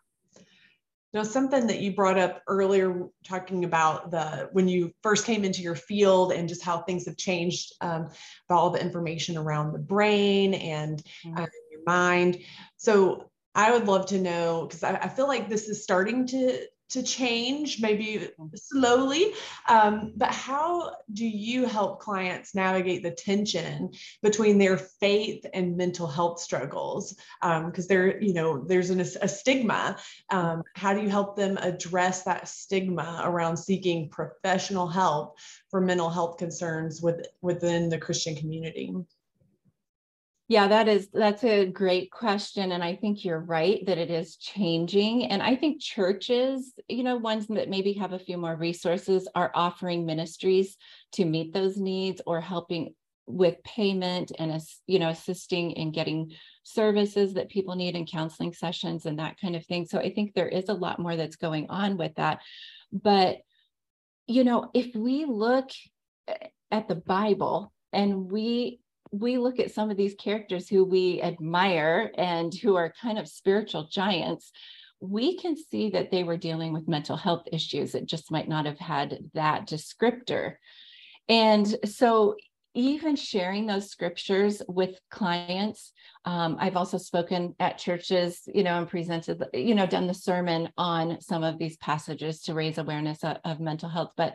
Now, 1.17 1.23
something 1.23 1.67
that 1.69 1.81
you 1.81 1.95
brought 1.95 2.19
up 2.19 2.43
earlier, 2.47 3.07
talking 3.25 3.65
about 3.65 4.11
the 4.11 4.51
when 4.53 4.69
you 4.69 4.93
first 5.03 5.25
came 5.25 5.45
into 5.45 5.63
your 5.63 5.75
field 5.75 6.33
and 6.33 6.49
just 6.49 6.63
how 6.63 6.83
things 6.83 7.07
have 7.07 7.17
changed 7.17 7.73
um, 7.81 8.11
about 8.49 8.59
all 8.59 8.71
the 8.71 8.83
information 8.83 9.39
around 9.39 9.73
the 9.73 9.79
brain 9.79 10.53
and 10.53 11.03
mm-hmm. 11.25 11.39
uh, 11.39 11.47
your 11.71 11.81
mind. 11.87 12.39
So, 12.77 13.31
I 13.57 13.73
would 13.73 13.89
love 13.89 14.07
to 14.07 14.21
know 14.21 14.67
because 14.67 14.83
I, 14.85 14.97
I, 14.97 15.09
feel 15.09 15.27
like 15.27 15.49
this 15.49 15.67
is 15.67 15.83
starting 15.83 16.27
to 16.27 16.67
to 16.91 17.03
change, 17.03 17.81
maybe 17.81 18.29
slowly. 18.55 19.33
Um, 19.69 20.13
but 20.15 20.33
how 20.33 20.93
do 21.13 21.27
you 21.27 21.67
help 21.67 22.01
clients 22.01 22.55
navigate 22.55 23.03
the 23.03 23.11
tension 23.11 23.91
between 24.23 24.59
their 24.59 24.77
faith 24.77 25.45
and 25.53 25.77
mental 25.77 26.07
health 26.07 26.39
struggles? 26.39 27.17
Because 27.43 27.85
um, 27.85 27.89
there, 27.89 28.23
you 28.23 28.35
know, 28.35 28.63
there's 28.63 28.91
an, 28.91 29.01
a 29.01 29.27
stigma. 29.27 29.97
Um, 30.31 30.63
how 30.77 30.95
do 30.95 31.03
you 31.03 31.09
help 31.09 31.37
them 31.37 31.57
address 31.57 32.23
that 32.23 32.47
stigma 32.47 33.23
around 33.25 33.57
seeking 33.57 34.09
professional 34.09 34.87
help 34.87 35.39
for 35.71 35.81
mental 35.81 36.11
health 36.11 36.39
concerns 36.39 37.03
with, 37.03 37.27
within 37.43 37.89
the 37.89 37.99
Christian 37.99 38.37
community? 38.37 38.95
Yeah, 40.49 40.69
that 40.69 40.87
is 40.87 41.09
that's 41.13 41.43
a 41.43 41.67
great 41.67 42.13
question 42.13 42.71
and 42.71 42.83
I 42.83 42.95
think 42.95 43.25
you're 43.25 43.41
right 43.41 43.85
that 43.87 43.99
it 43.99 44.11
is 44.11 44.37
changing 44.37 45.27
and 45.27 45.43
I 45.43 45.57
think 45.57 45.83
churches, 45.83 46.73
you 46.89 47.03
know, 47.03 47.17
ones 47.17 47.49
that 47.49 47.69
maybe 47.69 47.95
have 47.95 48.13
a 48.13 48.19
few 48.19 48.39
more 48.39 48.55
resources 48.55 49.27
are 49.35 49.51
offering 49.55 50.07
ministries 50.07 50.77
to 51.13 51.25
meet 51.25 51.53
those 51.53 51.77
needs 51.79 52.21
or 52.27 52.41
helping 52.41 52.95
with 53.27 53.61
payment 53.65 54.31
and 54.39 54.63
you 54.87 55.01
know 55.01 55.09
assisting 55.09 55.73
in 55.73 55.91
getting 55.91 56.33
services 56.63 57.35
that 57.35 57.49
people 57.49 57.75
need 57.75 57.97
and 57.97 58.09
counseling 58.11 58.53
sessions 58.53 59.05
and 59.05 59.19
that 59.19 59.37
kind 59.41 59.57
of 59.57 59.67
thing. 59.67 59.85
So 59.85 59.99
I 59.99 60.13
think 60.13 60.33
there 60.35 60.49
is 60.49 60.69
a 60.69 60.75
lot 60.75 61.01
more 61.01 61.17
that's 61.17 61.37
going 61.37 61.67
on 61.71 61.97
with 61.97 62.15
that. 62.17 62.39
But 62.93 63.39
you 64.29 64.45
know, 64.45 64.71
if 64.75 64.95
we 64.95 65.25
look 65.25 65.71
eh, 66.29 66.49
at 66.71 66.87
the 66.87 66.95
Bible 66.95 67.73
and 67.93 68.31
we 68.31 68.81
we 69.13 69.39
look 69.39 69.59
at 69.59 69.73
some 69.73 69.91
of 69.91 69.97
these 69.97 70.15
characters 70.15 70.69
who 70.69 70.85
we 70.85 71.23
admire 71.23 72.11
and 72.17 72.55
who 72.55 72.77
are 72.77 72.93
kind 73.01 73.19
of 73.19 73.29
spiritual 73.29 73.89
giants, 73.91 74.53
we 75.01 75.37
can 75.37 75.57
see 75.57 75.91
that 75.91 76.11
they 76.11 76.25
were 76.25 76.37
dealing 76.37 76.73
with 76.73 76.89
mental 76.89 77.17
health 77.17 77.47
issues. 77.53 77.95
It 77.95 78.07
just 78.07 78.31
might 78.31 78.49
not 78.49 78.67
have 78.67 78.79
had 78.79 79.19
that 79.35 79.69
descriptor. 79.69 80.55
And 81.29 81.77
so, 81.85 82.37
even 82.75 83.17
sharing 83.17 83.65
those 83.65 83.89
scriptures 83.89 84.61
with 84.69 85.01
clients, 85.11 85.93
um, 86.27 86.59
I've 86.61 86.77
also 86.77 86.99
spoken 86.99 87.55
at 87.59 87.79
churches, 87.79 88.43
you 88.53 88.63
know, 88.63 88.77
and 88.77 88.87
presented, 88.87 89.43
you 89.55 89.75
know, 89.75 89.87
done 89.87 90.07
the 90.07 90.13
sermon 90.13 90.69
on 90.77 91.19
some 91.23 91.43
of 91.43 91.59
these 91.59 91.79
passages 91.79 92.43
to 92.43 92.55
raise 92.55 92.77
awareness 92.77 93.25
of, 93.25 93.39
of 93.47 93.61
mental 93.61 93.89
health. 93.89 94.11
But 94.15 94.35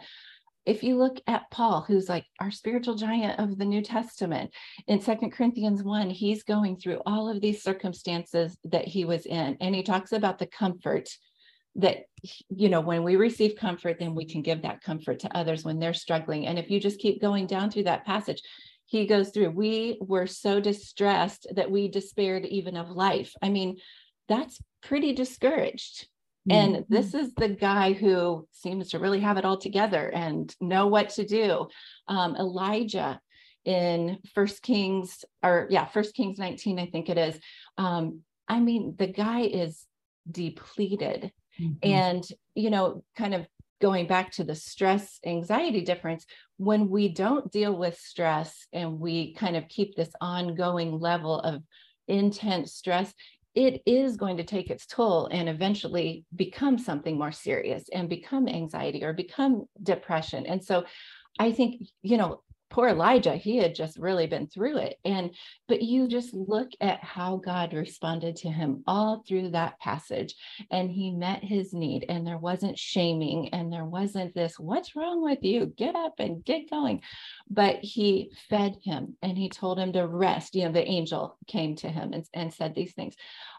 if 0.65 0.83
you 0.83 0.97
look 0.97 1.19
at 1.27 1.49
Paul, 1.49 1.81
who's 1.87 2.07
like 2.07 2.25
our 2.39 2.51
spiritual 2.51 2.95
giant 2.95 3.39
of 3.39 3.57
the 3.57 3.65
New 3.65 3.81
Testament, 3.81 4.53
in 4.87 5.01
Second 5.01 5.31
Corinthians 5.31 5.83
1, 5.83 6.09
he's 6.09 6.43
going 6.43 6.77
through 6.77 7.01
all 7.05 7.29
of 7.29 7.41
these 7.41 7.63
circumstances 7.63 8.57
that 8.65 8.87
he 8.87 9.05
was 9.05 9.25
in. 9.25 9.57
And 9.59 9.73
he 9.73 9.83
talks 9.83 10.11
about 10.11 10.37
the 10.37 10.45
comfort 10.45 11.09
that, 11.75 12.03
you 12.49 12.69
know, 12.69 12.81
when 12.81 13.03
we 13.03 13.15
receive 13.15 13.55
comfort, 13.55 13.97
then 13.97 14.13
we 14.13 14.25
can 14.25 14.41
give 14.41 14.61
that 14.61 14.83
comfort 14.83 15.19
to 15.19 15.35
others 15.35 15.63
when 15.63 15.79
they're 15.79 15.93
struggling. 15.93 16.45
And 16.45 16.59
if 16.59 16.69
you 16.69 16.79
just 16.79 16.99
keep 16.99 17.21
going 17.21 17.47
down 17.47 17.71
through 17.71 17.83
that 17.83 18.05
passage, 18.05 18.41
he 18.85 19.07
goes 19.07 19.29
through, 19.29 19.51
we 19.51 19.97
were 20.01 20.27
so 20.27 20.59
distressed 20.59 21.47
that 21.55 21.71
we 21.71 21.87
despaired 21.87 22.45
even 22.45 22.75
of 22.75 22.89
life. 22.89 23.33
I 23.41 23.49
mean, 23.49 23.77
that's 24.27 24.61
pretty 24.83 25.13
discouraged 25.13 26.07
and 26.49 26.75
mm-hmm. 26.75 26.93
this 26.93 27.13
is 27.13 27.33
the 27.35 27.49
guy 27.49 27.93
who 27.93 28.47
seems 28.51 28.89
to 28.89 28.99
really 28.99 29.19
have 29.19 29.37
it 29.37 29.45
all 29.45 29.57
together 29.57 30.09
and 30.09 30.53
know 30.59 30.87
what 30.87 31.09
to 31.11 31.25
do. 31.25 31.67
Um, 32.07 32.35
Elijah 32.35 33.19
in 33.63 34.17
First 34.33 34.63
Kings, 34.63 35.23
or 35.43 35.67
yeah, 35.69 35.85
First 35.85 36.15
Kings 36.15 36.39
19, 36.39 36.79
I 36.79 36.87
think 36.87 37.09
it 37.09 37.17
is. 37.17 37.39
Um, 37.77 38.21
I 38.47 38.59
mean, 38.59 38.95
the 38.97 39.07
guy 39.07 39.41
is 39.41 39.85
depleted. 40.29 41.31
Mm-hmm. 41.59 41.73
And, 41.83 42.27
you 42.55 42.69
know, 42.69 43.03
kind 43.15 43.35
of 43.35 43.45
going 43.79 44.07
back 44.07 44.31
to 44.31 44.43
the 44.43 44.55
stress 44.55 45.19
anxiety 45.25 45.81
difference, 45.81 46.25
when 46.57 46.89
we 46.89 47.09
don't 47.09 47.51
deal 47.51 47.75
with 47.75 47.97
stress 47.97 48.67
and 48.73 48.99
we 48.99 49.33
kind 49.33 49.55
of 49.55 49.67
keep 49.67 49.95
this 49.95 50.11
ongoing 50.21 50.99
level 50.99 51.39
of 51.39 51.61
intense 52.07 52.73
stress, 52.73 53.13
it 53.53 53.81
is 53.85 54.15
going 54.17 54.37
to 54.37 54.43
take 54.43 54.69
its 54.69 54.85
toll 54.85 55.27
and 55.31 55.49
eventually 55.49 56.25
become 56.35 56.77
something 56.77 57.17
more 57.17 57.31
serious 57.31 57.89
and 57.93 58.07
become 58.07 58.47
anxiety 58.47 59.03
or 59.03 59.13
become 59.13 59.65
depression. 59.83 60.45
And 60.45 60.63
so 60.63 60.85
I 61.39 61.51
think, 61.51 61.81
you 62.01 62.17
know, 62.17 62.41
poor 62.71 62.87
Elijah, 62.87 63.35
he 63.35 63.57
had 63.57 63.75
just 63.75 63.97
really 63.97 64.25
been 64.25 64.47
through 64.47 64.77
it. 64.77 64.95
And, 65.05 65.35
but 65.67 65.81
you 65.81 66.07
just 66.07 66.33
look 66.33 66.69
at 66.79 67.03
how 67.03 67.37
God 67.37 67.73
responded 67.73 68.37
to 68.37 68.49
him 68.49 68.83
all 68.87 69.23
through 69.27 69.51
that 69.51 69.79
passage. 69.79 70.35
And 70.71 70.89
he 70.89 71.11
met 71.11 71.43
his 71.43 71.73
need, 71.73 72.05
and 72.09 72.25
there 72.25 72.37
wasn't 72.37 72.79
shaming, 72.79 73.49
and 73.53 73.71
there 73.71 73.85
wasn't 73.85 74.33
this, 74.33 74.57
what's 74.57 74.95
wrong 74.95 75.21
with 75.21 75.43
you? 75.43 75.67
Get 75.67 75.95
up 75.95 76.15
and 76.19 76.43
get 76.43 76.69
going. 76.69 77.01
But 77.49 77.77
he 77.81 78.31
fed 78.49 78.77
him 78.81 79.17
and 79.21 79.37
he 79.37 79.49
told 79.49 79.77
him 79.77 79.93
to 79.93 80.07
rest. 80.07 80.55
You 80.55 80.65
know, 80.65 80.71
the 80.71 80.87
angel 80.87 81.37
came 81.47 81.75
to 81.77 81.89
him 81.89 82.13
and, 82.13 82.25
and 82.33 82.53
said 82.53 82.73
these 82.73 82.93
things. 82.93 83.15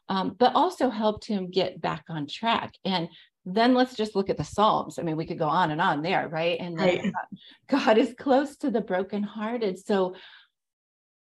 Um, 0.09 0.35
but 0.39 0.55
also 0.55 0.91
helped 0.91 1.27
him 1.27 1.51
get 1.51 1.81
back 1.81 2.05
on 2.09 2.27
track. 2.27 2.75
And 2.85 3.09
then 3.45 3.75
let's 3.75 3.97
just 3.97 4.15
look 4.15 4.31
at 4.31 4.37
the 4.37 4.45
Psalms. 4.45 4.99
I 4.99 5.03
mean, 5.03 5.17
we 5.17 5.27
could 5.27 5.39
go 5.39 5.49
on 5.49 5.71
and 5.71 5.81
on 5.81 6.03
there, 6.03 6.29
right? 6.29 6.59
And 6.61 6.79
right. 6.79 7.13
God 7.69 7.99
is 7.99 8.15
close 8.19 8.57
to 8.59 8.71
the 8.71 8.81
brokenhearted. 8.81 9.85
So, 9.85 10.15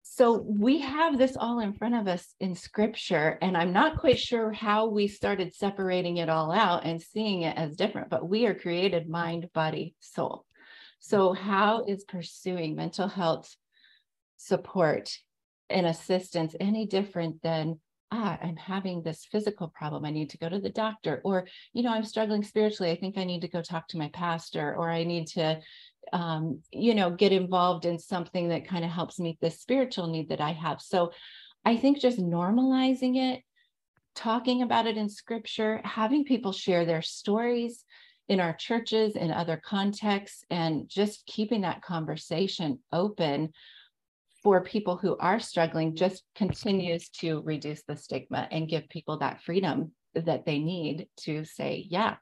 so 0.02 0.44
we 0.44 0.80
have 0.80 1.18
this 1.18 1.36
all 1.36 1.60
in 1.60 1.72
front 1.72 1.94
of 1.94 2.08
us 2.08 2.34
in 2.40 2.56
scripture, 2.56 3.38
and 3.40 3.56
I'm 3.56 3.72
not 3.72 3.98
quite 3.98 4.18
sure 4.18 4.52
how 4.52 4.88
we 4.88 5.06
started 5.06 5.54
separating 5.54 6.16
it 6.16 6.28
all 6.28 6.50
out 6.50 6.84
and 6.84 7.00
seeing 7.00 7.42
it 7.42 7.56
as 7.56 7.76
different, 7.76 8.10
but 8.10 8.28
we 8.28 8.46
are 8.46 8.54
created 8.54 9.08
mind, 9.08 9.48
body, 9.54 9.94
soul. 10.00 10.44
So, 10.98 11.32
how 11.32 11.84
is 11.84 12.04
pursuing 12.04 12.74
mental 12.74 13.06
health 13.06 13.54
support 14.36 15.16
and 15.70 15.86
assistance 15.86 16.56
any 16.58 16.86
different 16.86 17.40
than 17.42 17.78
ah, 18.10 18.38
I'm 18.42 18.56
having 18.56 19.02
this 19.02 19.26
physical 19.30 19.68
problem. 19.68 20.04
I 20.04 20.10
need 20.10 20.30
to 20.30 20.38
go 20.38 20.48
to 20.48 20.58
the 20.58 20.70
doctor. 20.70 21.20
Or, 21.24 21.46
you 21.72 21.82
know, 21.82 21.92
I'm 21.92 22.04
struggling 22.04 22.42
spiritually. 22.42 22.90
I 22.90 22.96
think 22.96 23.16
I 23.16 23.24
need 23.24 23.42
to 23.42 23.48
go 23.48 23.62
talk 23.62 23.88
to 23.88 23.98
my 23.98 24.08
pastor, 24.12 24.74
or 24.74 24.90
I 24.90 25.04
need 25.04 25.28
to, 25.28 25.60
um, 26.12 26.60
you 26.72 26.94
know, 26.94 27.10
get 27.10 27.32
involved 27.32 27.84
in 27.84 27.98
something 27.98 28.48
that 28.48 28.68
kind 28.68 28.84
of 28.84 28.90
helps 28.90 29.18
meet 29.18 29.40
this 29.40 29.60
spiritual 29.60 30.08
need 30.08 30.28
that 30.30 30.40
I 30.40 30.52
have. 30.52 30.80
So 30.80 31.12
I 31.64 31.76
think 31.76 32.00
just 32.00 32.18
normalizing 32.18 33.16
it, 33.16 33.42
talking 34.14 34.62
about 34.62 34.86
it 34.86 34.96
in 34.96 35.08
scripture, 35.08 35.80
having 35.84 36.24
people 36.24 36.52
share 36.52 36.84
their 36.84 37.02
stories, 37.02 37.84
in 38.30 38.38
our 38.38 38.52
churches, 38.52 39.16
in 39.16 39.32
other 39.32 39.56
contexts, 39.56 40.44
and 40.50 40.88
just 40.88 41.26
keeping 41.26 41.62
that 41.62 41.82
conversation 41.82 42.78
open 42.92 43.52
for 44.42 44.62
people 44.62 44.96
who 44.96 45.16
are 45.18 45.40
struggling 45.40 45.94
just 45.94 46.22
continues 46.34 47.08
to 47.10 47.42
reduce 47.42 47.82
the 47.82 47.96
stigma 47.96 48.48
and 48.50 48.68
give 48.68 48.88
people 48.88 49.18
that 49.18 49.42
freedom 49.42 49.92
that 50.14 50.46
they 50.46 50.58
need 50.58 51.06
to 51.18 51.44
say, 51.44 51.86
yeah, 51.88 52.16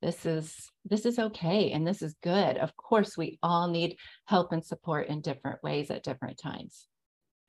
this 0.00 0.26
is 0.26 0.70
this 0.84 1.04
is 1.04 1.18
okay 1.18 1.72
and 1.72 1.86
this 1.86 2.02
is 2.02 2.14
good. 2.22 2.56
Of 2.56 2.76
course, 2.76 3.16
we 3.16 3.38
all 3.42 3.68
need 3.68 3.96
help 4.26 4.52
and 4.52 4.64
support 4.64 5.08
in 5.08 5.20
different 5.20 5.62
ways 5.62 5.90
at 5.90 6.04
different 6.04 6.38
times. 6.38 6.86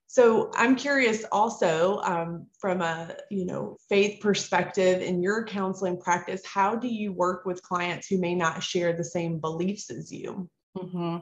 So 0.08 0.50
I'm 0.56 0.76
curious 0.76 1.24
also 1.32 2.00
um, 2.00 2.48
from 2.60 2.82
a 2.82 3.16
you 3.30 3.46
know 3.46 3.78
faith 3.88 4.20
perspective 4.20 5.02
in 5.02 5.22
your 5.22 5.46
counseling 5.46 6.00
practice, 6.00 6.44
how 6.46 6.76
do 6.76 6.88
you 6.88 7.14
work 7.14 7.46
with 7.46 7.62
clients 7.62 8.08
who 8.08 8.20
may 8.20 8.34
not 8.34 8.64
share 8.64 8.94
the 8.94 9.04
same 9.04 9.40
beliefs 9.40 9.92
as 9.92 10.12
you? 10.12 10.50
Mm-hmm. 10.76 11.18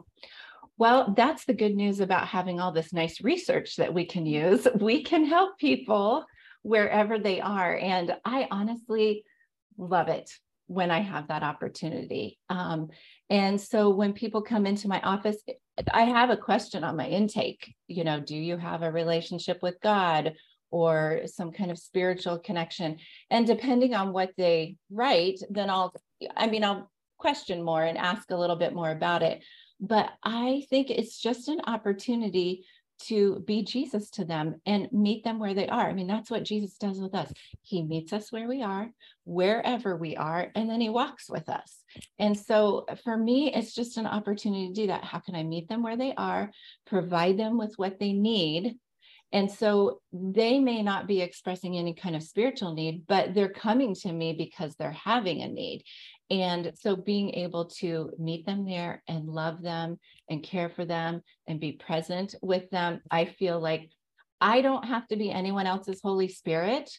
Well, 0.78 1.14
that's 1.16 1.46
the 1.46 1.54
good 1.54 1.76
news 1.76 2.00
about 2.00 2.28
having 2.28 2.60
all 2.60 2.72
this 2.72 2.94
nice 2.94 3.22
research 3.22 3.78
that 3.78 3.94
we 3.94 4.06
can 4.06 4.26
use. 4.26 4.68
We 4.80 5.04
can 5.04 5.26
help 5.26 5.58
people 5.58 6.26
wherever 6.62 7.18
they 7.18 7.42
are, 7.42 7.76
and 7.76 8.16
I 8.26 8.48
honestly 8.52 9.24
love 9.78 10.08
it 10.08 10.32
when 10.68 10.92
I 10.92 11.00
have 11.00 11.30
that 11.30 11.44
opportunity. 11.44 12.38
Um, 12.50 12.90
and 13.30 13.60
so 13.60 13.90
when 13.90 14.14
people 14.14 14.42
come 14.42 14.66
into 14.66 14.88
my 14.88 15.02
office, 15.02 15.38
I 15.92 16.04
have 16.04 16.30
a 16.30 16.38
question 16.38 16.84
on 16.84 16.98
my 16.98 17.08
intake. 17.08 17.74
You 17.88 18.04
know, 18.04 18.20
do 18.20 18.36
you 18.36 18.58
have 18.58 18.84
a 18.84 18.92
relationship 18.92 19.60
with 19.62 19.80
God 19.82 20.34
or 20.70 21.22
some 21.26 21.52
kind 21.52 21.72
of 21.72 21.78
spiritual 21.78 22.40
connection? 22.40 22.98
And 23.30 23.48
depending 23.48 23.96
on 23.96 24.12
what 24.12 24.32
they 24.38 24.76
write, 24.92 25.40
then 25.50 25.70
I'll, 25.70 25.94
I 26.36 26.48
mean, 26.48 26.64
I'll 26.64 26.92
question 27.18 27.64
more 27.64 27.84
and 27.84 27.98
ask 27.98 28.30
a 28.32 28.38
little 28.38 28.56
bit 28.58 28.74
more 28.74 28.92
about 28.92 29.24
it. 29.24 29.44
But 29.80 30.10
I 30.24 30.66
think 30.70 30.90
it's 30.90 31.20
just 31.20 31.48
an 31.50 31.62
opportunity 31.66 32.66
to 33.00 33.44
be 33.46 33.64
Jesus 33.64 34.10
to 34.12 34.26
them 34.26 34.60
and 34.66 34.92
meet 34.92 35.24
them 35.24 35.40
where 35.40 35.54
they 35.54 35.68
are. 35.68 35.88
I 35.88 35.94
mean, 35.94 36.08
that's 36.08 36.32
what 36.32 36.44
Jesus 36.44 36.78
does 36.78 37.00
with 37.00 37.14
us. 37.14 37.32
He 37.62 37.84
meets 37.84 38.12
us 38.12 38.32
where 38.32 38.48
we 38.48 38.64
are, 38.64 38.90
wherever 39.24 39.96
we 39.96 40.16
are, 40.16 40.52
and 40.56 40.70
then 40.70 40.82
he 40.82 40.90
walks 40.90 41.30
with 41.30 41.48
us. 41.48 41.84
And 42.18 42.38
so 42.38 42.86
for 43.04 43.16
me, 43.16 43.54
it's 43.54 43.76
just 43.76 43.98
an 43.98 44.08
opportunity 44.08 44.70
to 44.70 44.74
do 44.74 44.88
that. 44.88 45.04
How 45.04 45.20
can 45.20 45.36
I 45.36 45.44
meet 45.44 45.70
them 45.70 45.84
where 45.84 45.98
they 45.98 46.14
are, 46.16 46.52
provide 46.88 47.38
them 47.38 47.58
with 47.58 47.74
what 47.78 48.00
they 48.00 48.14
need? 48.14 48.78
And 49.34 49.52
so 49.52 50.00
they 50.14 50.58
may 50.60 50.82
not 50.82 51.06
be 51.06 51.22
expressing 51.22 51.78
any 51.78 51.94
kind 51.94 52.16
of 52.16 52.24
spiritual 52.24 52.74
need, 52.74 53.06
but 53.08 53.34
they're 53.34 53.50
coming 53.50 53.94
to 53.96 54.12
me 54.12 54.34
because 54.34 54.76
they're 54.76 54.92
having 54.92 55.42
a 55.42 55.50
need. 55.50 55.84
And 56.30 56.74
so 56.76 56.96
being 56.96 57.34
able 57.36 57.66
to 57.80 58.12
meet 58.20 58.46
them 58.46 58.66
there 58.66 59.02
and 59.08 59.30
love 59.30 59.62
them 59.62 59.98
and 60.30 60.44
care 60.44 60.70
for 60.70 60.84
them 60.84 61.22
and 61.48 61.60
be 61.60 61.74
present 61.74 62.36
with 62.42 62.70
them, 62.70 63.02
I 63.10 63.26
feel 63.26 63.60
like 63.60 63.90
I 64.42 64.62
don't 64.62 64.86
have 64.86 65.08
to 65.08 65.16
be 65.16 65.32
anyone 65.32 65.68
else's 65.68 66.02
Holy 66.04 66.28
Spirit. 66.28 66.92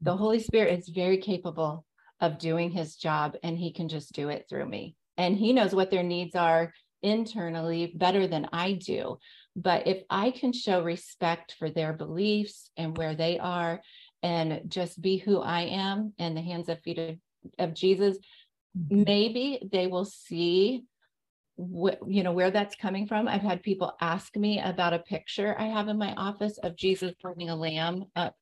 The 0.00 0.14
mm. 0.14 0.18
Holy 0.18 0.40
Spirit 0.40 0.78
is 0.78 0.88
very 0.88 1.18
capable 1.18 1.84
of 2.20 2.38
doing 2.38 2.70
his 2.70 2.96
job 2.96 3.36
and 3.42 3.56
he 3.56 3.72
can 3.72 3.88
just 3.88 4.12
do 4.12 4.30
it 4.30 4.46
through 4.48 4.66
me. 4.66 4.96
And 5.16 5.36
he 5.36 5.52
knows 5.52 5.74
what 5.74 5.90
their 5.90 6.02
needs 6.02 6.34
are 6.34 6.72
internally 7.02 7.92
better 7.94 8.26
than 8.26 8.48
I 8.52 8.72
do. 8.72 9.18
But 9.54 9.86
if 9.86 10.02
I 10.10 10.32
can 10.32 10.52
show 10.52 10.82
respect 10.82 11.54
for 11.58 11.70
their 11.70 11.92
beliefs 11.92 12.70
and 12.76 12.96
where 12.96 13.14
they 13.14 13.38
are 13.38 13.80
and 14.22 14.62
just 14.66 15.00
be 15.00 15.18
who 15.18 15.40
I 15.40 15.62
am 15.62 16.14
in 16.18 16.34
the 16.34 16.42
hands 16.42 16.68
and 16.68 16.80
feet 16.82 16.98
of, 16.98 17.16
of 17.58 17.74
Jesus, 17.74 18.18
Mm-hmm. 18.18 18.45
Maybe 18.90 19.60
they 19.72 19.86
will 19.86 20.04
see 20.04 20.84
you 21.58 22.22
know 22.22 22.32
where 22.32 22.50
that's 22.50 22.76
coming 22.76 23.06
from. 23.06 23.26
I've 23.26 23.40
had 23.40 23.62
people 23.62 23.96
ask 24.00 24.36
me 24.36 24.60
about 24.60 24.92
a 24.92 24.98
picture 24.98 25.56
i 25.58 25.64
have 25.64 25.88
in 25.88 25.96
my 25.96 26.12
office 26.14 26.58
of 26.58 26.76
jesus 26.76 27.14
holding 27.22 27.48
a 27.48 27.56
lamb 27.56 28.04
up 28.14 28.34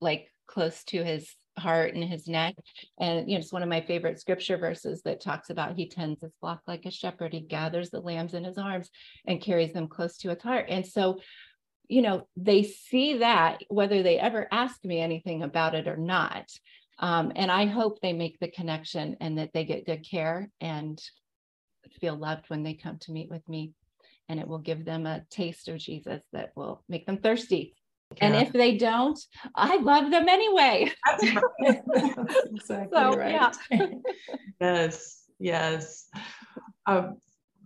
like 0.00 0.28
close 0.46 0.82
to 0.84 1.04
his 1.04 1.34
heart 1.58 1.94
and 1.94 2.04
his 2.04 2.28
neck. 2.28 2.54
And 2.98 3.28
you 3.28 3.34
know 3.34 3.40
it's 3.40 3.52
one 3.52 3.62
of 3.62 3.68
my 3.68 3.80
favorite 3.80 4.20
scripture 4.20 4.56
verses 4.56 5.02
that 5.02 5.20
talks 5.20 5.50
about 5.50 5.76
he 5.76 5.88
tends 5.88 6.20
his 6.20 6.32
flock 6.40 6.60
like 6.66 6.86
a 6.86 6.90
shepherd. 6.90 7.32
He 7.32 7.40
gathers 7.40 7.90
the 7.90 8.00
lambs 8.00 8.34
in 8.34 8.44
his 8.44 8.58
arms 8.58 8.90
and 9.26 9.40
carries 9.40 9.72
them 9.72 9.88
close 9.88 10.16
to 10.18 10.30
his 10.30 10.42
heart. 10.42 10.66
And 10.68 10.86
so 10.86 11.20
you 11.88 12.02
know 12.02 12.26
they 12.36 12.62
see 12.62 13.18
that 13.18 13.62
whether 13.68 14.02
they 14.02 14.18
ever 14.18 14.46
ask 14.50 14.84
me 14.84 15.00
anything 15.00 15.42
about 15.42 15.74
it 15.74 15.88
or 15.88 15.96
not 15.96 16.50
um, 17.02 17.32
and 17.34 17.50
I 17.50 17.66
hope 17.66 18.00
they 18.00 18.12
make 18.12 18.38
the 18.38 18.48
connection 18.48 19.16
and 19.20 19.36
that 19.38 19.50
they 19.52 19.64
get 19.64 19.86
good 19.86 20.08
care 20.08 20.48
and 20.60 21.02
feel 22.00 22.14
loved 22.14 22.48
when 22.48 22.62
they 22.62 22.74
come 22.74 22.98
to 23.00 23.12
meet 23.12 23.28
with 23.28 23.46
me. 23.48 23.72
And 24.28 24.38
it 24.38 24.46
will 24.46 24.60
give 24.60 24.84
them 24.84 25.04
a 25.04 25.24
taste 25.28 25.68
of 25.68 25.78
Jesus 25.78 26.22
that 26.32 26.52
will 26.54 26.84
make 26.88 27.04
them 27.04 27.18
thirsty. 27.18 27.74
Yeah. 28.16 28.26
And 28.26 28.46
if 28.46 28.52
they 28.52 28.76
don't, 28.76 29.18
I 29.56 29.78
love 29.78 30.12
them 30.12 30.28
anyway. 30.28 30.92
exactly 31.60 32.88
so, 32.92 33.16
right. 33.16 33.56
Yeah. 33.70 33.86
yes, 34.60 35.24
yes. 35.40 36.08
Um, 36.86 37.16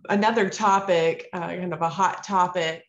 another 0.09 0.49
topic, 0.49 1.27
uh, 1.31 1.47
kind 1.47 1.73
of 1.73 1.81
a 1.81 1.89
hot 1.89 2.23
topic, 2.23 2.83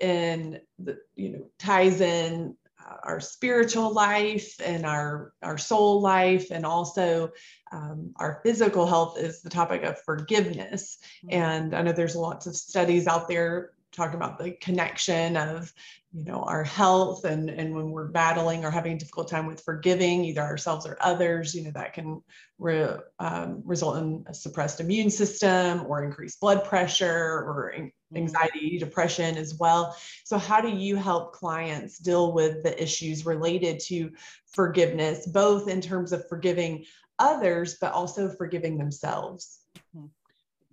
and 0.00 0.60
the 0.78 0.98
you 1.16 1.30
know 1.30 1.44
ties 1.58 2.00
in 2.00 2.56
our 3.04 3.20
spiritual 3.20 3.92
life 3.92 4.56
and 4.64 4.84
our 4.84 5.32
our 5.42 5.58
soul 5.58 6.00
life 6.00 6.50
and 6.50 6.64
also 6.64 7.30
um, 7.72 8.12
our 8.16 8.40
physical 8.44 8.86
health 8.86 9.18
is 9.18 9.42
the 9.42 9.50
topic 9.50 9.82
of 9.82 10.00
forgiveness 10.02 10.98
mm-hmm. 11.24 11.40
and 11.40 11.74
i 11.74 11.82
know 11.82 11.92
there's 11.92 12.16
lots 12.16 12.46
of 12.46 12.56
studies 12.56 13.06
out 13.06 13.28
there 13.28 13.72
talking 13.92 14.16
about 14.16 14.38
the 14.38 14.52
connection 14.52 15.36
of 15.36 15.72
you 16.12 16.24
know 16.24 16.42
our 16.42 16.64
health 16.64 17.24
and 17.24 17.50
and 17.50 17.74
when 17.74 17.90
we're 17.90 18.08
battling 18.08 18.64
or 18.64 18.70
having 18.70 18.92
a 18.94 18.98
difficult 18.98 19.28
time 19.28 19.46
with 19.46 19.62
forgiving 19.62 20.24
either 20.24 20.40
ourselves 20.40 20.86
or 20.86 20.96
others 21.00 21.54
you 21.54 21.64
know 21.64 21.70
that 21.70 21.92
can 21.92 22.22
re, 22.58 22.86
um, 23.18 23.62
result 23.64 23.98
in 23.98 24.24
a 24.28 24.34
suppressed 24.34 24.80
immune 24.80 25.10
system 25.10 25.84
or 25.86 26.04
increased 26.04 26.40
blood 26.40 26.64
pressure 26.64 27.44
or 27.46 27.72
mm-hmm. 27.74 27.88
Anxiety 28.14 28.78
depression 28.78 29.36
as 29.36 29.56
well. 29.58 29.96
So 30.24 30.38
how 30.38 30.60
do 30.60 30.68
you 30.68 30.96
help 30.96 31.32
clients 31.32 31.98
deal 31.98 32.32
with 32.32 32.62
the 32.62 32.80
issues 32.82 33.26
related 33.26 33.80
to 33.86 34.10
forgiveness 34.46 35.26
both 35.26 35.68
in 35.68 35.80
terms 35.80 36.12
of 36.12 36.28
forgiving 36.28 36.84
others 37.18 37.76
but 37.80 37.92
also 37.92 38.28
forgiving 38.28 38.78
themselves? 38.78 39.60
Mm-hmm. 39.96 40.06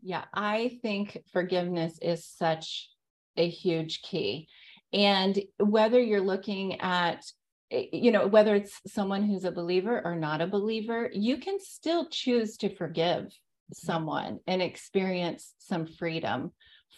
yeah 0.01 0.25
i 0.33 0.77
think 0.81 1.17
forgiveness 1.31 1.97
is 2.01 2.25
such 2.25 2.89
a 3.37 3.47
huge 3.47 4.01
key. 4.01 4.47
And 4.93 5.39
whether 5.59 5.99
you're 5.99 6.21
looking 6.21 6.79
at 6.79 7.25
eh, 7.71 7.85
you 7.91 8.11
know 8.11 8.27
whether 8.27 8.55
it's 8.55 8.79
someone 8.87 9.23
who's 9.23 9.43
a 9.43 9.51
believer 9.51 10.01
or 10.05 10.15
not 10.15 10.41
a 10.41 10.47
believer 10.47 11.09
you 11.13 11.37
can 11.37 11.59
still 11.59 12.07
choose 12.09 12.57
to 12.57 12.69
forgive 12.69 13.33
someone 13.73 14.39
and 14.47 14.61
experience 14.61 15.53
some 15.57 15.87
freedom 15.87 16.51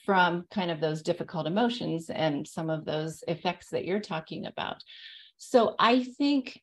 from 0.05 0.45
kind 0.51 0.71
of 0.71 0.79
those 0.79 1.01
difficult 1.01 1.47
emotions 1.47 2.09
and 2.09 2.47
some 2.47 2.69
of 2.69 2.85
those 2.85 3.23
effects 3.27 3.69
that 3.69 3.85
you're 3.85 3.99
talking 3.99 4.45
about. 4.45 4.83
So 5.37 5.75
i 5.79 6.03
think 6.03 6.59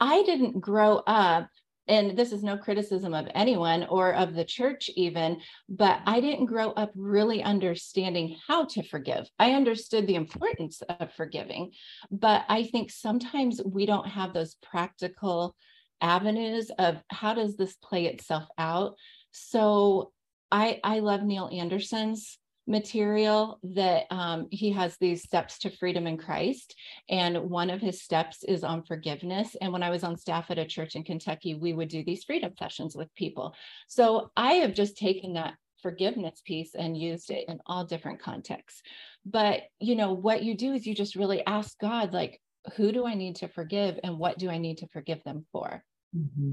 i 0.00 0.22
didn't 0.22 0.60
grow 0.60 1.02
up 1.06 1.48
and 1.88 2.16
this 2.16 2.32
is 2.32 2.42
no 2.42 2.56
criticism 2.56 3.12
of 3.12 3.28
anyone 3.34 3.84
or 3.84 4.14
of 4.14 4.34
the 4.34 4.44
church 4.44 4.90
even 4.96 5.38
but 5.68 6.00
i 6.06 6.20
didn't 6.20 6.46
grow 6.46 6.70
up 6.70 6.90
really 6.94 7.42
understanding 7.42 8.36
how 8.48 8.64
to 8.64 8.82
forgive. 8.82 9.28
I 9.38 9.52
understood 9.52 10.06
the 10.06 10.14
importance 10.14 10.82
of 10.82 11.12
forgiving 11.12 11.72
but 12.10 12.44
i 12.48 12.64
think 12.64 12.90
sometimes 12.90 13.60
we 13.64 13.86
don't 13.86 14.08
have 14.08 14.32
those 14.32 14.56
practical 14.62 15.54
avenues 16.00 16.70
of 16.78 16.96
how 17.10 17.34
does 17.34 17.56
this 17.56 17.76
play 17.76 18.06
itself 18.06 18.48
out. 18.58 18.96
So 19.30 20.12
i 20.50 20.80
i 20.82 20.98
love 20.98 21.22
neil 21.22 21.48
anderson's 21.52 22.38
material 22.66 23.58
that 23.62 24.04
um, 24.10 24.46
he 24.50 24.72
has 24.72 24.96
these 24.96 25.22
steps 25.22 25.58
to 25.58 25.76
freedom 25.76 26.06
in 26.06 26.16
Christ. 26.16 26.74
And 27.08 27.50
one 27.50 27.70
of 27.70 27.80
his 27.80 28.02
steps 28.02 28.44
is 28.44 28.62
on 28.62 28.84
forgiveness. 28.84 29.56
And 29.60 29.72
when 29.72 29.82
I 29.82 29.90
was 29.90 30.04
on 30.04 30.16
staff 30.16 30.50
at 30.50 30.58
a 30.58 30.66
church 30.66 30.94
in 30.94 31.02
Kentucky, 31.02 31.54
we 31.54 31.72
would 31.72 31.88
do 31.88 32.04
these 32.04 32.24
freedom 32.24 32.52
sessions 32.58 32.94
with 32.94 33.14
people. 33.14 33.54
So 33.88 34.30
I 34.36 34.54
have 34.54 34.74
just 34.74 34.96
taken 34.96 35.34
that 35.34 35.54
forgiveness 35.82 36.40
piece 36.44 36.76
and 36.76 36.96
used 36.96 37.30
it 37.30 37.48
in 37.48 37.58
all 37.66 37.84
different 37.84 38.22
contexts. 38.22 38.82
But, 39.26 39.62
you 39.80 39.96
know, 39.96 40.12
what 40.12 40.44
you 40.44 40.56
do 40.56 40.72
is 40.72 40.86
you 40.86 40.94
just 40.94 41.16
really 41.16 41.44
ask 41.44 41.76
God, 41.80 42.12
like, 42.12 42.40
who 42.76 42.92
do 42.92 43.04
I 43.04 43.14
need 43.14 43.36
to 43.36 43.48
forgive 43.48 43.98
and 44.04 44.18
what 44.18 44.38
do 44.38 44.48
I 44.48 44.58
need 44.58 44.78
to 44.78 44.88
forgive 44.88 45.24
them 45.24 45.46
for? 45.50 45.82
Mm-hmm. 46.16 46.52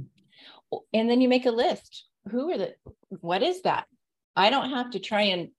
And 0.93 1.09
then 1.09 1.21
you 1.21 1.29
make 1.29 1.45
a 1.45 1.51
list. 1.51 2.05
Who 2.31 2.51
are 2.51 2.57
the, 2.57 2.73
what 3.09 3.43
is 3.43 3.61
that? 3.61 3.85
I 4.35 4.49
don't 4.49 4.71
have 4.71 4.91
to 4.91 4.99
try 4.99 5.21
and 5.23 5.49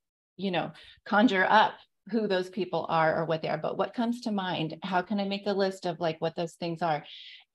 you 0.41 0.51
know, 0.51 0.72
conjure 1.05 1.47
up 1.49 1.74
who 2.11 2.26
those 2.26 2.51
people 2.51 2.86
are 2.88 3.20
or 3.20 3.24
what 3.24 3.43
they 3.43 3.49
are, 3.49 3.59
but 3.59 3.78
what 3.78 3.95
comes 3.95 4.22
to 4.22 4.32
mind? 4.32 4.76
How 4.82 5.03
can 5.03 5.20
I 5.20 5.24
make 5.24 5.47
a 5.47 5.53
list 5.53 5.86
of 5.86 6.01
like 6.01 6.16
what 6.20 6.34
those 6.34 6.55
things 6.55 6.82
are? 6.82 7.05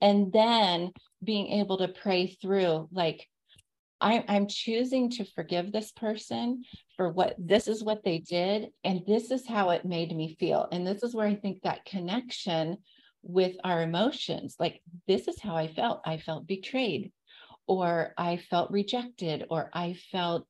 And 0.00 0.32
then 0.32 0.92
being 1.22 1.48
able 1.60 1.78
to 1.78 1.88
pray 1.88 2.28
through 2.40 2.88
like, 2.92 3.26
I, 4.00 4.24
I'm 4.28 4.46
choosing 4.46 5.10
to 5.12 5.24
forgive 5.24 5.72
this 5.72 5.90
person 5.92 6.64
for 6.96 7.10
what 7.10 7.34
this 7.38 7.66
is 7.66 7.82
what 7.82 8.04
they 8.04 8.18
did, 8.18 8.68
and 8.84 9.02
this 9.06 9.30
is 9.30 9.46
how 9.46 9.70
it 9.70 9.86
made 9.86 10.14
me 10.14 10.36
feel. 10.38 10.68
And 10.70 10.86
this 10.86 11.02
is 11.02 11.14
where 11.14 11.26
I 11.26 11.34
think 11.34 11.62
that 11.62 11.86
connection 11.86 12.76
with 13.22 13.56
our 13.64 13.82
emotions 13.82 14.56
like, 14.60 14.82
this 15.08 15.28
is 15.28 15.40
how 15.40 15.56
I 15.56 15.68
felt. 15.68 16.02
I 16.04 16.18
felt 16.18 16.46
betrayed, 16.46 17.10
or 17.66 18.12
I 18.18 18.36
felt 18.36 18.70
rejected, 18.70 19.46
or 19.50 19.70
I 19.72 19.96
felt, 20.12 20.46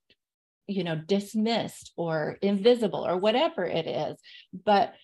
you 0.67 0.85
know, 0.85 0.97
dismissed 0.97 1.93
or 1.97 2.39
invisible, 2.43 3.07
or 3.07 3.17
whatever 3.17 3.65
it 3.65 3.87
is. 3.87 4.17
But 4.65 4.95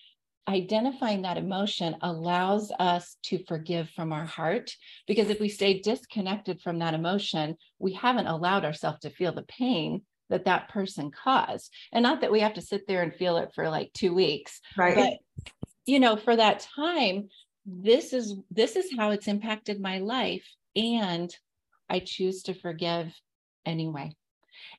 identifying 0.49 1.23
that 1.23 1.39
emotion 1.39 1.97
allows 2.03 2.73
us 2.79 3.17
to 3.23 3.45
forgive 3.45 3.89
from 3.91 4.13
our 4.13 4.25
heart 4.25 4.75
because 5.07 5.31
if 5.31 5.39
we 5.39 5.49
stay 5.49 5.79
disconnected 5.79 6.61
from 6.61 6.81
that 6.81 6.95
emotion 6.95 7.57
we 7.79 7.93
haven't 7.93 8.27
allowed 8.27 8.65
ourselves 8.65 8.99
to 8.99 9.11
feel 9.11 9.33
the 9.33 9.45
pain 9.45 10.03
that 10.31 10.47
that 10.47 10.69
person 10.69 11.13
caused. 11.13 11.73
And 11.93 12.03
not 12.03 12.23
that 12.23 12.33
we 12.33 12.41
have 12.41 12.55
to 12.55 12.63
sit 12.63 12.89
there 12.89 13.03
and 13.03 13.15
feel 13.15 13.37
it 13.37 13.51
for 13.55 13.69
like 13.69 13.93
2 13.93 14.13
weeks 14.13 14.61
right. 14.77 14.97
but 14.97 15.45
you 15.87 16.01
know 16.01 16.17
for 16.17 16.35
that 16.35 16.67
time 16.75 17.29
this 17.67 18.13
is 18.13 18.35
this 18.51 18.77
is 18.77 18.91
how 18.97 19.11
it's 19.11 19.29
impacted 19.29 19.81
my 19.81 19.99
life 19.99 20.49
and 20.75 21.35
i 21.89 21.99
choose 21.99 22.43
to 22.43 22.55
forgive 22.55 23.13
anyway 23.65 24.15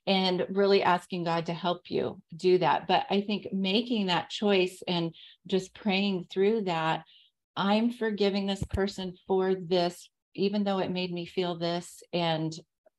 and 0.06 0.46
really 0.50 0.84
asking 0.84 1.24
God 1.24 1.46
to 1.46 1.54
help 1.54 1.90
you 1.90 2.22
do 2.36 2.58
that. 2.58 2.88
But 2.88 3.06
I 3.10 3.22
think 3.22 3.48
making 3.54 4.08
that 4.08 4.30
choice 4.30 4.84
and 4.88 5.14
just 5.48 5.74
praying 5.74 6.28
through 6.30 6.64
that, 6.64 7.04
I'm 7.56 7.92
forgiving 7.92 8.46
this 8.46 8.64
person 8.64 9.14
for 9.28 9.56
this, 9.56 10.10
even 10.36 10.64
though 10.64 10.80
it 10.80 10.92
made 10.92 11.12
me 11.12 11.26
feel 11.26 11.58
this. 11.58 12.04
And 12.12 12.54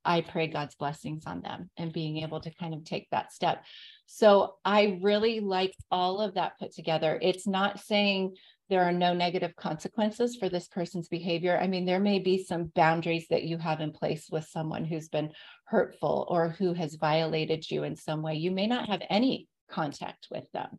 I 0.05 0.21
pray 0.21 0.47
God's 0.47 0.75
blessings 0.75 1.25
on 1.27 1.41
them 1.41 1.71
and 1.77 1.93
being 1.93 2.19
able 2.19 2.41
to 2.41 2.55
kind 2.55 2.75
of 2.75 2.85
take 2.85 3.09
that 3.11 3.33
step. 3.33 3.65
So 4.07 4.57
I 4.65 4.99
really 5.03 5.41
like 5.41 5.75
all 5.91 6.21
of 6.21 6.35
that 6.35 6.59
put 6.59 6.73
together. 6.73 7.19
It's 7.21 7.47
not 7.47 7.81
saying 7.81 8.37
there 8.71 8.83
are 8.83 8.93
no 8.93 9.13
negative 9.13 9.55
consequences 9.57 10.37
for 10.37 10.49
this 10.49 10.69
person's 10.69 11.09
behavior. 11.09 11.59
I 11.59 11.67
mean, 11.67 11.85
there 11.85 12.01
may 12.01 12.19
be 12.19 12.43
some 12.43 12.73
boundaries 12.75 13.27
that 13.29 13.45
you 13.45 13.59
have 13.59 13.81
in 13.81 13.93
place 13.93 14.29
with 14.31 14.45
someone 14.45 14.85
who's 14.85 15.09
been 15.09 15.33
hurtful 15.67 16.27
or 16.29 16.51
who 16.51 16.73
has 16.73 16.95
violated 16.95 17.71
you 17.71 17.83
in 17.85 17.97
some 17.97 18.23
way. 18.23 18.35
You 18.35 18.51
may 18.51 18.67
not 18.67 18.89
have 18.89 19.03
any 19.11 19.49
contact 19.71 20.29
with 20.31 20.51
them. 20.53 20.79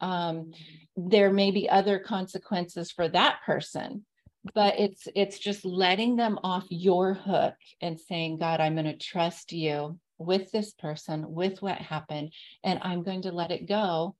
Um, 0.00 0.52
there 0.96 1.32
may 1.32 1.50
be 1.50 1.68
other 1.68 1.98
consequences 1.98 2.92
for 2.92 3.08
that 3.08 3.40
person, 3.44 4.06
but 4.54 4.78
it's 4.78 5.08
it's 5.14 5.38
just 5.38 5.64
letting 5.64 6.16
them 6.16 6.38
off 6.44 6.64
your 6.70 7.14
hook 7.14 7.54
and 7.80 7.98
saying, 7.98 8.38
God, 8.38 8.60
I'm 8.60 8.74
going 8.74 8.86
to 8.86 8.96
trust 8.96 9.52
you 9.52 9.98
with 10.18 10.50
this 10.50 10.72
person, 10.72 11.32
with 11.32 11.60
what 11.62 11.78
happened, 11.78 12.32
and 12.64 12.78
I'm 12.82 13.02
going 13.02 13.22
to 13.22 13.32
let 13.32 13.50
it 13.50 13.68
go 13.68 14.14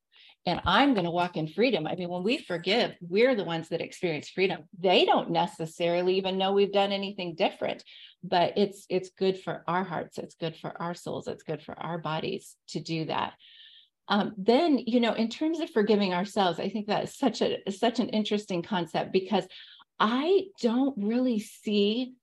and 0.47 0.61
I'm 0.65 0.95
going 0.95 1.05
to 1.05 1.11
walk 1.11 1.37
in 1.37 1.49
freedom. 1.49 1.87
I 1.87 1.95
mean, 1.95 2.09
when 2.09 2.23
we 2.23 2.39
forgive, 2.39 2.95
we're 3.01 3.35
the 3.35 3.45
ones 3.45 3.69
that 3.69 3.81
experience 3.81 4.31
freedom. 4.31 4.63
They 4.79 5.05
don't 5.05 5.31
necessarily 5.31 6.17
even 6.17 6.39
know 6.39 6.53
we've 6.53 6.73
done 6.73 6.93
anything 6.93 7.35
different, 7.35 7.85
but 8.23 8.57
it's 8.57 8.87
it's 8.89 9.11
good 9.11 9.39
for 9.39 9.63
our 9.67 9.85
hearts, 9.85 10.19
it's 10.19 10.37
good 10.37 10.57
for 10.57 10.81
our 10.81 10.95
souls, 10.95 11.29
it's 11.29 11.43
good 11.43 11.63
for 11.63 11.79
our 11.79 11.99
bodies 11.99 12.57
to 12.69 12.81
do 12.81 13.05
that. 13.07 13.35
Um, 14.09 14.33
then, 14.39 14.79
you 14.79 15.01
know, 15.01 15.13
in 15.13 15.29
terms 15.29 15.61
of 15.61 15.69
forgiving 15.71 16.15
ourselves, 16.15 16.59
I 16.59 16.71
think 16.71 16.87
that 16.87 17.05
is 17.05 17.15
such 17.17 17.43
a 17.43 17.59
such 17.71 17.99
an 18.01 18.09
interesting 18.09 18.63
concept 18.63 19.13
because 19.13 19.47
I 20.01 20.45
don't 20.63 20.97
really 20.97 21.41
see 21.41 22.15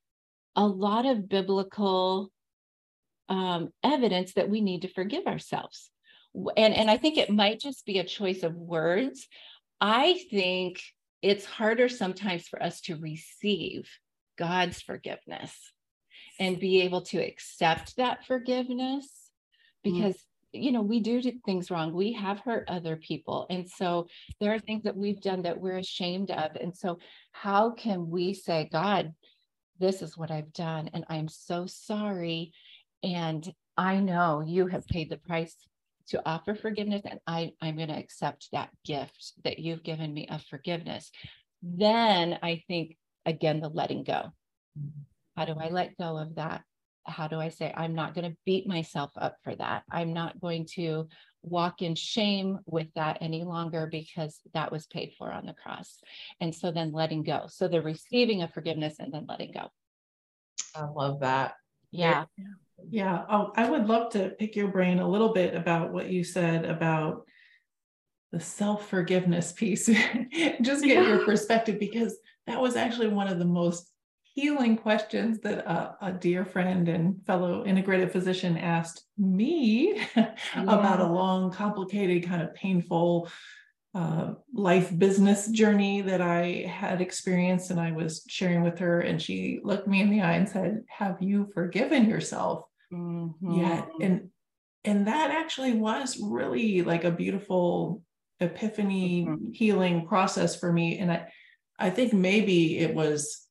a 0.56 0.66
lot 0.66 1.06
of 1.06 1.28
biblical 1.28 2.32
um, 3.28 3.70
evidence 3.84 4.32
that 4.34 4.48
we 4.48 4.60
need 4.60 4.82
to 4.82 4.88
forgive 4.88 5.26
ourselves 5.26 5.90
and 6.56 6.74
and 6.74 6.90
i 6.90 6.96
think 6.96 7.16
it 7.16 7.30
might 7.30 7.60
just 7.60 7.84
be 7.86 7.98
a 7.98 8.04
choice 8.04 8.42
of 8.42 8.54
words 8.54 9.26
i 9.80 10.20
think 10.30 10.80
it's 11.22 11.44
harder 11.44 11.88
sometimes 11.88 12.46
for 12.46 12.62
us 12.62 12.80
to 12.80 12.96
receive 12.96 13.88
god's 14.38 14.80
forgiveness 14.80 15.72
and 16.38 16.60
be 16.60 16.82
able 16.82 17.00
to 17.00 17.18
accept 17.18 17.96
that 17.96 18.24
forgiveness 18.26 19.06
mm. 19.86 19.92
because 19.92 20.16
mm. 20.16 20.62
you 20.62 20.72
know 20.72 20.82
we 20.82 21.00
do 21.00 21.20
things 21.44 21.70
wrong 21.70 21.92
we 21.92 22.12
have 22.12 22.40
hurt 22.40 22.64
other 22.68 22.96
people 22.96 23.46
and 23.48 23.68
so 23.68 24.06
there 24.40 24.52
are 24.52 24.58
things 24.58 24.84
that 24.84 24.96
we've 24.96 25.20
done 25.20 25.42
that 25.42 25.60
we're 25.60 25.78
ashamed 25.78 26.30
of 26.30 26.54
and 26.56 26.76
so 26.76 26.98
how 27.32 27.70
can 27.70 28.10
we 28.10 28.34
say 28.34 28.68
god 28.70 29.12
this 29.78 30.02
is 30.02 30.16
what 30.16 30.30
i've 30.30 30.52
done 30.52 30.90
and 30.92 31.04
i'm 31.08 31.28
so 31.28 31.66
sorry 31.66 32.52
and 33.02 33.52
i 33.76 33.96
know 33.96 34.42
you 34.46 34.66
have 34.66 34.86
paid 34.86 35.08
the 35.08 35.16
price 35.16 35.56
to 36.08 36.22
offer 36.24 36.54
forgiveness 36.54 37.02
and 37.04 37.20
I, 37.26 37.52
I'm 37.60 37.76
going 37.76 37.88
to 37.88 37.98
accept 37.98 38.48
that 38.52 38.70
gift 38.84 39.32
that 39.44 39.58
you've 39.58 39.82
given 39.82 40.12
me 40.12 40.28
of 40.28 40.42
forgiveness. 40.44 41.10
Then 41.62 42.38
I 42.42 42.62
think, 42.68 42.96
again, 43.24 43.60
the 43.60 43.68
letting 43.68 44.04
go. 44.04 44.32
Mm-hmm. 44.78 45.02
How 45.36 45.44
do 45.44 45.54
I 45.60 45.68
let 45.68 45.98
go 45.98 46.16
of 46.16 46.36
that? 46.36 46.62
How 47.04 47.28
do 47.28 47.38
I 47.38 47.50
say, 47.50 47.72
I'm 47.76 47.94
not 47.94 48.14
going 48.14 48.30
to 48.30 48.36
beat 48.44 48.66
myself 48.66 49.10
up 49.16 49.36
for 49.44 49.54
that? 49.56 49.84
I'm 49.90 50.12
not 50.12 50.40
going 50.40 50.66
to 50.74 51.08
walk 51.42 51.82
in 51.82 51.94
shame 51.94 52.58
with 52.66 52.88
that 52.94 53.18
any 53.20 53.44
longer 53.44 53.86
because 53.86 54.40
that 54.54 54.72
was 54.72 54.86
paid 54.86 55.12
for 55.16 55.30
on 55.30 55.46
the 55.46 55.52
cross. 55.52 56.00
And 56.40 56.54
so 56.54 56.72
then 56.72 56.92
letting 56.92 57.22
go. 57.22 57.46
So 57.48 57.68
the 57.68 57.82
receiving 57.82 58.42
of 58.42 58.52
forgiveness 58.52 58.96
and 58.98 59.12
then 59.12 59.26
letting 59.28 59.52
go. 59.52 59.70
I 60.74 60.84
love 60.86 61.20
that. 61.20 61.54
Yeah. 61.90 62.24
Yeah, 62.36 62.44
oh, 63.28 63.52
I 63.56 63.68
would 63.68 63.86
love 63.86 64.12
to 64.12 64.30
pick 64.30 64.56
your 64.56 64.68
brain 64.68 64.98
a 64.98 65.08
little 65.08 65.32
bit 65.32 65.54
about 65.54 65.92
what 65.92 66.10
you 66.10 66.24
said 66.24 66.64
about 66.64 67.26
the 68.32 68.40
self 68.40 68.88
forgiveness 68.88 69.52
piece. 69.52 69.86
Just 70.60 70.84
get 70.84 71.02
yeah. 71.02 71.08
your 71.08 71.24
perspective 71.24 71.78
because 71.78 72.16
that 72.46 72.60
was 72.60 72.76
actually 72.76 73.08
one 73.08 73.28
of 73.28 73.38
the 73.38 73.44
most 73.44 73.90
healing 74.22 74.76
questions 74.76 75.40
that 75.40 75.66
a, 75.66 75.96
a 76.02 76.12
dear 76.12 76.44
friend 76.44 76.88
and 76.88 77.24
fellow 77.24 77.64
integrative 77.64 78.12
physician 78.12 78.58
asked 78.58 79.04
me 79.16 80.02
yeah. 80.14 80.34
about 80.56 81.00
a 81.00 81.06
long, 81.06 81.50
complicated, 81.50 82.28
kind 82.28 82.42
of 82.42 82.54
painful 82.54 83.30
uh, 83.96 84.34
life 84.52 84.96
business 84.98 85.48
journey 85.48 86.02
that 86.02 86.20
I 86.20 86.70
had 86.70 87.00
experienced. 87.00 87.70
And 87.70 87.80
I 87.80 87.92
was 87.92 88.24
sharing 88.28 88.62
with 88.62 88.78
her, 88.78 89.00
and 89.00 89.20
she 89.20 89.60
looked 89.64 89.88
me 89.88 90.02
in 90.02 90.10
the 90.10 90.20
eye 90.20 90.34
and 90.34 90.46
said, 90.46 90.84
Have 90.88 91.16
you 91.20 91.48
forgiven 91.54 92.06
yourself 92.06 92.66
mm-hmm. 92.92 93.52
yet? 93.52 93.88
And 94.02 94.28
and 94.84 95.06
that 95.06 95.30
actually 95.30 95.72
was 95.72 96.20
really 96.22 96.82
like 96.82 97.04
a 97.04 97.10
beautiful 97.10 98.02
epiphany 98.38 99.24
mm-hmm. 99.24 99.52
healing 99.52 100.06
process 100.06 100.54
for 100.54 100.70
me. 100.70 100.98
And 100.98 101.10
I 101.10 101.32
I 101.78 101.88
think 101.88 102.12
maybe 102.12 102.78
it 102.78 102.94
was, 102.94 103.46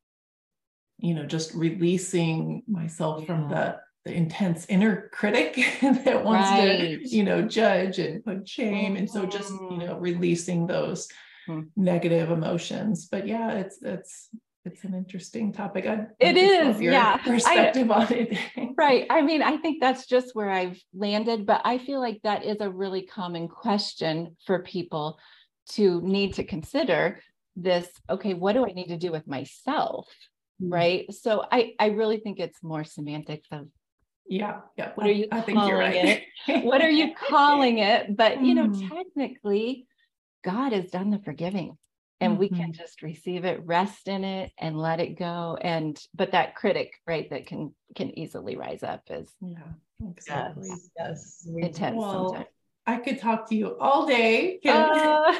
you 0.99 1.15
know, 1.15 1.25
just 1.25 1.55
releasing 1.55 2.61
myself 2.67 3.21
yeah. 3.21 3.25
from 3.25 3.49
the 3.49 3.77
the 4.05 4.13
intense 4.13 4.65
inner 4.69 5.09
critic 5.11 5.55
that 5.81 6.23
wants 6.23 6.49
right. 6.49 7.01
to 7.01 7.09
you 7.09 7.23
know 7.23 7.41
judge 7.41 7.99
and 7.99 8.23
put 8.23 8.47
shame 8.47 8.95
and 8.95 9.09
so 9.09 9.25
just 9.25 9.51
you 9.51 9.59
mm-hmm. 9.59 9.79
know 9.79 9.97
releasing 9.97 10.67
those 10.67 11.07
mm-hmm. 11.47 11.67
negative 11.75 12.29
emotions 12.29 13.07
but 13.11 13.27
yeah 13.27 13.51
it's 13.51 13.81
it's 13.81 14.29
it's 14.65 14.83
an 14.83 14.95
interesting 14.95 15.53
topic. 15.53 15.85
I, 15.85 16.07
it 16.19 16.35
is, 16.35 16.81
yeah. 16.81 17.17
Perspective 17.17 17.91
I, 17.91 17.93
on 17.93 18.13
it. 18.13 18.37
right. 18.77 19.05
I 19.11 19.21
mean, 19.21 19.43
I 19.43 19.57
think 19.57 19.79
that's 19.79 20.07
just 20.07 20.33
where 20.33 20.49
I've 20.49 20.81
landed, 20.93 21.45
but 21.45 21.61
I 21.63 21.77
feel 21.77 21.99
like 21.99 22.19
that 22.23 22.43
is 22.43 22.57
a 22.59 22.69
really 22.69 23.03
common 23.03 23.47
question 23.47 24.35
for 24.45 24.63
people 24.63 25.19
to 25.73 26.01
need 26.01 26.33
to 26.35 26.43
consider 26.43 27.21
this. 27.55 27.87
Okay, 28.09 28.33
what 28.33 28.53
do 28.53 28.65
I 28.65 28.71
need 28.71 28.87
to 28.87 28.97
do 28.97 29.11
with 29.11 29.27
myself? 29.27 30.07
Mm-hmm. 30.61 30.73
Right. 30.73 31.13
So 31.13 31.45
I, 31.51 31.73
I 31.79 31.87
really 31.87 32.17
think 32.17 32.39
it's 32.39 32.63
more 32.63 32.83
semantics 32.83 33.47
of 33.51 33.67
yeah 34.27 34.61
yeah 34.77 34.91
what 34.95 35.07
are 35.07 35.11
you 35.11 35.27
I, 35.31 35.41
calling 35.41 35.73
right. 35.73 36.23
it 36.47 36.65
what 36.65 36.81
are 36.81 36.89
you 36.89 37.13
calling 37.29 37.79
it 37.79 38.15
but 38.15 38.41
you 38.41 38.55
know 38.55 38.67
mm. 38.67 38.89
technically 38.89 39.87
god 40.43 40.73
has 40.73 40.89
done 40.89 41.11
the 41.11 41.19
forgiving 41.19 41.77
and 42.21 42.33
mm-hmm. 42.33 42.39
we 42.39 42.49
can 42.49 42.57
mm-hmm. 42.57 42.71
just 42.71 43.01
receive 43.01 43.45
it 43.45 43.61
rest 43.65 44.07
in 44.07 44.23
it 44.23 44.51
and 44.57 44.79
let 44.79 44.99
it 44.99 45.17
go 45.17 45.57
and 45.61 45.99
but 46.13 46.31
that 46.31 46.55
critic 46.55 46.93
right 47.05 47.29
that 47.29 47.45
can 47.45 47.73
can 47.95 48.17
easily 48.17 48.55
rise 48.55 48.83
up 48.83 49.01
is 49.09 49.31
yeah 49.41 50.09
exactly 50.09 50.67
yes, 50.67 50.89
yes. 50.97 51.47
intense 51.57 51.97
well, 51.97 52.29
sometimes. 52.29 52.47
I 52.87 52.97
could 52.97 53.19
talk 53.19 53.49
to 53.49 53.55
you 53.55 53.77
all 53.79 54.05
day. 54.05 54.59
Uh, 54.63 54.69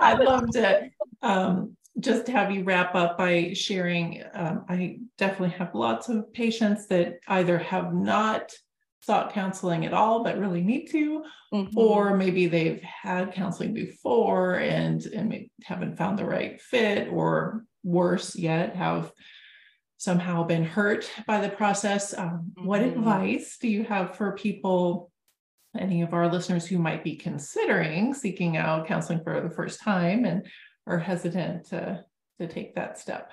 I'd 0.00 0.20
love 0.20 0.50
to 0.52 0.88
um, 1.20 1.76
just 2.00 2.26
to 2.26 2.32
have 2.32 2.50
you 2.50 2.64
wrap 2.64 2.94
up 2.94 3.18
by 3.18 3.52
sharing. 3.52 4.22
Um, 4.34 4.64
I 4.68 5.00
definitely 5.18 5.56
have 5.58 5.74
lots 5.74 6.08
of 6.08 6.32
patients 6.32 6.86
that 6.88 7.18
either 7.28 7.58
have 7.58 7.92
not 7.92 8.52
sought 9.02 9.32
counseling 9.32 9.84
at 9.84 9.92
all 9.92 10.22
but 10.22 10.38
really 10.38 10.62
need 10.62 10.86
to, 10.86 11.24
mm-hmm. 11.52 11.76
or 11.76 12.16
maybe 12.16 12.46
they've 12.46 12.80
had 12.82 13.34
counseling 13.34 13.74
before 13.74 14.54
and, 14.54 15.04
and 15.06 15.46
haven't 15.64 15.96
found 15.96 16.18
the 16.18 16.24
right 16.24 16.60
fit, 16.60 17.08
or 17.08 17.64
worse 17.82 18.36
yet, 18.36 18.76
have 18.76 19.12
somehow 19.98 20.44
been 20.44 20.64
hurt 20.64 21.10
by 21.26 21.40
the 21.40 21.48
process. 21.48 22.16
Um, 22.16 22.52
mm-hmm. 22.56 22.66
What 22.66 22.82
advice 22.82 23.58
do 23.60 23.68
you 23.68 23.84
have 23.84 24.16
for 24.16 24.32
people, 24.32 25.10
any 25.76 26.02
of 26.02 26.14
our 26.14 26.30
listeners 26.30 26.66
who 26.66 26.78
might 26.78 27.04
be 27.04 27.16
considering 27.16 28.14
seeking 28.14 28.56
out 28.56 28.86
counseling 28.86 29.22
for 29.24 29.40
the 29.40 29.54
first 29.54 29.80
time 29.80 30.24
and 30.24 30.46
are 30.86 30.98
hesitant 30.98 31.66
to, 31.66 32.04
to 32.40 32.48
take 32.48 32.74
that 32.74 32.98
step? 32.98 33.30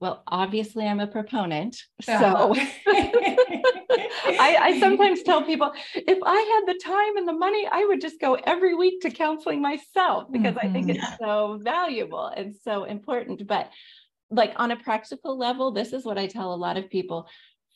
Well, 0.00 0.22
obviously, 0.26 0.86
I'm 0.86 1.00
a 1.00 1.06
proponent. 1.06 1.82
So 2.02 2.54
I, 4.26 4.56
I, 4.60 4.80
sometimes 4.80 5.22
tell 5.22 5.42
people 5.42 5.72
if 5.94 6.18
I 6.24 6.62
had 6.66 6.74
the 6.74 6.80
time 6.82 7.16
and 7.16 7.28
the 7.28 7.32
money, 7.32 7.68
I 7.70 7.84
would 7.84 8.00
just 8.00 8.20
go 8.20 8.34
every 8.34 8.74
week 8.74 9.00
to 9.02 9.10
counseling 9.10 9.62
myself 9.62 10.30
because 10.30 10.54
mm-hmm. 10.54 10.66
I 10.66 10.72
think 10.72 10.88
it's 10.88 11.04
mm-hmm. 11.04 11.24
so 11.24 11.58
valuable 11.62 12.26
and 12.26 12.54
so 12.64 12.84
important. 12.84 13.46
But 13.46 13.70
like 14.30 14.52
on 14.56 14.70
a 14.70 14.76
practical 14.76 15.38
level, 15.38 15.72
this 15.72 15.92
is 15.92 16.04
what 16.04 16.18
I 16.18 16.26
tell 16.26 16.52
a 16.52 16.56
lot 16.56 16.76
of 16.76 16.90
people 16.90 17.28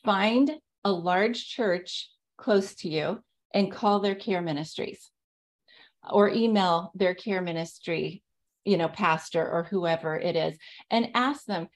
find 0.03 0.51
a 0.83 0.91
large 0.91 1.47
church 1.47 2.09
close 2.37 2.75
to 2.75 2.89
you 2.89 3.23
and 3.53 3.71
call 3.71 3.99
their 3.99 4.15
care 4.15 4.41
ministries 4.41 5.09
or 6.09 6.29
email 6.29 6.91
their 6.95 7.13
care 7.13 7.41
ministry 7.41 8.23
you 8.65 8.77
know 8.77 8.87
pastor 8.87 9.47
or 9.47 9.63
whoever 9.63 10.17
it 10.17 10.35
is 10.35 10.57
and 10.89 11.11
ask 11.13 11.45
them 11.45 11.67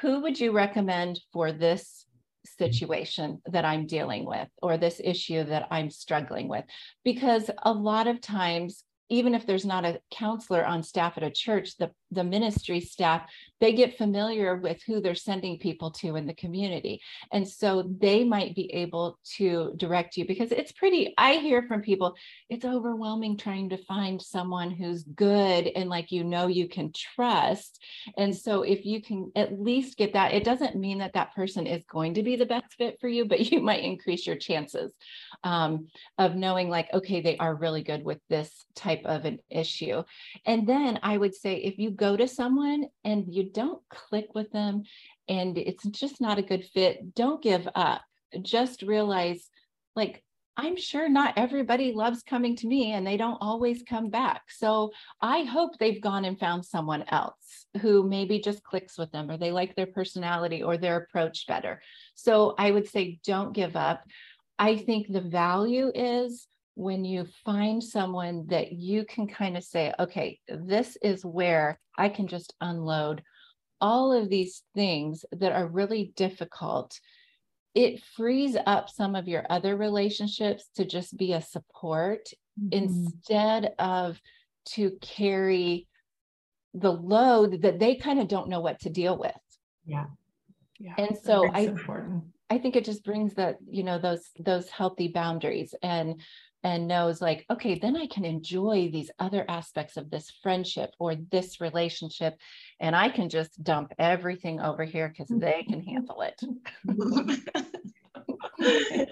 who 0.00 0.20
would 0.20 0.38
you 0.38 0.52
recommend 0.52 1.20
for 1.32 1.52
this 1.52 2.06
situation 2.44 3.40
that 3.46 3.64
I'm 3.64 3.86
dealing 3.86 4.24
with 4.24 4.48
or 4.62 4.76
this 4.76 5.00
issue 5.02 5.44
that 5.44 5.68
I'm 5.70 5.90
struggling 5.90 6.48
with? 6.48 6.64
Because 7.04 7.50
a 7.62 7.72
lot 7.72 8.06
of 8.06 8.20
times 8.20 8.84
even 9.10 9.34
if 9.34 9.44
there's 9.44 9.66
not 9.66 9.84
a 9.84 10.00
counselor 10.10 10.64
on 10.64 10.82
staff 10.82 11.16
at 11.16 11.24
a 11.24 11.30
church, 11.30 11.76
the, 11.76 11.90
the 12.12 12.24
ministry 12.24 12.80
staff, 12.80 13.28
they 13.60 13.72
get 13.72 13.98
familiar 13.98 14.56
with 14.56 14.80
who 14.86 15.00
they're 15.00 15.14
sending 15.14 15.58
people 15.58 15.90
to 15.90 16.16
in 16.16 16.26
the 16.26 16.34
community. 16.34 17.00
And 17.32 17.46
so 17.46 17.82
they 18.00 18.24
might 18.24 18.54
be 18.54 18.72
able 18.72 19.18
to 19.36 19.74
direct 19.76 20.16
you 20.16 20.26
because 20.26 20.52
it's 20.52 20.72
pretty, 20.72 21.12
I 21.18 21.34
hear 21.34 21.62
from 21.64 21.82
people, 21.82 22.14
it's 22.48 22.64
overwhelming 22.64 23.36
trying 23.36 23.68
to 23.70 23.84
find 23.84 24.22
someone 24.22 24.70
who's 24.70 25.02
good 25.02 25.66
and 25.66 25.90
like 25.90 26.12
you 26.12 26.24
know 26.24 26.46
you 26.46 26.68
can 26.68 26.92
trust. 26.92 27.82
And 28.16 28.34
so 28.34 28.62
if 28.62 28.86
you 28.86 29.02
can 29.02 29.32
at 29.34 29.60
least 29.60 29.98
get 29.98 30.12
that, 30.12 30.32
it 30.32 30.44
doesn't 30.44 30.76
mean 30.76 30.98
that 30.98 31.14
that 31.14 31.34
person 31.34 31.66
is 31.66 31.82
going 31.90 32.14
to 32.14 32.22
be 32.22 32.36
the 32.36 32.46
best 32.46 32.74
fit 32.78 32.98
for 33.00 33.08
you, 33.08 33.24
but 33.24 33.40
you 33.50 33.60
might 33.60 33.82
increase 33.82 34.26
your 34.26 34.36
chances 34.36 34.92
um, 35.42 35.88
of 36.16 36.36
knowing 36.36 36.70
like, 36.70 36.88
okay, 36.94 37.20
they 37.20 37.36
are 37.38 37.54
really 37.54 37.82
good 37.82 38.04
with 38.04 38.18
this 38.28 38.64
type 38.74 38.99
type 39.00 39.10
of 39.10 39.24
an 39.24 39.38
issue. 39.50 40.02
And 40.46 40.66
then 40.66 40.98
I 41.02 41.16
would 41.16 41.34
say 41.34 41.56
if 41.56 41.78
you 41.78 41.90
go 41.90 42.16
to 42.16 42.28
someone 42.28 42.86
and 43.04 43.24
you 43.28 43.44
don't 43.44 43.82
click 43.88 44.34
with 44.34 44.50
them 44.52 44.82
and 45.28 45.56
it's 45.58 45.84
just 45.84 46.20
not 46.20 46.38
a 46.38 46.42
good 46.42 46.64
fit, 46.64 47.14
don't 47.14 47.42
give 47.42 47.68
up. 47.74 48.02
Just 48.42 48.82
realize 48.82 49.48
like 49.96 50.22
I'm 50.56 50.76
sure 50.76 51.08
not 51.08 51.34
everybody 51.36 51.92
loves 51.92 52.22
coming 52.22 52.54
to 52.56 52.66
me 52.66 52.92
and 52.92 53.06
they 53.06 53.16
don't 53.16 53.38
always 53.40 53.82
come 53.82 54.10
back. 54.10 54.42
So 54.50 54.90
I 55.20 55.44
hope 55.44 55.78
they've 55.78 56.02
gone 56.02 56.26
and 56.26 56.38
found 56.38 56.66
someone 56.66 57.04
else 57.08 57.66
who 57.80 58.06
maybe 58.06 58.40
just 58.40 58.62
clicks 58.62 58.98
with 58.98 59.10
them 59.10 59.30
or 59.30 59.38
they 59.38 59.52
like 59.52 59.74
their 59.74 59.86
personality 59.86 60.62
or 60.62 60.76
their 60.76 60.96
approach 60.98 61.46
better. 61.46 61.80
So 62.14 62.54
I 62.58 62.72
would 62.72 62.88
say 62.88 63.20
don't 63.24 63.54
give 63.54 63.74
up. 63.74 64.04
I 64.58 64.76
think 64.76 65.06
the 65.08 65.22
value 65.22 65.90
is 65.94 66.46
when 66.74 67.04
you 67.04 67.26
find 67.44 67.82
someone 67.82 68.46
that 68.48 68.72
you 68.72 69.04
can 69.04 69.26
kind 69.26 69.56
of 69.56 69.64
say, 69.64 69.92
okay, 69.98 70.38
this 70.48 70.96
is 71.02 71.24
where 71.24 71.78
I 71.98 72.08
can 72.08 72.26
just 72.26 72.54
unload 72.60 73.22
all 73.80 74.12
of 74.12 74.28
these 74.28 74.62
things 74.74 75.24
that 75.32 75.52
are 75.52 75.66
really 75.66 76.12
difficult, 76.16 76.98
it 77.74 78.02
frees 78.16 78.56
up 78.66 78.88
some 78.88 79.14
of 79.14 79.28
your 79.28 79.46
other 79.48 79.76
relationships 79.76 80.68
to 80.76 80.84
just 80.84 81.16
be 81.16 81.32
a 81.32 81.40
support 81.40 82.28
mm-hmm. 82.60 82.68
instead 82.72 83.74
of 83.78 84.20
to 84.66 84.92
carry 85.00 85.86
the 86.74 86.92
load 86.92 87.62
that 87.62 87.78
they 87.78 87.96
kind 87.96 88.20
of 88.20 88.28
don't 88.28 88.48
know 88.48 88.60
what 88.60 88.80
to 88.80 88.90
deal 88.90 89.18
with. 89.18 89.32
Yeah. 89.84 90.06
Yeah. 90.78 90.94
And 90.98 91.18
so 91.22 91.48
I 91.48 91.60
important. 91.60 92.24
I 92.48 92.58
think 92.58 92.74
it 92.74 92.84
just 92.84 93.04
brings 93.04 93.34
that, 93.34 93.58
you 93.68 93.82
know, 93.82 93.98
those 93.98 94.30
those 94.38 94.68
healthy 94.68 95.08
boundaries 95.08 95.74
and 95.82 96.20
and 96.62 96.86
knows 96.86 97.20
like 97.20 97.46
okay 97.50 97.78
then 97.78 97.96
i 97.96 98.06
can 98.06 98.24
enjoy 98.24 98.88
these 98.92 99.10
other 99.18 99.44
aspects 99.48 99.96
of 99.96 100.10
this 100.10 100.30
friendship 100.42 100.90
or 100.98 101.14
this 101.30 101.60
relationship 101.60 102.36
and 102.80 102.94
i 102.94 103.08
can 103.08 103.28
just 103.28 103.62
dump 103.62 103.92
everything 103.98 104.60
over 104.60 104.84
here 104.84 105.08
because 105.08 105.28
they 105.28 105.64
can 105.68 105.80
handle 105.90 106.22
it. 106.22 106.40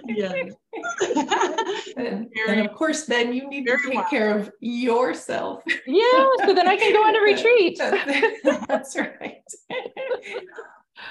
Yeah. 0.07 0.33
And, 1.97 2.29
and, 2.49 2.61
of 2.61 2.77
course 2.77 3.07
then 3.07 3.33
you 3.33 3.49
need 3.49 3.67
to 3.67 3.77
take 3.89 4.09
care 4.09 4.39
of 4.39 4.51
yourself. 4.61 5.63
Yeah 5.87 6.29
so 6.45 6.55
then 6.55 6.69
i 6.69 6.77
can 6.77 6.93
go 6.93 7.03
on 7.03 7.17
a 7.17 7.21
retreat. 7.33 7.79
That's, 8.69 8.97
right. 8.97 9.43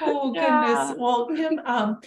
Oh 0.01 0.31
goodness. 0.31 0.97
Well 0.97 1.27
kim 1.35 1.59
um 1.65 1.99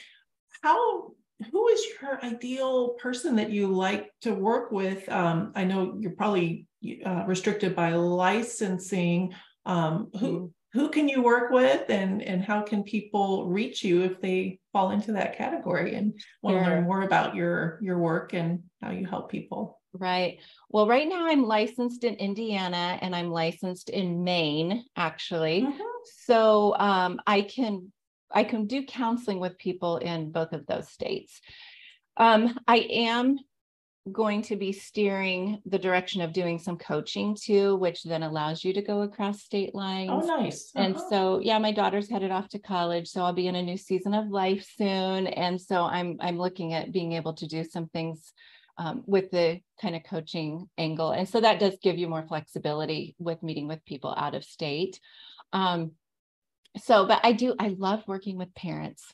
how 0.62 1.12
who 1.50 1.68
is 1.68 1.84
your 2.00 2.22
ideal 2.24 2.90
person 2.90 3.36
that 3.36 3.50
you 3.50 3.68
like 3.68 4.10
to 4.22 4.32
work 4.34 4.70
with? 4.70 5.08
Um, 5.08 5.52
I 5.54 5.64
know 5.64 5.96
you're 5.98 6.12
probably 6.12 6.66
uh, 7.04 7.24
restricted 7.26 7.74
by 7.74 7.94
licensing. 7.94 9.34
Um, 9.66 10.10
who 10.18 10.26
mm-hmm. 10.26 10.46
who 10.78 10.88
can 10.90 11.08
you 11.08 11.22
work 11.22 11.50
with, 11.50 11.88
and 11.90 12.22
and 12.22 12.42
how 12.42 12.62
can 12.62 12.82
people 12.82 13.48
reach 13.48 13.82
you 13.82 14.02
if 14.02 14.20
they 14.20 14.58
fall 14.72 14.90
into 14.90 15.12
that 15.12 15.36
category 15.36 15.94
and 15.94 16.14
want 16.42 16.58
to 16.58 16.70
learn 16.70 16.84
more 16.84 17.02
about 17.02 17.34
your 17.34 17.78
your 17.82 17.98
work 17.98 18.32
and 18.34 18.62
how 18.82 18.90
you 18.90 19.06
help 19.06 19.30
people? 19.30 19.80
Right. 19.92 20.38
Well, 20.68 20.86
right 20.86 21.08
now 21.08 21.26
I'm 21.26 21.42
licensed 21.42 22.04
in 22.04 22.14
Indiana 22.14 22.98
and 23.02 23.14
I'm 23.14 23.30
licensed 23.30 23.90
in 23.90 24.22
Maine, 24.22 24.84
actually. 24.96 25.62
Mm-hmm. 25.62 25.82
So 26.26 26.76
um, 26.76 27.20
I 27.26 27.42
can 27.42 27.90
I 28.32 28.44
can 28.44 28.66
do 28.66 28.84
counseling 28.84 29.40
with 29.40 29.58
people 29.58 29.96
in 29.98 30.30
both 30.30 30.52
of 30.52 30.66
those 30.66 30.88
states. 30.88 31.40
Um, 32.16 32.58
I 32.66 32.78
am 32.78 33.38
going 34.10 34.42
to 34.42 34.56
be 34.56 34.72
steering 34.72 35.60
the 35.66 35.78
direction 35.78 36.22
of 36.22 36.32
doing 36.32 36.58
some 36.58 36.78
coaching 36.78 37.36
too, 37.40 37.76
which 37.76 38.02
then 38.02 38.22
allows 38.22 38.64
you 38.64 38.72
to 38.72 38.82
go 38.82 39.02
across 39.02 39.42
state 39.42 39.74
lines. 39.74 40.10
Oh, 40.10 40.26
nice. 40.26 40.72
Uh-huh. 40.74 40.84
And 40.84 41.00
so, 41.10 41.40
yeah, 41.40 41.58
my 41.58 41.72
daughter's 41.72 42.08
headed 42.08 42.30
off 42.30 42.48
to 42.50 42.58
college, 42.58 43.08
so 43.08 43.22
I'll 43.22 43.32
be 43.32 43.46
in 43.46 43.56
a 43.56 43.62
new 43.62 43.76
season 43.76 44.14
of 44.14 44.28
life 44.28 44.66
soon. 44.76 45.26
And 45.26 45.60
so 45.60 45.84
I'm 45.84 46.16
I'm 46.20 46.38
looking 46.38 46.72
at 46.72 46.92
being 46.92 47.12
able 47.12 47.34
to 47.34 47.46
do 47.46 47.64
some 47.64 47.88
things 47.88 48.32
um, 48.78 49.02
with 49.06 49.30
the 49.30 49.60
kind 49.80 49.94
of 49.94 50.04
coaching 50.04 50.68
angle. 50.78 51.10
And 51.10 51.28
so 51.28 51.40
that 51.40 51.60
does 51.60 51.76
give 51.82 51.98
you 51.98 52.08
more 52.08 52.26
flexibility 52.26 53.14
with 53.18 53.42
meeting 53.42 53.68
with 53.68 53.84
people 53.84 54.14
out 54.16 54.34
of 54.34 54.44
state. 54.44 54.98
Um, 55.52 55.92
so 56.78 57.06
but 57.06 57.20
i 57.24 57.32
do 57.32 57.54
i 57.58 57.74
love 57.78 58.02
working 58.06 58.36
with 58.36 58.54
parents. 58.54 59.04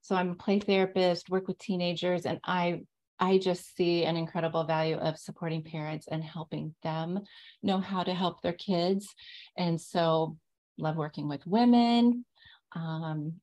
So 0.00 0.16
i'm 0.16 0.30
a 0.30 0.34
play 0.34 0.58
therapist 0.58 1.30
work 1.30 1.48
with 1.48 1.58
teenagers 1.58 2.26
and 2.26 2.40
i 2.44 2.82
i 3.20 3.38
just 3.38 3.76
see 3.76 4.04
an 4.04 4.16
incredible 4.16 4.64
value 4.64 4.96
of 4.96 5.18
supporting 5.18 5.62
parents 5.62 6.08
and 6.10 6.24
helping 6.24 6.74
them 6.82 7.20
know 7.62 7.78
how 7.78 8.02
to 8.02 8.14
help 8.14 8.42
their 8.42 8.52
kids. 8.52 9.08
And 9.56 9.80
so 9.80 10.36
love 10.78 10.96
working 10.96 11.28
with 11.28 11.46
women. 11.46 12.24
Um, 12.74 13.34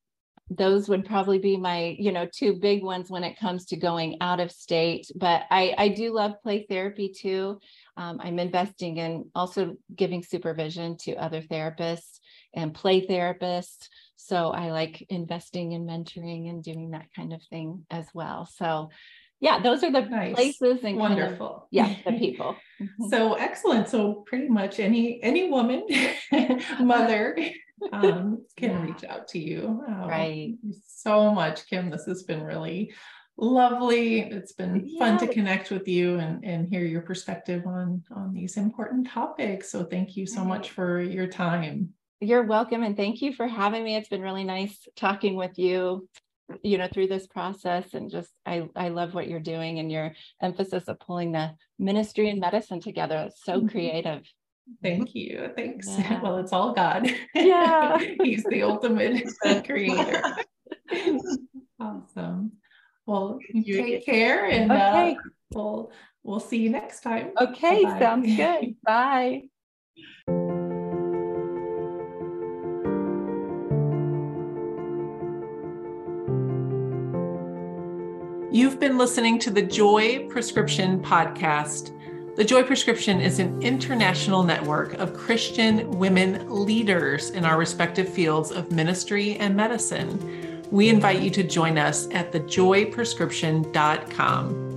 those 0.49 0.89
would 0.89 1.05
probably 1.05 1.37
be 1.37 1.57
my 1.57 1.95
you 1.99 2.11
know 2.11 2.27
two 2.33 2.53
big 2.53 2.83
ones 2.83 3.09
when 3.09 3.23
it 3.23 3.37
comes 3.37 3.65
to 3.65 3.77
going 3.77 4.17
out 4.19 4.39
of 4.39 4.51
state. 4.51 5.09
But 5.15 5.43
i 5.51 5.75
i 5.77 5.87
do 5.89 6.11
love 6.11 6.41
play 6.41 6.65
therapy 6.67 7.09
too. 7.09 7.59
Um, 7.97 8.19
i'm 8.21 8.39
investing 8.39 8.97
in 8.97 9.29
also 9.35 9.75
giving 9.95 10.23
supervision 10.23 10.97
to 11.01 11.15
other 11.15 11.41
therapists 11.41 12.19
and 12.53 12.73
play 12.73 13.05
therapists. 13.05 13.87
So 14.15 14.51
I 14.51 14.71
like 14.71 15.05
investing 15.09 15.71
in 15.71 15.85
mentoring 15.85 16.49
and 16.49 16.63
doing 16.63 16.91
that 16.91 17.07
kind 17.15 17.33
of 17.33 17.41
thing 17.49 17.85
as 17.89 18.07
well. 18.13 18.45
So 18.45 18.89
yeah, 19.41 19.59
those 19.59 19.83
are 19.83 19.91
the 19.91 20.01
nice. 20.01 20.35
places 20.35 20.83
and 20.83 20.97
wonderful. 20.97 21.69
Kind 21.73 21.91
of, 21.91 21.97
yeah, 22.05 22.11
the 22.11 22.17
people. 22.17 22.55
Mm-hmm. 22.81 23.09
so 23.09 23.33
excellent. 23.35 23.87
So 23.87 24.23
pretty 24.25 24.49
much 24.49 24.79
any 24.79 25.21
any 25.23 25.49
woman, 25.49 25.85
mother 26.79 27.37
um, 27.93 28.45
can 28.57 28.71
yeah. 28.71 28.81
reach 28.83 29.03
out 29.05 29.27
to 29.29 29.39
you. 29.39 29.81
Um, 29.87 30.07
right. 30.07 30.55
So 30.87 31.33
much, 31.33 31.67
Kim. 31.67 31.89
This 31.89 32.05
has 32.05 32.23
been 32.23 32.43
really 32.43 32.93
lovely. 33.37 34.19
It's 34.19 34.51
been 34.51 34.83
yeah. 34.85 34.99
fun 34.99 35.17
to 35.19 35.33
connect 35.33 35.71
with 35.71 35.87
you 35.87 36.19
and, 36.19 36.43
and 36.43 36.67
hear 36.67 36.83
your 36.83 37.01
perspective 37.01 37.65
on 37.65 38.03
on 38.11 38.33
these 38.33 38.57
important 38.57 39.07
topics. 39.07 39.71
So 39.71 39.85
thank 39.85 40.17
you 40.17 40.25
so 40.25 40.39
right. 40.41 40.47
much 40.47 40.71
for 40.71 40.99
your 40.99 41.27
time. 41.27 41.93
You're 42.21 42.43
welcome 42.43 42.83
and 42.83 42.97
thank 42.97 43.21
you 43.21 43.33
for 43.33 43.47
having 43.47 43.83
me. 43.83 43.95
It's 43.95 44.09
been 44.09 44.21
really 44.21 44.43
nice 44.43 44.87
talking 44.97 45.35
with 45.35 45.57
you, 45.57 46.07
you 46.63 46.77
know, 46.77 46.89
through 46.91 47.07
this 47.07 47.27
process 47.27 47.93
and 47.93 48.11
just 48.11 48.29
I 48.45 48.67
I 48.75 48.89
love 48.89 49.13
what 49.13 49.29
you're 49.29 49.39
doing 49.39 49.79
and 49.79 49.89
your 49.89 50.13
emphasis 50.41 50.89
of 50.89 50.99
pulling 50.99 51.31
the 51.31 51.51
ministry 51.77 52.29
and 52.29 52.41
medicine 52.41 52.81
together. 52.81 53.27
It's 53.27 53.43
so 53.43 53.59
mm-hmm. 53.59 53.67
creative. 53.67 54.23
Thank 54.83 55.15
you. 55.15 55.51
Thanks. 55.55 55.87
Yeah. 55.87 56.21
Well, 56.21 56.37
it's 56.37 56.51
all 56.51 56.73
God. 56.73 57.09
Yeah. 57.33 57.97
He's 58.21 58.43
the 58.43 58.63
ultimate 58.63 59.23
creator. 59.65 60.35
awesome. 61.79 62.51
Well, 63.05 63.39
take 63.65 64.05
care 64.05 64.45
and 64.45 64.71
okay. 64.71 65.11
uh, 65.13 65.15
we'll 65.53 65.91
we'll 66.23 66.39
see 66.41 66.57
you 66.57 66.69
next 66.69 66.99
time. 66.99 67.31
Okay, 67.39 67.85
Bye-bye. 67.85 67.99
sounds 67.99 68.35
good. 68.35 68.75
Bye. 68.85 70.48
You've 78.59 78.77
been 78.77 78.97
listening 78.97 79.39
to 79.39 79.49
the 79.51 79.61
Joy 79.61 80.27
Prescription 80.27 81.01
Podcast. 81.01 81.95
The 82.35 82.43
Joy 82.43 82.63
Prescription 82.63 83.21
is 83.21 83.39
an 83.39 83.61
international 83.61 84.43
network 84.43 84.95
of 84.95 85.13
Christian 85.13 85.89
women 85.91 86.45
leaders 86.49 87.29
in 87.29 87.45
our 87.45 87.57
respective 87.57 88.09
fields 88.09 88.51
of 88.51 88.73
ministry 88.73 89.37
and 89.37 89.55
medicine. 89.55 90.65
We 90.71 90.89
invite 90.89 91.21
you 91.21 91.29
to 91.29 91.41
join 91.41 91.77
us 91.77 92.09
at 92.11 92.33
thejoyprescription.com. 92.33 94.68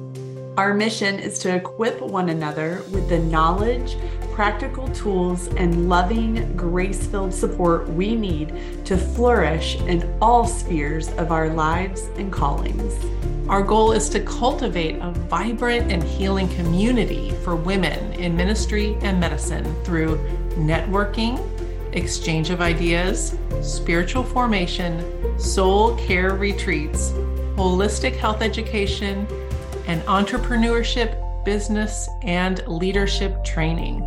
Our 0.59 0.74
mission 0.74 1.18
is 1.18 1.38
to 1.38 1.57
equip 1.57 2.03
one 2.03 2.28
another 2.28 2.82
with 2.92 3.09
the 3.09 3.18
knowledge, 3.18 3.96
practical 4.32 4.86
tools, 4.88 5.48
and 5.57 5.88
loving, 5.88 6.55
grace 6.55 7.07
filled 7.07 7.32
support 7.32 7.88
we 7.88 8.14
need 8.14 8.53
to 8.84 8.98
flourish 8.98 9.80
in 9.80 10.14
all 10.20 10.46
spheres 10.46 11.09
of 11.12 11.32
our 11.32 11.48
lives 11.48 12.03
and 12.18 12.30
callings. 12.30 12.94
Our 13.48 13.62
goal 13.62 13.92
is 13.92 14.11
to 14.11 14.20
cultivate 14.20 14.96
a 14.96 15.12
vibrant 15.12 15.90
and 15.90 16.03
healing 16.03 16.50
community 16.50 17.30
for 17.42 17.57
women 17.57 18.12
in 18.12 18.36
ministry 18.36 18.98
and 19.00 19.18
medicine 19.18 19.64
through 19.84 20.18
networking, 20.50 21.40
exchange 21.94 22.50
of 22.50 22.61
ideas, 22.61 23.38
spiritual 23.62 24.22
formation, 24.22 25.38
soul 25.38 25.96
care 25.96 26.34
retreats, 26.34 27.12
holistic 27.57 28.16
health 28.16 28.42
education, 28.42 29.26
and 29.87 30.03
entrepreneurship, 30.03 31.45
business, 31.45 32.09
and 32.22 32.66
leadership 32.66 33.45
training. 33.45 34.01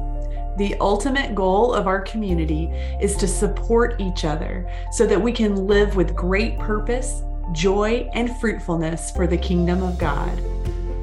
The 0.58 0.76
ultimate 0.80 1.36
goal 1.36 1.74
of 1.74 1.86
our 1.88 2.02
community 2.02 2.68
is 3.02 3.16
to 3.18 3.28
support 3.28 4.00
each 4.00 4.24
other 4.24 4.70
so 4.92 5.06
that 5.06 5.22
we 5.22 5.32
can 5.32 5.68
live 5.68 5.96
with 5.96 6.16
great 6.16 6.58
purpose 6.58 7.22
joy, 7.52 8.10
and 8.14 8.36
fruitfulness 8.38 9.12
for 9.12 9.28
the 9.28 9.38
kingdom 9.38 9.84
of 9.84 9.98
God. 9.98 10.38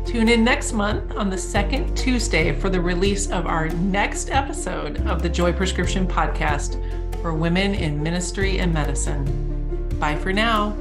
Tune 0.07 0.29
in 0.29 0.45
next 0.45 0.73
month 0.73 1.15
on 1.17 1.31
the 1.31 1.39
second 1.39 1.97
Tuesday 1.97 2.53
for 2.59 2.69
the 2.69 2.81
release 2.81 3.31
of 3.31 3.47
our 3.47 3.69
next 3.69 4.31
episode 4.31 5.07
of 5.07 5.23
the 5.23 5.29
Joy 5.29 5.53
Prescription 5.53 6.07
Podcast 6.07 6.81
for 7.23 7.33
women 7.33 7.75
in 7.75 8.03
ministry 8.03 8.59
and 8.59 8.73
medicine. 8.73 9.89
Bye 9.99 10.17
for 10.17 10.33
now. 10.33 10.77